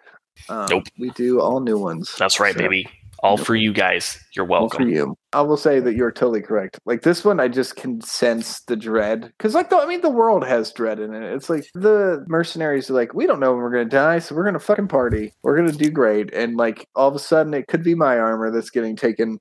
Um, 0.49 0.66
Nope. 0.70 0.84
We 0.99 1.11
do 1.11 1.40
all 1.40 1.61
new 1.61 1.78
ones. 1.78 2.14
that's 2.18 2.40
right, 2.40 2.55
So, 2.55 2.59
baby. 2.61 2.88
All 3.22 3.36
for 3.36 3.54
you 3.54 3.72
guys. 3.72 4.18
You're 4.34 4.44
all 4.52 4.68
for 4.68 4.78
welcome. 4.78 4.88
you. 4.88 5.16
I 5.32 5.42
will 5.42 5.56
say 5.56 5.78
that 5.78 5.94
you're 5.94 6.10
totally 6.10 6.42
correct. 6.42 6.78
Like 6.84 7.02
this 7.02 7.24
one, 7.24 7.38
I 7.38 7.48
just 7.48 7.76
can 7.76 8.00
sense 8.00 8.60
the 8.62 8.76
dread 8.76 9.32
because, 9.38 9.54
like, 9.54 9.70
the, 9.70 9.76
I 9.76 9.86
mean, 9.86 10.00
the 10.00 10.10
world 10.10 10.44
has 10.44 10.72
dread 10.72 10.98
in 10.98 11.14
it. 11.14 11.22
It's 11.32 11.48
like 11.48 11.64
the 11.74 12.24
mercenaries 12.26 12.90
are 12.90 12.94
like, 12.94 13.14
we 13.14 13.26
don't 13.26 13.40
know 13.40 13.52
when 13.52 13.62
we're 13.62 13.70
gonna 13.70 13.84
die, 13.84 14.18
so 14.18 14.34
we're 14.34 14.44
gonna 14.44 14.58
fucking 14.58 14.88
party. 14.88 15.32
We're 15.42 15.56
gonna 15.56 15.72
do 15.72 15.90
great, 15.90 16.34
and 16.34 16.56
like 16.56 16.88
all 16.96 17.08
of 17.08 17.14
a 17.14 17.20
sudden, 17.20 17.54
it 17.54 17.68
could 17.68 17.84
be 17.84 17.94
my 17.94 18.18
armor 18.18 18.50
that's 18.50 18.70
getting 18.70 18.96
taken 18.96 19.38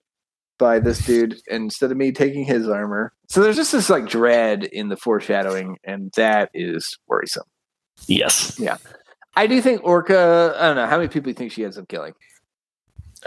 by 0.60 0.78
this 0.78 1.04
dude 1.04 1.36
instead 1.48 1.90
of 1.90 1.98
me 1.98 2.12
taking 2.12 2.46
his 2.46 2.70
armor. 2.70 3.12
So 3.30 3.42
there's 3.42 3.56
just 3.56 3.72
this 3.72 3.90
like 3.90 4.08
dread 4.08 4.64
in 4.64 4.90
the 4.90 4.98
foreshadowing, 4.98 5.78
and 5.84 6.12
that 6.16 6.52
is 6.54 6.98
worrisome. 7.08 7.48
Yes. 8.08 8.60
Yeah. 8.60 8.78
I 9.36 9.48
do 9.48 9.60
think 9.62 9.82
Orka. 9.82 10.56
I 10.56 10.68
don't 10.68 10.76
know 10.76 10.86
how 10.86 10.98
many 10.98 11.10
people 11.10 11.30
you 11.30 11.34
think 11.34 11.52
she 11.52 11.64
ends 11.64 11.78
up 11.78 11.88
killing. 11.88 12.14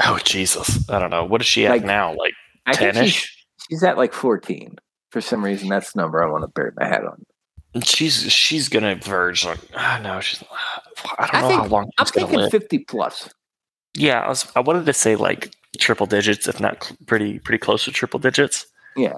Oh 0.05 0.18
Jesus. 0.24 0.88
I 0.90 0.99
don't 0.99 1.11
know. 1.11 1.24
What 1.24 1.40
is 1.40 1.47
she 1.47 1.66
at 1.66 1.70
Like, 1.72 1.84
now? 1.84 2.14
Like 2.14 2.34
ten 2.72 2.95
she's, 2.95 3.03
ish? 3.03 3.47
she's 3.70 3.82
at 3.82 3.97
like 3.97 4.12
14. 4.12 4.76
For 5.11 5.20
some 5.20 5.45
reason, 5.45 5.68
that's 5.68 5.92
the 5.92 6.01
number 6.01 6.22
I 6.22 6.28
want 6.30 6.42
to 6.42 6.49
bury 6.49 6.72
my 6.76 6.86
head 6.86 7.05
on. 7.05 7.22
She's 7.84 8.30
she's 8.32 8.68
gonna 8.68 8.95
verge 8.97 9.45
like 9.45 9.59
ah 9.76 9.99
no 10.03 10.20
she's 10.20 10.42
I 11.18 11.26
don't 11.26 11.34
I 11.34 11.40
know 11.42 11.49
think- 11.49 11.61
how 11.62 11.66
long 11.68 11.90
I'm 11.99 12.07
thinking 12.07 12.38
live. 12.38 12.51
50 12.51 12.78
plus. 12.80 13.28
Yeah, 13.97 14.20
I 14.20 14.28
was 14.28 14.47
I 14.57 14.61
wanted 14.61 14.86
to 14.86 14.92
say 14.92 15.16
like 15.16 15.53
triple 15.78 16.07
digits, 16.07 16.47
if 16.49 16.61
not 16.61 16.82
cl- 16.84 16.97
pretty 17.07 17.38
pretty 17.40 17.59
close 17.59 17.84
to 17.84 17.90
triple 17.92 18.20
digits. 18.20 18.66
Yeah. 18.97 19.14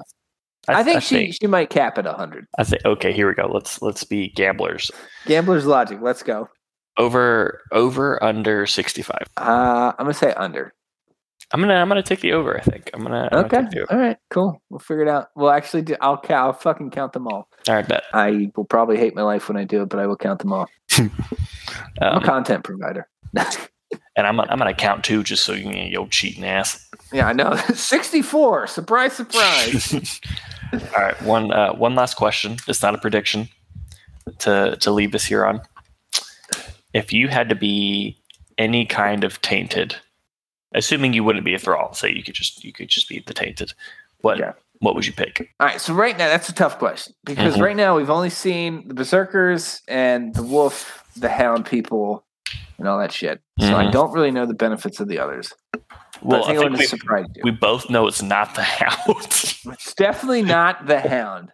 I, 0.68 0.80
I, 0.80 0.82
think 0.82 0.96
I 0.96 1.00
she 1.00 1.14
think, 1.16 1.36
she 1.40 1.46
might 1.46 1.70
cap 1.70 1.96
at 1.96 2.06
100. 2.06 2.46
I 2.58 2.64
think 2.64 2.84
okay. 2.84 3.12
Here 3.12 3.28
we 3.28 3.34
go. 3.34 3.46
Let's 3.46 3.80
let's 3.82 4.04
be 4.04 4.28
gamblers. 4.30 4.90
Gambler's 5.26 5.64
logic. 5.66 5.98
Let's 6.02 6.22
go. 6.22 6.48
Over 6.98 7.60
over 7.72 8.22
under 8.24 8.66
sixty 8.66 9.02
five. 9.02 9.26
Uh, 9.36 9.92
I'm 9.98 10.04
gonna 10.06 10.14
say 10.14 10.32
under. 10.32 10.72
I'm 11.52 11.60
gonna 11.60 11.74
I'm 11.74 11.88
gonna 11.88 12.02
take 12.02 12.20
the 12.20 12.32
over. 12.32 12.56
I 12.58 12.62
think 12.62 12.90
I'm 12.94 13.02
gonna, 13.02 13.28
I'm 13.30 13.38
Okay. 13.44 13.48
gonna 13.56 13.62
take 13.64 13.72
the 13.72 13.80
over. 13.82 13.92
All 13.92 13.98
right. 13.98 14.16
Cool. 14.30 14.62
We'll 14.70 14.78
figure 14.80 15.02
it 15.02 15.08
out. 15.08 15.28
We'll 15.36 15.50
actually, 15.50 15.82
do, 15.82 15.94
I'll 16.00 16.16
ca- 16.16 16.34
I'll 16.46 16.52
fucking 16.54 16.90
count 16.90 17.12
them 17.12 17.28
all. 17.28 17.48
All 17.68 17.74
right, 17.74 17.86
bet. 17.86 18.04
I 18.14 18.50
will 18.56 18.64
probably 18.64 18.96
hate 18.96 19.14
my 19.14 19.22
life 19.22 19.48
when 19.48 19.56
I 19.56 19.64
do 19.64 19.82
it, 19.82 19.88
but 19.90 20.00
I 20.00 20.06
will 20.06 20.16
count 20.16 20.38
them 20.40 20.52
all. 20.52 20.66
I'm 20.98 21.10
a 22.00 22.16
Um, 22.16 22.22
content 22.22 22.64
provider. 22.64 23.06
and 24.16 24.26
I'm 24.26 24.40
I'm 24.40 24.58
gonna 24.58 24.72
count 24.74 25.04
two 25.04 25.22
just 25.22 25.44
so 25.44 25.52
you 25.52 25.64
can 25.70 25.86
yo 25.92 26.06
cheating 26.06 26.44
ass. 26.44 26.88
yeah, 27.12 27.28
I 27.28 27.32
know. 27.34 27.54
64. 27.74 28.66
Surprise, 28.68 29.12
surprise. 29.12 30.20
All 30.72 30.78
right, 31.04 31.20
one 31.22 31.52
uh, 31.52 31.74
one 31.74 31.94
last 31.94 32.16
question. 32.16 32.56
It's 32.66 32.82
not 32.82 32.94
a 32.94 32.98
prediction 32.98 33.48
to 34.40 34.76
to 34.80 34.90
leave 34.90 35.14
us 35.14 35.24
here 35.24 35.44
on. 35.46 35.60
If 36.96 37.12
you 37.12 37.28
had 37.28 37.50
to 37.50 37.54
be 37.54 38.16
any 38.56 38.86
kind 38.86 39.22
of 39.22 39.42
tainted, 39.42 39.94
assuming 40.74 41.12
you 41.12 41.22
wouldn't 41.24 41.44
be 41.44 41.52
a 41.52 41.58
thrall, 41.58 41.92
say 41.92 42.10
you 42.10 42.22
could 42.22 42.32
just 42.34 42.64
you 42.64 42.72
could 42.72 42.88
just 42.88 43.06
be 43.06 43.22
the 43.26 43.34
tainted, 43.34 43.74
what 44.22 44.38
Yeah. 44.38 44.52
what 44.80 44.94
would 44.94 45.06
you 45.06 45.12
pick? 45.12 45.50
All 45.60 45.66
right, 45.66 45.78
so 45.78 45.92
right 45.92 46.16
now 46.16 46.28
that's 46.28 46.48
a 46.48 46.54
tough 46.54 46.78
question 46.78 47.14
because 47.26 47.56
Mhm. 47.56 47.60
right 47.60 47.76
now 47.76 47.96
we've 47.98 48.08
only 48.08 48.30
seen 48.30 48.88
the 48.88 48.94
berserkers 48.94 49.82
and 49.86 50.34
the 50.34 50.42
wolf, 50.42 51.04
the 51.16 51.28
hound 51.28 51.66
people, 51.66 52.24
and 52.78 52.88
all 52.88 52.98
that 52.98 53.12
shit. 53.12 53.42
So 53.60 53.76
I 53.76 53.84
Mhm. 53.84 53.92
don't 53.92 54.12
really 54.12 54.30
know 54.30 54.46
the 54.46 54.54
benefits 54.54 54.98
of 54.98 55.06
the 55.08 55.18
others. 55.18 55.52
Well, 56.22 56.44
I 56.44 56.52
I 56.52 56.56
think, 56.56 56.78
we, 56.78 56.86
surprise 56.86 57.26
you. 57.34 57.42
we 57.44 57.50
both 57.50 57.88
know 57.90 58.06
it's 58.06 58.22
not 58.22 58.54
the 58.54 58.62
hound. 58.62 59.16
It's 59.72 59.94
definitely 59.94 60.42
not 60.42 60.86
the 60.86 61.00
hound. 61.00 61.50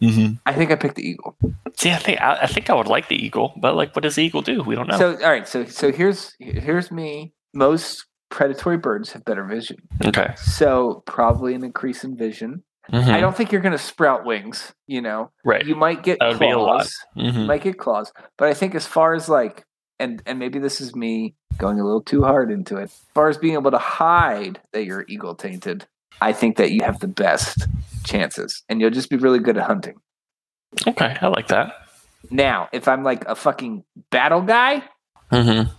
mm-hmm. 0.00 0.34
I 0.46 0.52
think 0.52 0.70
I 0.70 0.76
picked 0.76 0.96
the 0.96 1.08
eagle. 1.08 1.36
See, 1.76 1.90
I 1.90 1.96
think 1.96 2.20
I, 2.20 2.40
I 2.42 2.46
think 2.46 2.68
I 2.70 2.74
would 2.74 2.86
like 2.86 3.08
the 3.08 3.16
eagle, 3.16 3.54
but 3.56 3.74
like, 3.74 3.94
what 3.96 4.02
does 4.02 4.16
the 4.16 4.22
eagle 4.24 4.42
do? 4.42 4.62
We 4.62 4.74
don't 4.74 4.86
know. 4.88 4.98
So 4.98 5.12
all 5.14 5.30
right, 5.30 5.48
so 5.48 5.64
so 5.64 5.90
here's 5.92 6.34
here's 6.38 6.90
me. 6.90 7.32
Most 7.54 8.04
predatory 8.30 8.76
birds 8.78 9.12
have 9.12 9.24
better 9.24 9.44
vision, 9.44 9.76
okay, 10.04 10.34
so 10.36 11.02
probably 11.06 11.54
an 11.54 11.64
increase 11.64 12.04
in 12.04 12.16
vision. 12.16 12.62
Mhm. 12.92 13.08
I 13.10 13.20
don't 13.20 13.36
think 13.36 13.52
you're 13.52 13.60
going 13.60 13.72
to 13.72 13.78
sprout 13.78 14.24
wings. 14.24 14.72
You 14.86 15.00
know, 15.02 15.30
right. 15.44 15.64
you 15.64 15.74
might 15.76 16.02
get 16.02 16.18
That 16.18 16.30
would 16.30 16.38
be 16.40 16.50
a 16.50 16.58
lot. 16.58 16.80
claws. 16.80 16.96
Mhm. 17.16 17.34
You 17.40 17.46
might 17.46 17.62
get 17.62 17.78
claws, 17.78 18.12
but 18.36 18.48
I 18.48 18.54
think 18.54 18.74
as 18.74 18.86
far 18.86 19.14
as 19.14 19.28
like, 19.28 19.64
and 20.02 20.22
and 20.26 20.38
maybe 20.38 20.58
this 20.58 20.80
is 20.80 20.94
me 20.94 21.34
going 21.58 21.78
a 21.78 21.84
little 21.84 22.02
too 22.02 22.22
hard 22.22 22.50
into 22.50 22.76
it. 22.76 22.84
As 22.84 23.00
far 23.14 23.28
as 23.28 23.38
being 23.38 23.54
able 23.54 23.70
to 23.70 23.78
hide 23.78 24.60
that 24.72 24.84
you're 24.84 25.04
eagle 25.08 25.34
tainted, 25.34 25.86
I 26.20 26.32
think 26.32 26.56
that 26.56 26.72
you 26.72 26.82
have 26.82 27.00
the 27.00 27.08
best 27.08 27.66
chances, 28.04 28.62
and 28.68 28.80
you'll 28.80 28.90
just 28.90 29.10
be 29.10 29.16
really 29.16 29.38
good 29.38 29.56
at 29.56 29.64
hunting. 29.64 30.00
Okay, 30.86 31.16
I 31.20 31.26
like 31.28 31.48
that. 31.48 31.74
Now, 32.30 32.68
if 32.72 32.88
I'm 32.88 33.02
like 33.02 33.24
a 33.26 33.34
fucking 33.34 33.84
battle 34.10 34.42
guy, 34.42 34.82
Mm-hmm. 35.32 35.70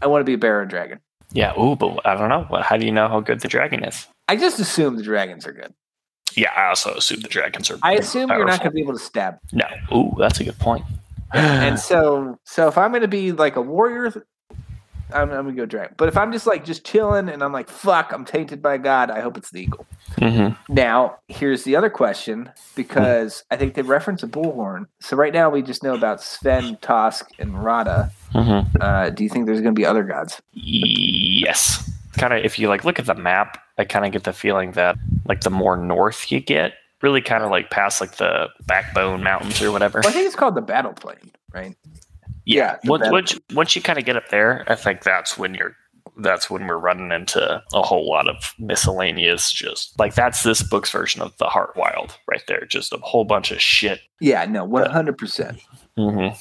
I 0.00 0.06
want 0.06 0.22
to 0.22 0.24
be 0.24 0.34
a 0.34 0.38
bear 0.38 0.60
or 0.62 0.64
dragon. 0.64 0.98
Yeah. 1.32 1.58
Ooh, 1.60 1.76
but 1.76 2.04
I 2.06 2.16
don't 2.16 2.28
know. 2.28 2.44
What? 2.48 2.62
How 2.62 2.76
do 2.76 2.86
you 2.86 2.92
know 2.92 3.08
how 3.08 3.20
good 3.20 3.40
the 3.40 3.48
dragon 3.48 3.84
is? 3.84 4.06
I 4.26 4.36
just 4.36 4.58
assume 4.58 4.96
the 4.96 5.02
dragons 5.02 5.46
are 5.46 5.52
good. 5.52 5.72
Yeah, 6.34 6.50
I 6.56 6.68
also 6.68 6.94
assume 6.94 7.20
the 7.20 7.28
dragons 7.28 7.70
are. 7.70 7.78
I 7.82 7.94
assume 7.94 8.30
you're 8.30 8.46
not 8.46 8.60
going 8.60 8.70
to 8.70 8.74
be 8.74 8.80
able 8.80 8.94
to 8.94 8.98
stab. 8.98 9.38
No. 9.52 9.66
Ooh, 9.94 10.14
that's 10.18 10.40
a 10.40 10.44
good 10.44 10.58
point. 10.58 10.84
And 11.32 11.78
so, 11.90 12.38
so 12.44 12.68
if 12.68 12.76
I'm 12.78 12.90
going 12.90 13.02
to 13.02 13.08
be 13.08 13.32
like 13.32 13.56
a 13.56 13.62
warrior, 13.62 14.12
I'm, 15.12 15.30
I'm 15.30 15.44
going 15.44 15.46
to 15.48 15.52
go 15.62 15.66
dragon. 15.66 15.94
But 15.98 16.08
if 16.08 16.16
I'm 16.16 16.32
just 16.32 16.46
like 16.46 16.64
just 16.64 16.84
chilling 16.86 17.28
and 17.28 17.42
I'm 17.42 17.52
like, 17.52 17.68
fuck, 17.68 18.12
I'm 18.12 18.24
tainted 18.24 18.62
by 18.62 18.78
God, 18.78 19.10
I 19.10 19.20
hope 19.20 19.36
it's 19.36 19.50
the 19.50 19.60
eagle. 19.62 19.86
Mhm. 20.16 20.56
Now, 20.68 21.16
here's 21.28 21.64
the 21.64 21.76
other 21.76 21.90
question 21.90 22.50
because 22.74 23.44
I 23.50 23.56
think 23.56 23.74
they 23.74 23.82
reference 23.82 24.22
a 24.22 24.26
bullhorn. 24.28 24.86
So 25.00 25.16
right 25.16 25.32
now 25.32 25.50
we 25.50 25.62
just 25.62 25.82
know 25.82 25.94
about 25.94 26.22
Sven, 26.22 26.76
Tosk, 26.76 27.24
and 27.38 27.62
Rada. 27.62 28.10
Mhm. 28.34 28.68
Uh, 28.80 29.10
do 29.10 29.22
you 29.24 29.28
think 29.30 29.46
there's 29.46 29.60
going 29.60 29.74
to 29.74 29.78
be 29.78 29.86
other 29.86 30.02
gods? 30.04 30.40
Yes. 30.52 31.90
Kind 32.18 32.32
of. 32.34 32.44
If 32.44 32.58
you 32.58 32.68
like 32.68 32.84
look 32.84 32.98
at 32.98 33.06
the 33.06 33.14
map, 33.14 33.58
I 33.78 33.84
kind 33.84 34.04
of 34.04 34.12
get 34.12 34.24
the 34.24 34.32
feeling 34.32 34.72
that 34.72 34.96
like 35.26 35.40
the 35.40 35.50
more 35.50 35.76
north 35.76 36.30
you 36.30 36.40
get, 36.40 36.74
really 37.02 37.20
kind 37.20 37.42
of 37.42 37.50
like 37.50 37.70
past 37.70 38.00
like 38.00 38.16
the 38.16 38.48
Backbone 38.66 39.22
Mountains 39.22 39.60
or 39.60 39.72
whatever. 39.72 40.00
Well, 40.02 40.10
I 40.10 40.12
think 40.12 40.26
it's 40.26 40.36
called 40.36 40.54
the 40.54 40.62
battle 40.62 40.92
plane, 40.92 41.32
right? 41.52 41.76
yeah, 42.44 42.76
the 42.82 42.90
Once 42.90 43.10
once, 43.10 43.38
once 43.52 43.76
you 43.76 43.82
kind 43.82 43.98
of 43.98 44.04
get 44.04 44.16
up 44.16 44.28
there, 44.30 44.64
I 44.66 44.74
think 44.74 45.02
that's 45.02 45.38
when 45.38 45.54
you're. 45.54 45.76
That's 46.18 46.50
when 46.50 46.66
we're 46.66 46.76
running 46.76 47.10
into 47.10 47.62
a 47.72 47.82
whole 47.82 48.06
lot 48.06 48.28
of 48.28 48.52
miscellaneous, 48.58 49.50
just 49.50 49.98
like 49.98 50.14
that's 50.14 50.42
this 50.42 50.62
book's 50.62 50.90
version 50.90 51.22
of 51.22 51.34
the 51.38 51.46
Heartwyld 51.46 52.18
right 52.28 52.42
there. 52.48 52.66
Just 52.66 52.92
a 52.92 52.98
whole 52.98 53.24
bunch 53.24 53.50
of 53.50 53.62
shit. 53.62 54.00
Yeah, 54.20 54.44
no, 54.44 54.68
100%. 54.68 55.58
Mm-hmm. 55.96 56.36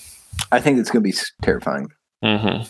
I 0.52 0.60
think 0.60 0.78
it's 0.78 0.90
going 0.92 1.04
to 1.04 1.10
be 1.10 1.16
terrifying. 1.42 1.88
Mm-hmm. 2.22 2.64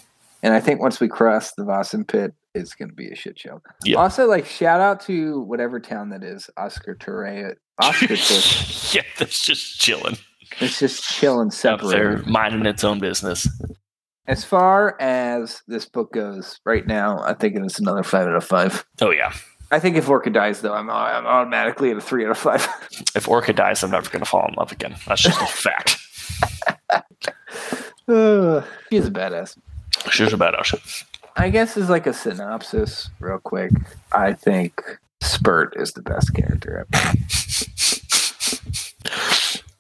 And 0.44 0.54
I 0.54 0.60
think 0.60 0.80
once 0.80 1.00
we 1.00 1.08
cross 1.08 1.54
the 1.54 1.64
Vaesen 1.64 2.08
pit, 2.08 2.36
it's 2.54 2.74
going 2.76 2.90
to 2.90 2.96
be 2.96 3.10
a 3.12 3.16
shit 3.16 3.40
show. 3.40 3.62
Yeah. 3.84 3.98
Also, 3.98 4.28
like, 4.28 4.46
shout 4.46 4.82
out 4.82 5.00
to 5.02 5.42
whatever 5.42 5.80
town 5.80 6.10
that 6.10 6.24
is, 6.24 6.50
Oscar 6.58 6.96
Ture. 6.96 7.56
Oscar 7.80 8.08
Ture. 8.16 8.16
yeah, 9.02 9.08
that's 9.18 9.44
just 9.46 9.80
chilling 9.80 10.18
It's 10.60 10.80
just 10.80 11.04
chilling, 11.04 11.52
separated. 11.52 12.28
minding 12.28 12.66
its 12.66 12.84
own 12.84 13.00
business. 13.00 13.48
As 14.28 14.44
far 14.46 14.96
as 15.02 15.62
this 15.68 15.86
book 15.86 16.14
goes 16.14 16.60
right 16.66 16.86
now, 16.86 17.20
I 17.24 17.34
think 17.34 17.56
it's 17.56 17.80
another 17.80 18.04
five 18.04 18.28
out 18.28 18.36
of 18.36 18.44
five. 18.46 18.86
Oh 19.02 19.10
yeah, 19.12 19.34
I 19.72 19.80
think 19.80 19.98
if 19.98 20.06
Orka 20.06 20.32
dies, 20.32 20.62
though, 20.62 20.74
I'm, 20.74 20.90
I'm 20.90 21.26
automatically 21.26 21.92
at 21.92 21.98
a 21.98 22.02
three 22.02 22.24
out 22.26 22.32
of 22.32 22.38
five. 22.38 22.62
if 23.16 23.26
Orka 23.26 23.56
dies, 23.56 23.84
I'm 23.84 23.92
never 23.92 24.10
going 24.10 24.24
to 24.24 24.30
fall 24.30 24.46
in 24.48 24.54
love 24.56 24.72
again. 24.72 24.96
That's 25.08 25.22
just 25.24 25.42
a 25.42 25.46
fact. 25.48 25.98
Uh, 28.08 28.62
He's 28.90 29.08
a 29.08 29.12
badass. 29.12 29.58
She's 30.12 30.34
a 30.34 30.38
badass. 30.38 31.04
I 31.38 31.50
guess 31.50 31.78
as 31.78 31.90
like 31.90 32.08
a 32.08 32.14
synopsis, 32.14 33.10
real 33.20 33.40
quick, 33.40 33.72
I 34.12 34.34
think 34.34 34.82
Spert 35.24 35.80
is 35.80 35.94
the 35.94 36.02
best 36.02 36.34
character 36.34 36.86
ever. 36.92 37.18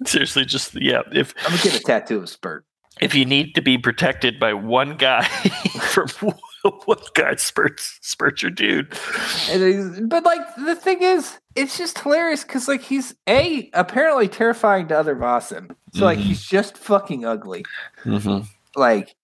Seriously, 0.05 0.45
just 0.45 0.73
yeah. 0.81 1.01
If 1.13 1.33
I'm 1.45 1.51
gonna 1.51 1.63
get 1.63 1.75
a 1.75 1.79
tattoo 1.83 2.17
of 2.17 2.23
Spert. 2.25 2.61
if 3.01 3.13
you 3.13 3.25
need 3.25 3.53
to 3.55 3.61
be 3.61 3.77
protected 3.77 4.39
by 4.39 4.53
one 4.53 4.97
guy 4.97 5.23
from 5.81 6.07
one 6.85 6.97
guy, 7.13 7.35
Spert's 7.35 7.99
Spert's 8.01 8.41
your 8.41 8.51
dude. 8.51 8.93
And 9.49 9.61
he's- 9.63 9.99
but 10.03 10.23
like 10.23 10.41
the 10.55 10.75
thing 10.75 11.01
is, 11.03 11.37
it's 11.55 11.77
just 11.77 11.99
hilarious 11.99 12.43
because 12.43 12.67
like 12.67 12.81
he's 12.81 13.13
a 13.29 13.69
apparently 13.73 14.27
terrifying 14.27 14.87
to 14.87 14.97
other 14.97 15.15
Vaesen. 15.15 15.75
So 15.93 16.05
like 16.05 16.17
Mhm. 16.19 16.23
he's 16.23 16.43
just 16.43 16.77
fucking 16.77 17.25
ugly. 17.25 17.63
Mm-hmm. 18.03 18.45
Like 18.75 19.15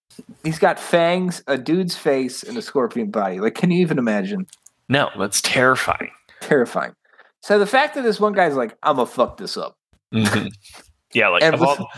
he's 0.43 0.59
got 0.59 0.79
fangs, 0.79 1.43
a 1.47 1.57
dude's 1.57 1.95
face, 1.95 2.43
and 2.43 2.57
a 2.57 2.61
scorpion 2.61 3.11
body. 3.11 3.39
Like, 3.39 3.55
can 3.55 3.71
you 3.71 3.79
even 3.81 3.97
imagine? 3.97 4.47
No, 4.89 5.09
that's 5.17 5.41
terrifying. 5.41 6.11
Terrifying. 6.41 6.93
So 7.41 7.59
the 7.59 7.65
fact 7.65 7.95
that 7.95 8.03
this 8.03 8.19
one 8.19 8.33
guy's 8.33 8.55
like, 8.55 8.75
I'm 8.83 8.95
gonna 8.95 9.05
fuck 9.07 9.37
this 9.37 9.57
up. 9.57 9.77
Mhm. 10.13 10.51
Yeah, 11.13 11.29
like 11.29 11.43
all, 11.61 11.89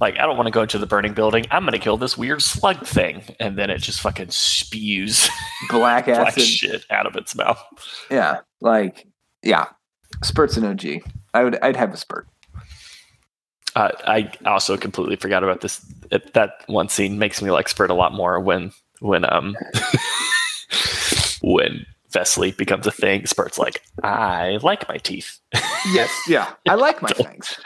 like 0.00 0.18
I 0.18 0.22
don't 0.26 0.36
want 0.36 0.46
to 0.46 0.50
go 0.50 0.62
into 0.62 0.78
the 0.78 0.86
burning 0.86 1.12
building. 1.12 1.44
I'm 1.50 1.62
going 1.64 1.72
to 1.72 1.78
kill 1.78 1.96
this 1.98 2.16
weird 2.16 2.40
slug 2.42 2.86
thing, 2.86 3.22
and 3.38 3.58
then 3.58 3.68
it 3.70 3.78
just 3.78 4.00
fucking 4.00 4.30
spews 4.30 5.28
Black 5.70 6.06
black 6.06 6.28
acid. 6.28 6.42
shit 6.42 6.84
out 6.90 7.06
of 7.06 7.16
its 7.16 7.34
mouth. 7.34 7.62
Yeah. 8.10 8.40
Like, 8.60 9.06
yeah. 9.42 9.66
Spert's 10.24 10.56
an 10.56 10.64
OG. 10.64 11.02
I 11.34 11.44
would 11.44 11.58
I'd 11.62 11.76
have 11.76 11.92
a 11.92 11.96
Spert. 11.96 12.24
Uh, 13.76 13.92
I 14.06 14.32
also 14.46 14.76
completely 14.78 15.16
forgot 15.16 15.44
about 15.44 15.60
this. 15.60 15.84
It, 16.10 16.32
that 16.32 16.64
one 16.66 16.88
scene 16.88 17.18
makes 17.18 17.42
me 17.42 17.50
like 17.50 17.68
Spert 17.68 17.90
a 17.90 17.94
lot 17.94 18.14
more 18.14 18.40
when 18.40 18.72
when 19.00 19.30
um 19.30 19.54
when 21.42 21.84
Vesli 22.10 22.56
becomes 22.56 22.86
a 22.86 22.90
thing. 22.90 23.22
Spert's 23.22 23.58
like, 23.58 23.82
I 24.02 24.58
like 24.62 24.88
my 24.88 24.96
teeth. 24.96 25.40
Yes, 25.92 26.10
yeah. 26.26 26.54
I 26.66 26.74
like 26.74 27.02
my 27.02 27.10
fangs. 27.10 27.58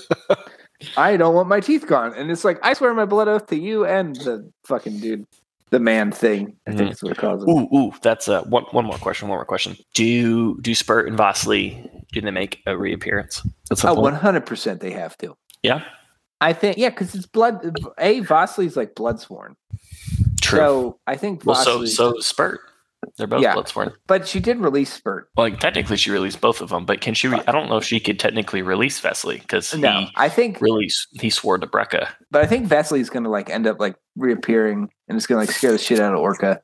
I 0.96 1.18
don't 1.18 1.34
want 1.34 1.48
my 1.48 1.60
teeth 1.60 1.86
gone. 1.86 2.14
And 2.14 2.30
it's 2.30 2.44
like, 2.44 2.58
I 2.62 2.72
swear 2.72 2.94
my 2.94 3.04
blood 3.04 3.28
oath 3.28 3.46
to 3.48 3.56
you 3.56 3.84
and 3.84 4.16
the 4.16 4.50
fucking 4.64 5.00
dude. 5.00 5.26
The 5.70 5.80
man 5.80 6.12
thing. 6.12 6.56
I 6.66 6.70
think 6.70 6.82
Mhm. 6.82 6.88
that's 6.90 7.02
what 7.02 7.12
it 7.12 7.18
calls 7.18 7.42
it. 7.42 7.48
Ooh, 7.48 7.68
ooh, 7.76 7.92
that's 8.00 8.28
uh, 8.28 8.42
one 8.44 8.64
one 8.70 8.84
more 8.84 8.98
question. 8.98 9.28
One 9.28 9.38
more 9.38 9.44
question. 9.44 9.76
Do 9.94 10.60
do 10.60 10.70
Spert 10.72 11.08
and 11.08 11.18
Vesli 11.18 11.90
do 12.12 12.20
they 12.20 12.30
make 12.30 12.62
a 12.66 12.76
reappearance? 12.78 13.42
Oh, 13.84 13.94
point? 13.96 14.14
100% 14.14 14.80
they 14.80 14.92
have 14.92 15.18
to. 15.18 15.36
Yeah, 15.64 15.82
I 16.40 16.52
think, 16.52 16.78
yeah, 16.78 16.90
because 16.90 17.14
it's 17.16 17.26
blood. 17.26 17.76
A, 17.98 18.20
Vesli's 18.20 18.76
like 18.76 18.94
blood 18.94 19.18
sworn. 19.20 19.56
true. 20.40 20.58
So 20.58 20.98
I 21.08 21.16
think 21.16 21.44
well, 21.44 21.56
so 21.56 21.84
so 21.84 22.12
Spert. 22.20 22.58
They're 23.18 23.26
both 23.26 23.42
Yeah. 23.42 23.54
Bloodsworn. 23.54 23.94
but 24.06 24.26
she 24.26 24.40
did 24.40 24.58
release 24.58 24.98
Spert. 24.98 25.24
Well, 25.36 25.48
like, 25.48 25.60
technically, 25.60 25.96
she 25.96 26.10
released 26.10 26.40
both 26.40 26.60
of 26.60 26.70
them, 26.70 26.84
but 26.84 27.00
can 27.00 27.14
she? 27.14 27.28
Re- 27.28 27.42
I 27.46 27.52
don't 27.52 27.68
know 27.68 27.76
if 27.76 27.84
she 27.84 28.00
could 28.00 28.18
technically 28.18 28.62
release 28.62 29.00
Vesli 29.00 29.40
because 29.40 29.74
No, 29.74 30.06
I 30.16 30.28
think, 30.28 30.60
s- 30.62 31.06
he 31.12 31.30
swore 31.30 31.58
to 31.58 31.66
Breca. 31.66 32.08
but 32.30 32.42
I 32.42 32.46
think 32.46 32.68
Vesli's 32.68 33.08
gonna 33.10 33.28
like 33.30 33.48
end 33.50 33.66
up 33.66 33.78
like 33.80 33.96
reappearing 34.16 34.88
and 35.08 35.16
it's 35.16 35.26
gonna 35.26 35.40
like 35.40 35.50
scare 35.50 35.72
the 35.72 35.78
shit 35.78 36.00
out 36.00 36.14
of 36.14 36.20
Orka. 36.20 36.58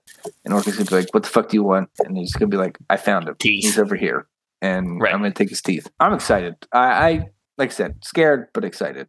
And 0.45 0.53
Orka's 0.55 0.76
gonna 0.76 0.89
be 0.91 0.97
like, 0.97 1.09
"What 1.14 1.22
the 1.22 1.28
fuck 1.28 1.49
do 1.49 1.57
you 1.57 1.62
want?" 1.62 1.91
And 2.01 2.16
he's 2.16 2.33
gonna 2.33 2.49
be 2.49 2.57
like, 2.57 2.76
"I 2.91 2.97
found 2.97 3.28
him. 3.28 3.37
Teeth. 3.39 3.64
He's 3.64 3.78
over 3.78 3.95
here, 3.97 4.26
and 4.61 5.01
Right. 5.01 5.12
I'm 5.12 5.20
gonna 5.20 5.33
take 5.35 5.51
his 5.51 5.62
teeth." 5.62 5.89
I'm 6.01 6.12
excited. 6.14 6.55
I, 6.72 6.78
I 7.09 7.11
like 7.59 7.70
I 7.70 7.72
said, 7.72 7.97
scared 8.05 8.49
but 8.55 8.64
excited. 8.64 9.07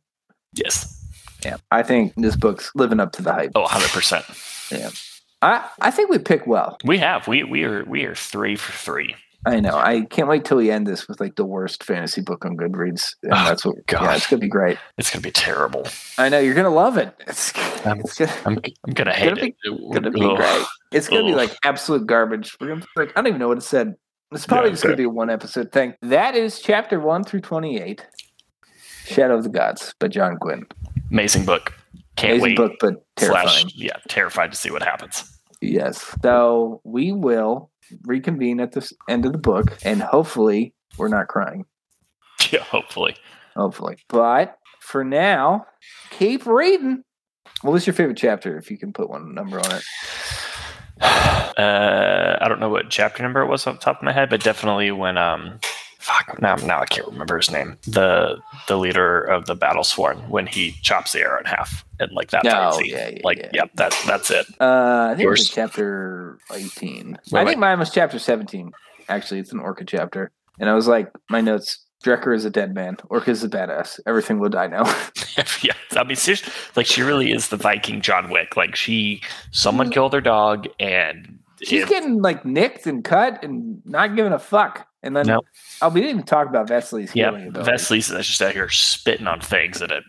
Yes. 0.54 1.00
Yeah, 1.44 1.58
I 1.72 1.84
think 1.84 2.14
this 2.16 2.36
book's 2.36 2.72
living 2.76 3.00
up 3.00 3.12
to 3.14 3.22
the 3.22 3.34
hype. 3.34 3.52
Oh, 3.56 3.62
100 3.62 3.90
percent. 3.90 4.26
I 5.44 5.70
I 5.82 5.92
think 5.92 6.10
we 6.10 6.18
pick 6.20 6.48
well. 6.48 6.78
We 6.86 6.98
have. 7.00 7.28
We 7.28 7.44
we 7.44 7.64
are 7.64 7.84
we 7.86 8.06
are 8.06 8.16
three 8.16 8.56
for 8.56 8.72
three. 8.72 9.16
I 9.46 9.60
know. 9.60 9.76
I 9.76 10.06
can't 10.06 10.30
wait 10.30 10.46
till 10.46 10.56
we 10.56 10.72
end 10.72 10.88
this 10.88 11.06
with 11.10 11.20
like 11.20 11.36
the 11.36 11.44
worst 11.44 11.84
fantasy 11.84 12.22
book 12.22 12.46
on 12.46 12.56
Goodreads. 12.56 13.16
And 13.24 13.34
Oh, 13.34 13.44
that's 13.44 13.66
what. 13.66 13.76
God. 13.88 14.04
Yeah, 14.04 14.16
it's 14.16 14.28
gonna 14.28 14.40
be 14.40 14.48
great. 14.48 14.78
It's 14.98 15.12
gonna 15.12 15.22
be 15.22 15.32
terrible. 15.32 15.86
I 16.18 16.30
know 16.30 16.40
you're 16.40 16.54
gonna 16.54 16.70
love 16.70 16.98
it. 16.98 17.14
It's, 17.28 17.52
Um, 17.86 18.00
it's 18.00 18.18
gonna, 18.18 18.32
I'm 18.46 18.58
I'm 18.88 18.94
gonna 18.94 19.12
hate 19.14 19.30
Gonna 19.36 19.42
be- 19.42 19.56
it. 19.64 19.94
gonna 19.94 20.12
be 20.12 20.24
Ugh. 20.24 20.38
great. 20.38 20.66
It's 20.94 21.10
gonna 21.10 21.26
be 21.26 21.36
like 21.36 21.54
absolute 21.66 22.08
garbage. 22.08 22.56
We're 22.62 22.68
gonna 22.70 22.80
be 22.82 22.88
like 22.96 23.10
I 23.10 23.22
don't 23.22 23.28
even 23.28 23.40
know 23.40 23.50
what 23.50 23.58
it 23.58 23.62
said. 23.64 23.96
It's 24.32 24.46
probably 24.48 24.70
Yeah, 24.70 24.74
just 24.76 24.84
gonna 24.84 24.96
be 24.96 25.04
a 25.04 25.10
one 25.10 25.30
episode 25.30 25.74
thing. 25.74 25.96
That 26.02 26.36
is 26.36 26.60
chapter 26.62 27.00
one 27.02 27.26
through 27.26 27.42
28. 27.42 28.06
Shadow 29.06 29.36
of 29.38 29.44
the 29.44 29.50
Gods 29.50 29.94
by 30.00 30.08
John 30.08 30.38
Gwynne. 30.40 30.66
Amazing 31.12 31.44
book. 31.44 31.74
Can't 32.16 32.34
Amazing 32.42 32.44
wait. 32.52 32.58
book, 32.58 32.72
but 32.80 33.06
terrifying. 33.18 33.48
Slash, 33.50 33.76
yeah, 33.76 33.98
terrified 34.08 34.52
to 34.54 34.58
see 34.58 34.72
what 34.72 34.82
happens. 34.84 35.33
Yes. 35.64 36.16
So 36.22 36.82
we 36.84 37.12
will 37.12 37.72
reconvene 38.04 38.60
at 38.60 38.74
the 38.74 38.92
end 39.08 39.26
of 39.26 39.32
the 39.32 39.38
book, 39.38 39.78
and 39.84 40.02
hopefully 40.02 40.74
we're 40.98 41.10
not 41.10 41.28
crying. 41.28 41.66
Yeah, 42.52 42.64
hopefully. 42.64 43.16
Hopefully. 43.56 43.98
But 44.10 44.58
for 44.80 45.04
now, 45.04 45.66
keep 46.12 46.46
reading. 46.46 47.04
What 47.62 47.72
was 47.72 47.88
your 47.88 47.94
favorite 47.94 48.18
chapter, 48.18 48.58
if 48.58 48.70
you 48.70 48.78
can 48.78 48.92
put 48.92 49.10
one 49.10 49.34
number 49.34 49.60
on 49.60 49.72
it? 49.72 49.84
Uh, 51.56 52.38
I 52.42 52.48
don't 52.48 52.60
know 52.60 52.70
what 52.70 52.90
chapter 52.90 53.22
number 53.22 53.42
it 53.42 53.48
was 53.48 53.68
off 53.68 53.76
the 53.76 53.80
top 53.80 53.98
of 53.98 54.04
my 54.04 54.12
head, 54.12 54.30
but 54.30 54.44
definitely 54.44 54.92
when 54.92 55.20
um, 55.20 55.60
fuck, 56.04 56.42
now 56.42 56.56
now 56.56 56.82
I 56.82 56.86
can't 56.86 57.08
remember 57.08 57.38
his 57.38 57.50
name. 57.52 57.78
The 57.88 58.38
the 58.68 58.78
leader 58.78 59.22
of 59.22 59.46
the 59.46 59.56
battle 59.56 59.84
sworn 59.84 60.18
when 60.30 60.48
he 60.48 60.72
chops 60.82 61.14
the 61.14 61.22
arrow 61.22 61.40
in 61.40 61.46
half 61.46 61.84
and 62.00 62.12
like 62.12 62.32
that. 62.32 62.44
fight 62.44 62.54
Oh, 62.74 62.78
scene. 62.78 62.86
yeah, 62.88 63.10
yeah, 63.10 63.20
like 63.24 63.38
yeah. 63.38 63.50
yep, 63.54 63.72
that's 63.76 64.06
that's 64.06 64.30
it. 64.32 64.46
Uh, 64.60 65.10
I 65.12 65.16
think 65.16 65.26
it 65.26 65.30
was 65.30 65.50
chapter 65.50 66.38
18. 66.54 67.18
Wait, 67.32 67.40
I 67.40 67.44
wait. 67.44 67.50
think 67.52 67.60
mine 67.60 67.80
was 67.80 67.90
chapter 67.90 68.20
17. 68.20 68.72
Actually, 69.10 69.40
it's 69.40 69.52
an 69.52 69.60
Orka 69.60 69.86
chapter. 69.88 70.32
And 70.60 70.70
I 70.70 70.74
was 70.76 70.88
like, 70.88 71.12
my 71.30 71.42
notes 71.42 71.80
Drekr 72.06 72.36
is 72.36 72.46
a 72.46 72.50
dead 72.50 72.74
man. 72.76 72.98
Orka 73.10 73.30
is 73.30 73.44
a 73.44 73.50
badass. 73.50 74.00
Everything 74.06 74.40
will 74.40 74.50
die 74.50 74.68
now. 74.68 74.84
yeah, 75.64 75.74
I 75.94 76.04
mean, 76.04 76.16
seriously, 76.16 76.52
like 76.76 76.86
she 76.86 77.02
really 77.02 77.32
is 77.32 77.48
the 77.48 77.58
Viking 77.58 78.02
John 78.02 78.30
Wick. 78.30 78.56
Like 78.58 78.76
she, 78.76 79.22
someone 79.52 79.90
killed 79.90 80.14
her 80.14 80.22
dog, 80.22 80.68
and 80.80 81.40
She's 81.64 81.84
it- 81.84 81.90
getting 81.90 82.22
like 82.22 82.46
nicked 82.46 82.86
and 82.88 83.04
cut 83.04 83.44
and 83.44 83.82
not 83.86 84.16
giving 84.16 84.34
a 84.34 84.40
fuck. 84.40 84.86
And 85.04 85.16
then, 85.16 85.28
No. 85.28 85.42
oh, 85.82 85.90
we 85.90 86.00
didn't 86.00 86.16
even 86.16 86.26
talk 86.26 86.48
about 86.48 86.68
Vesli's 86.70 87.14
yeah, 87.14 87.30
healing 87.32 87.48
ability. 87.50 87.70
Vesli's 87.72 88.08
just 88.26 88.42
out 88.42 88.54
here 88.54 88.70
spitting 88.70 89.28
on 89.28 89.42
things, 89.42 89.82
and 89.82 89.92
it 89.92 90.04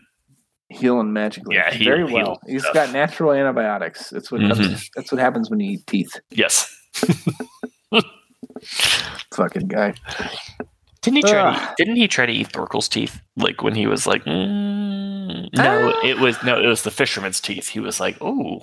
healing 0.69 1.11
magically. 1.13 1.55
Yeah, 1.57 1.69
heal- 1.71 1.85
very 1.85 2.03
well. 2.05 2.39
He's 2.47 2.61
stuff. 2.63 2.73
got 2.73 2.91
natural 2.93 3.33
antibiotics. 3.33 4.09
That's 4.09 4.31
what 4.31 4.41
Mhm. 4.41 4.55
comes, 4.55 4.89
that's 4.95 5.11
what 5.11 5.19
happens 5.19 5.49
when 5.49 5.59
you 5.59 5.73
eat 5.73 5.85
teeth. 5.87 6.19
yes. 6.31 6.73
Fucking 9.33 9.67
guy. 9.67 9.93
Didn't 11.01 11.17
he 11.17 11.21
try? 11.23 11.55
To, 11.55 11.61
eat- 11.63 11.75
didn't 11.77 11.95
he 11.97 12.07
try 12.07 12.25
to 12.25 12.31
eat 12.33 12.51
Thorkel's 12.51 12.87
teeth? 12.89 13.21
Like 13.35 13.61
when 13.61 13.75
he 13.75 13.85
was 13.85 14.07
like, 14.07 14.23
mm, 14.23 15.49
no, 15.53 15.93
Ah. 15.93 16.05
it 16.05 16.19
was 16.19 16.41
no, 16.43 16.59
it 16.59 16.65
was 16.67 16.83
the 16.83 16.91
fisherman's 16.91 17.39
teeth. 17.39 17.69
He 17.69 17.79
was 17.79 17.99
like, 17.99 18.17
oh, 18.21 18.61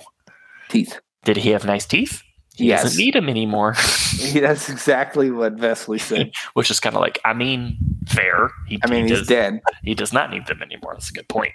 Teeth. 0.69 0.99
did 1.23 1.37
he 1.37 1.51
have 1.51 1.65
nice 1.65 1.85
teeth? 1.85 2.21
He 2.55 2.65
Yes. 2.67 2.83
doesn't 2.83 2.97
need 3.03 3.15
them 3.15 3.29
anymore. 3.29 3.75
That's 4.33 4.69
exactly 4.69 5.31
what 5.31 5.55
Vesli 5.55 5.99
said. 6.09 6.31
Which 6.53 6.69
is 6.69 6.79
kind 6.79 6.95
of 6.95 7.01
like, 7.01 7.19
I 7.25 7.33
mean, 7.33 7.77
fair. 8.07 8.51
He, 8.67 8.79
I 8.83 8.89
mean, 8.89 9.05
he 9.05 9.09
he's 9.09 9.19
does, 9.19 9.27
dead. 9.27 9.59
he 9.83 9.95
does 9.95 10.13
not 10.13 10.29
need 10.29 10.45
them 10.45 10.61
anymore. 10.61 10.93
That's 10.93 11.09
a 11.09 11.13
good 11.13 11.27
point. 11.29 11.53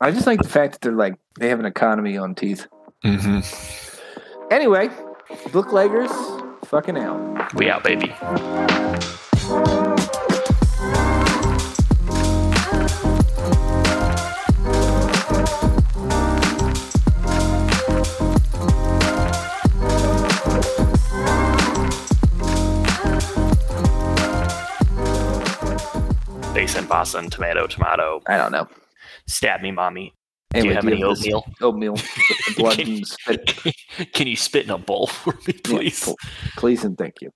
I 0.00 0.10
just 0.12 0.26
like 0.26 0.40
the 0.40 0.48
fact 0.48 0.72
that 0.74 0.80
they're 0.80 0.92
like 0.92 1.14
they 1.40 1.48
have 1.48 1.58
an 1.60 1.66
economy 1.66 2.16
on 2.16 2.34
teeth. 2.34 2.66
Mm-hmm. 3.04 3.40
Anyway, 4.52 4.88
bookleggers, 5.52 6.10
fucking 6.66 6.96
out. 6.98 7.52
We 7.54 7.68
out, 7.68 7.82
baby. 7.84 8.14
Basin, 26.88 27.24
basin, 27.24 27.30
tomato, 27.30 27.66
tomato. 27.66 28.22
I 28.26 28.36
don't 28.36 28.52
know. 28.52 28.68
Stab 29.26 29.60
me, 29.60 29.70
mommy. 29.70 30.12
Anyway, 30.54 30.62
do 30.62 30.68
you 30.68 30.74
have 30.74 30.86
any 30.86 31.02
this 31.02 31.20
oatmeal? 31.20 31.44
Oatmeal 31.60 31.96
blood 32.56 32.78
Can- 32.78 32.88
and 32.88 33.06
spit. 33.06 33.58
Can 34.14 34.26
you 34.26 34.36
spit 34.36 34.64
in 34.64 34.70
a 34.70 34.78
bowl 34.78 35.06
for 35.08 35.34
me, 35.46 35.52
please? 35.52 36.04
pl- 36.04 36.16
please 36.56 36.84
and 36.84 36.96
thank 36.96 37.14
you. 37.20 37.26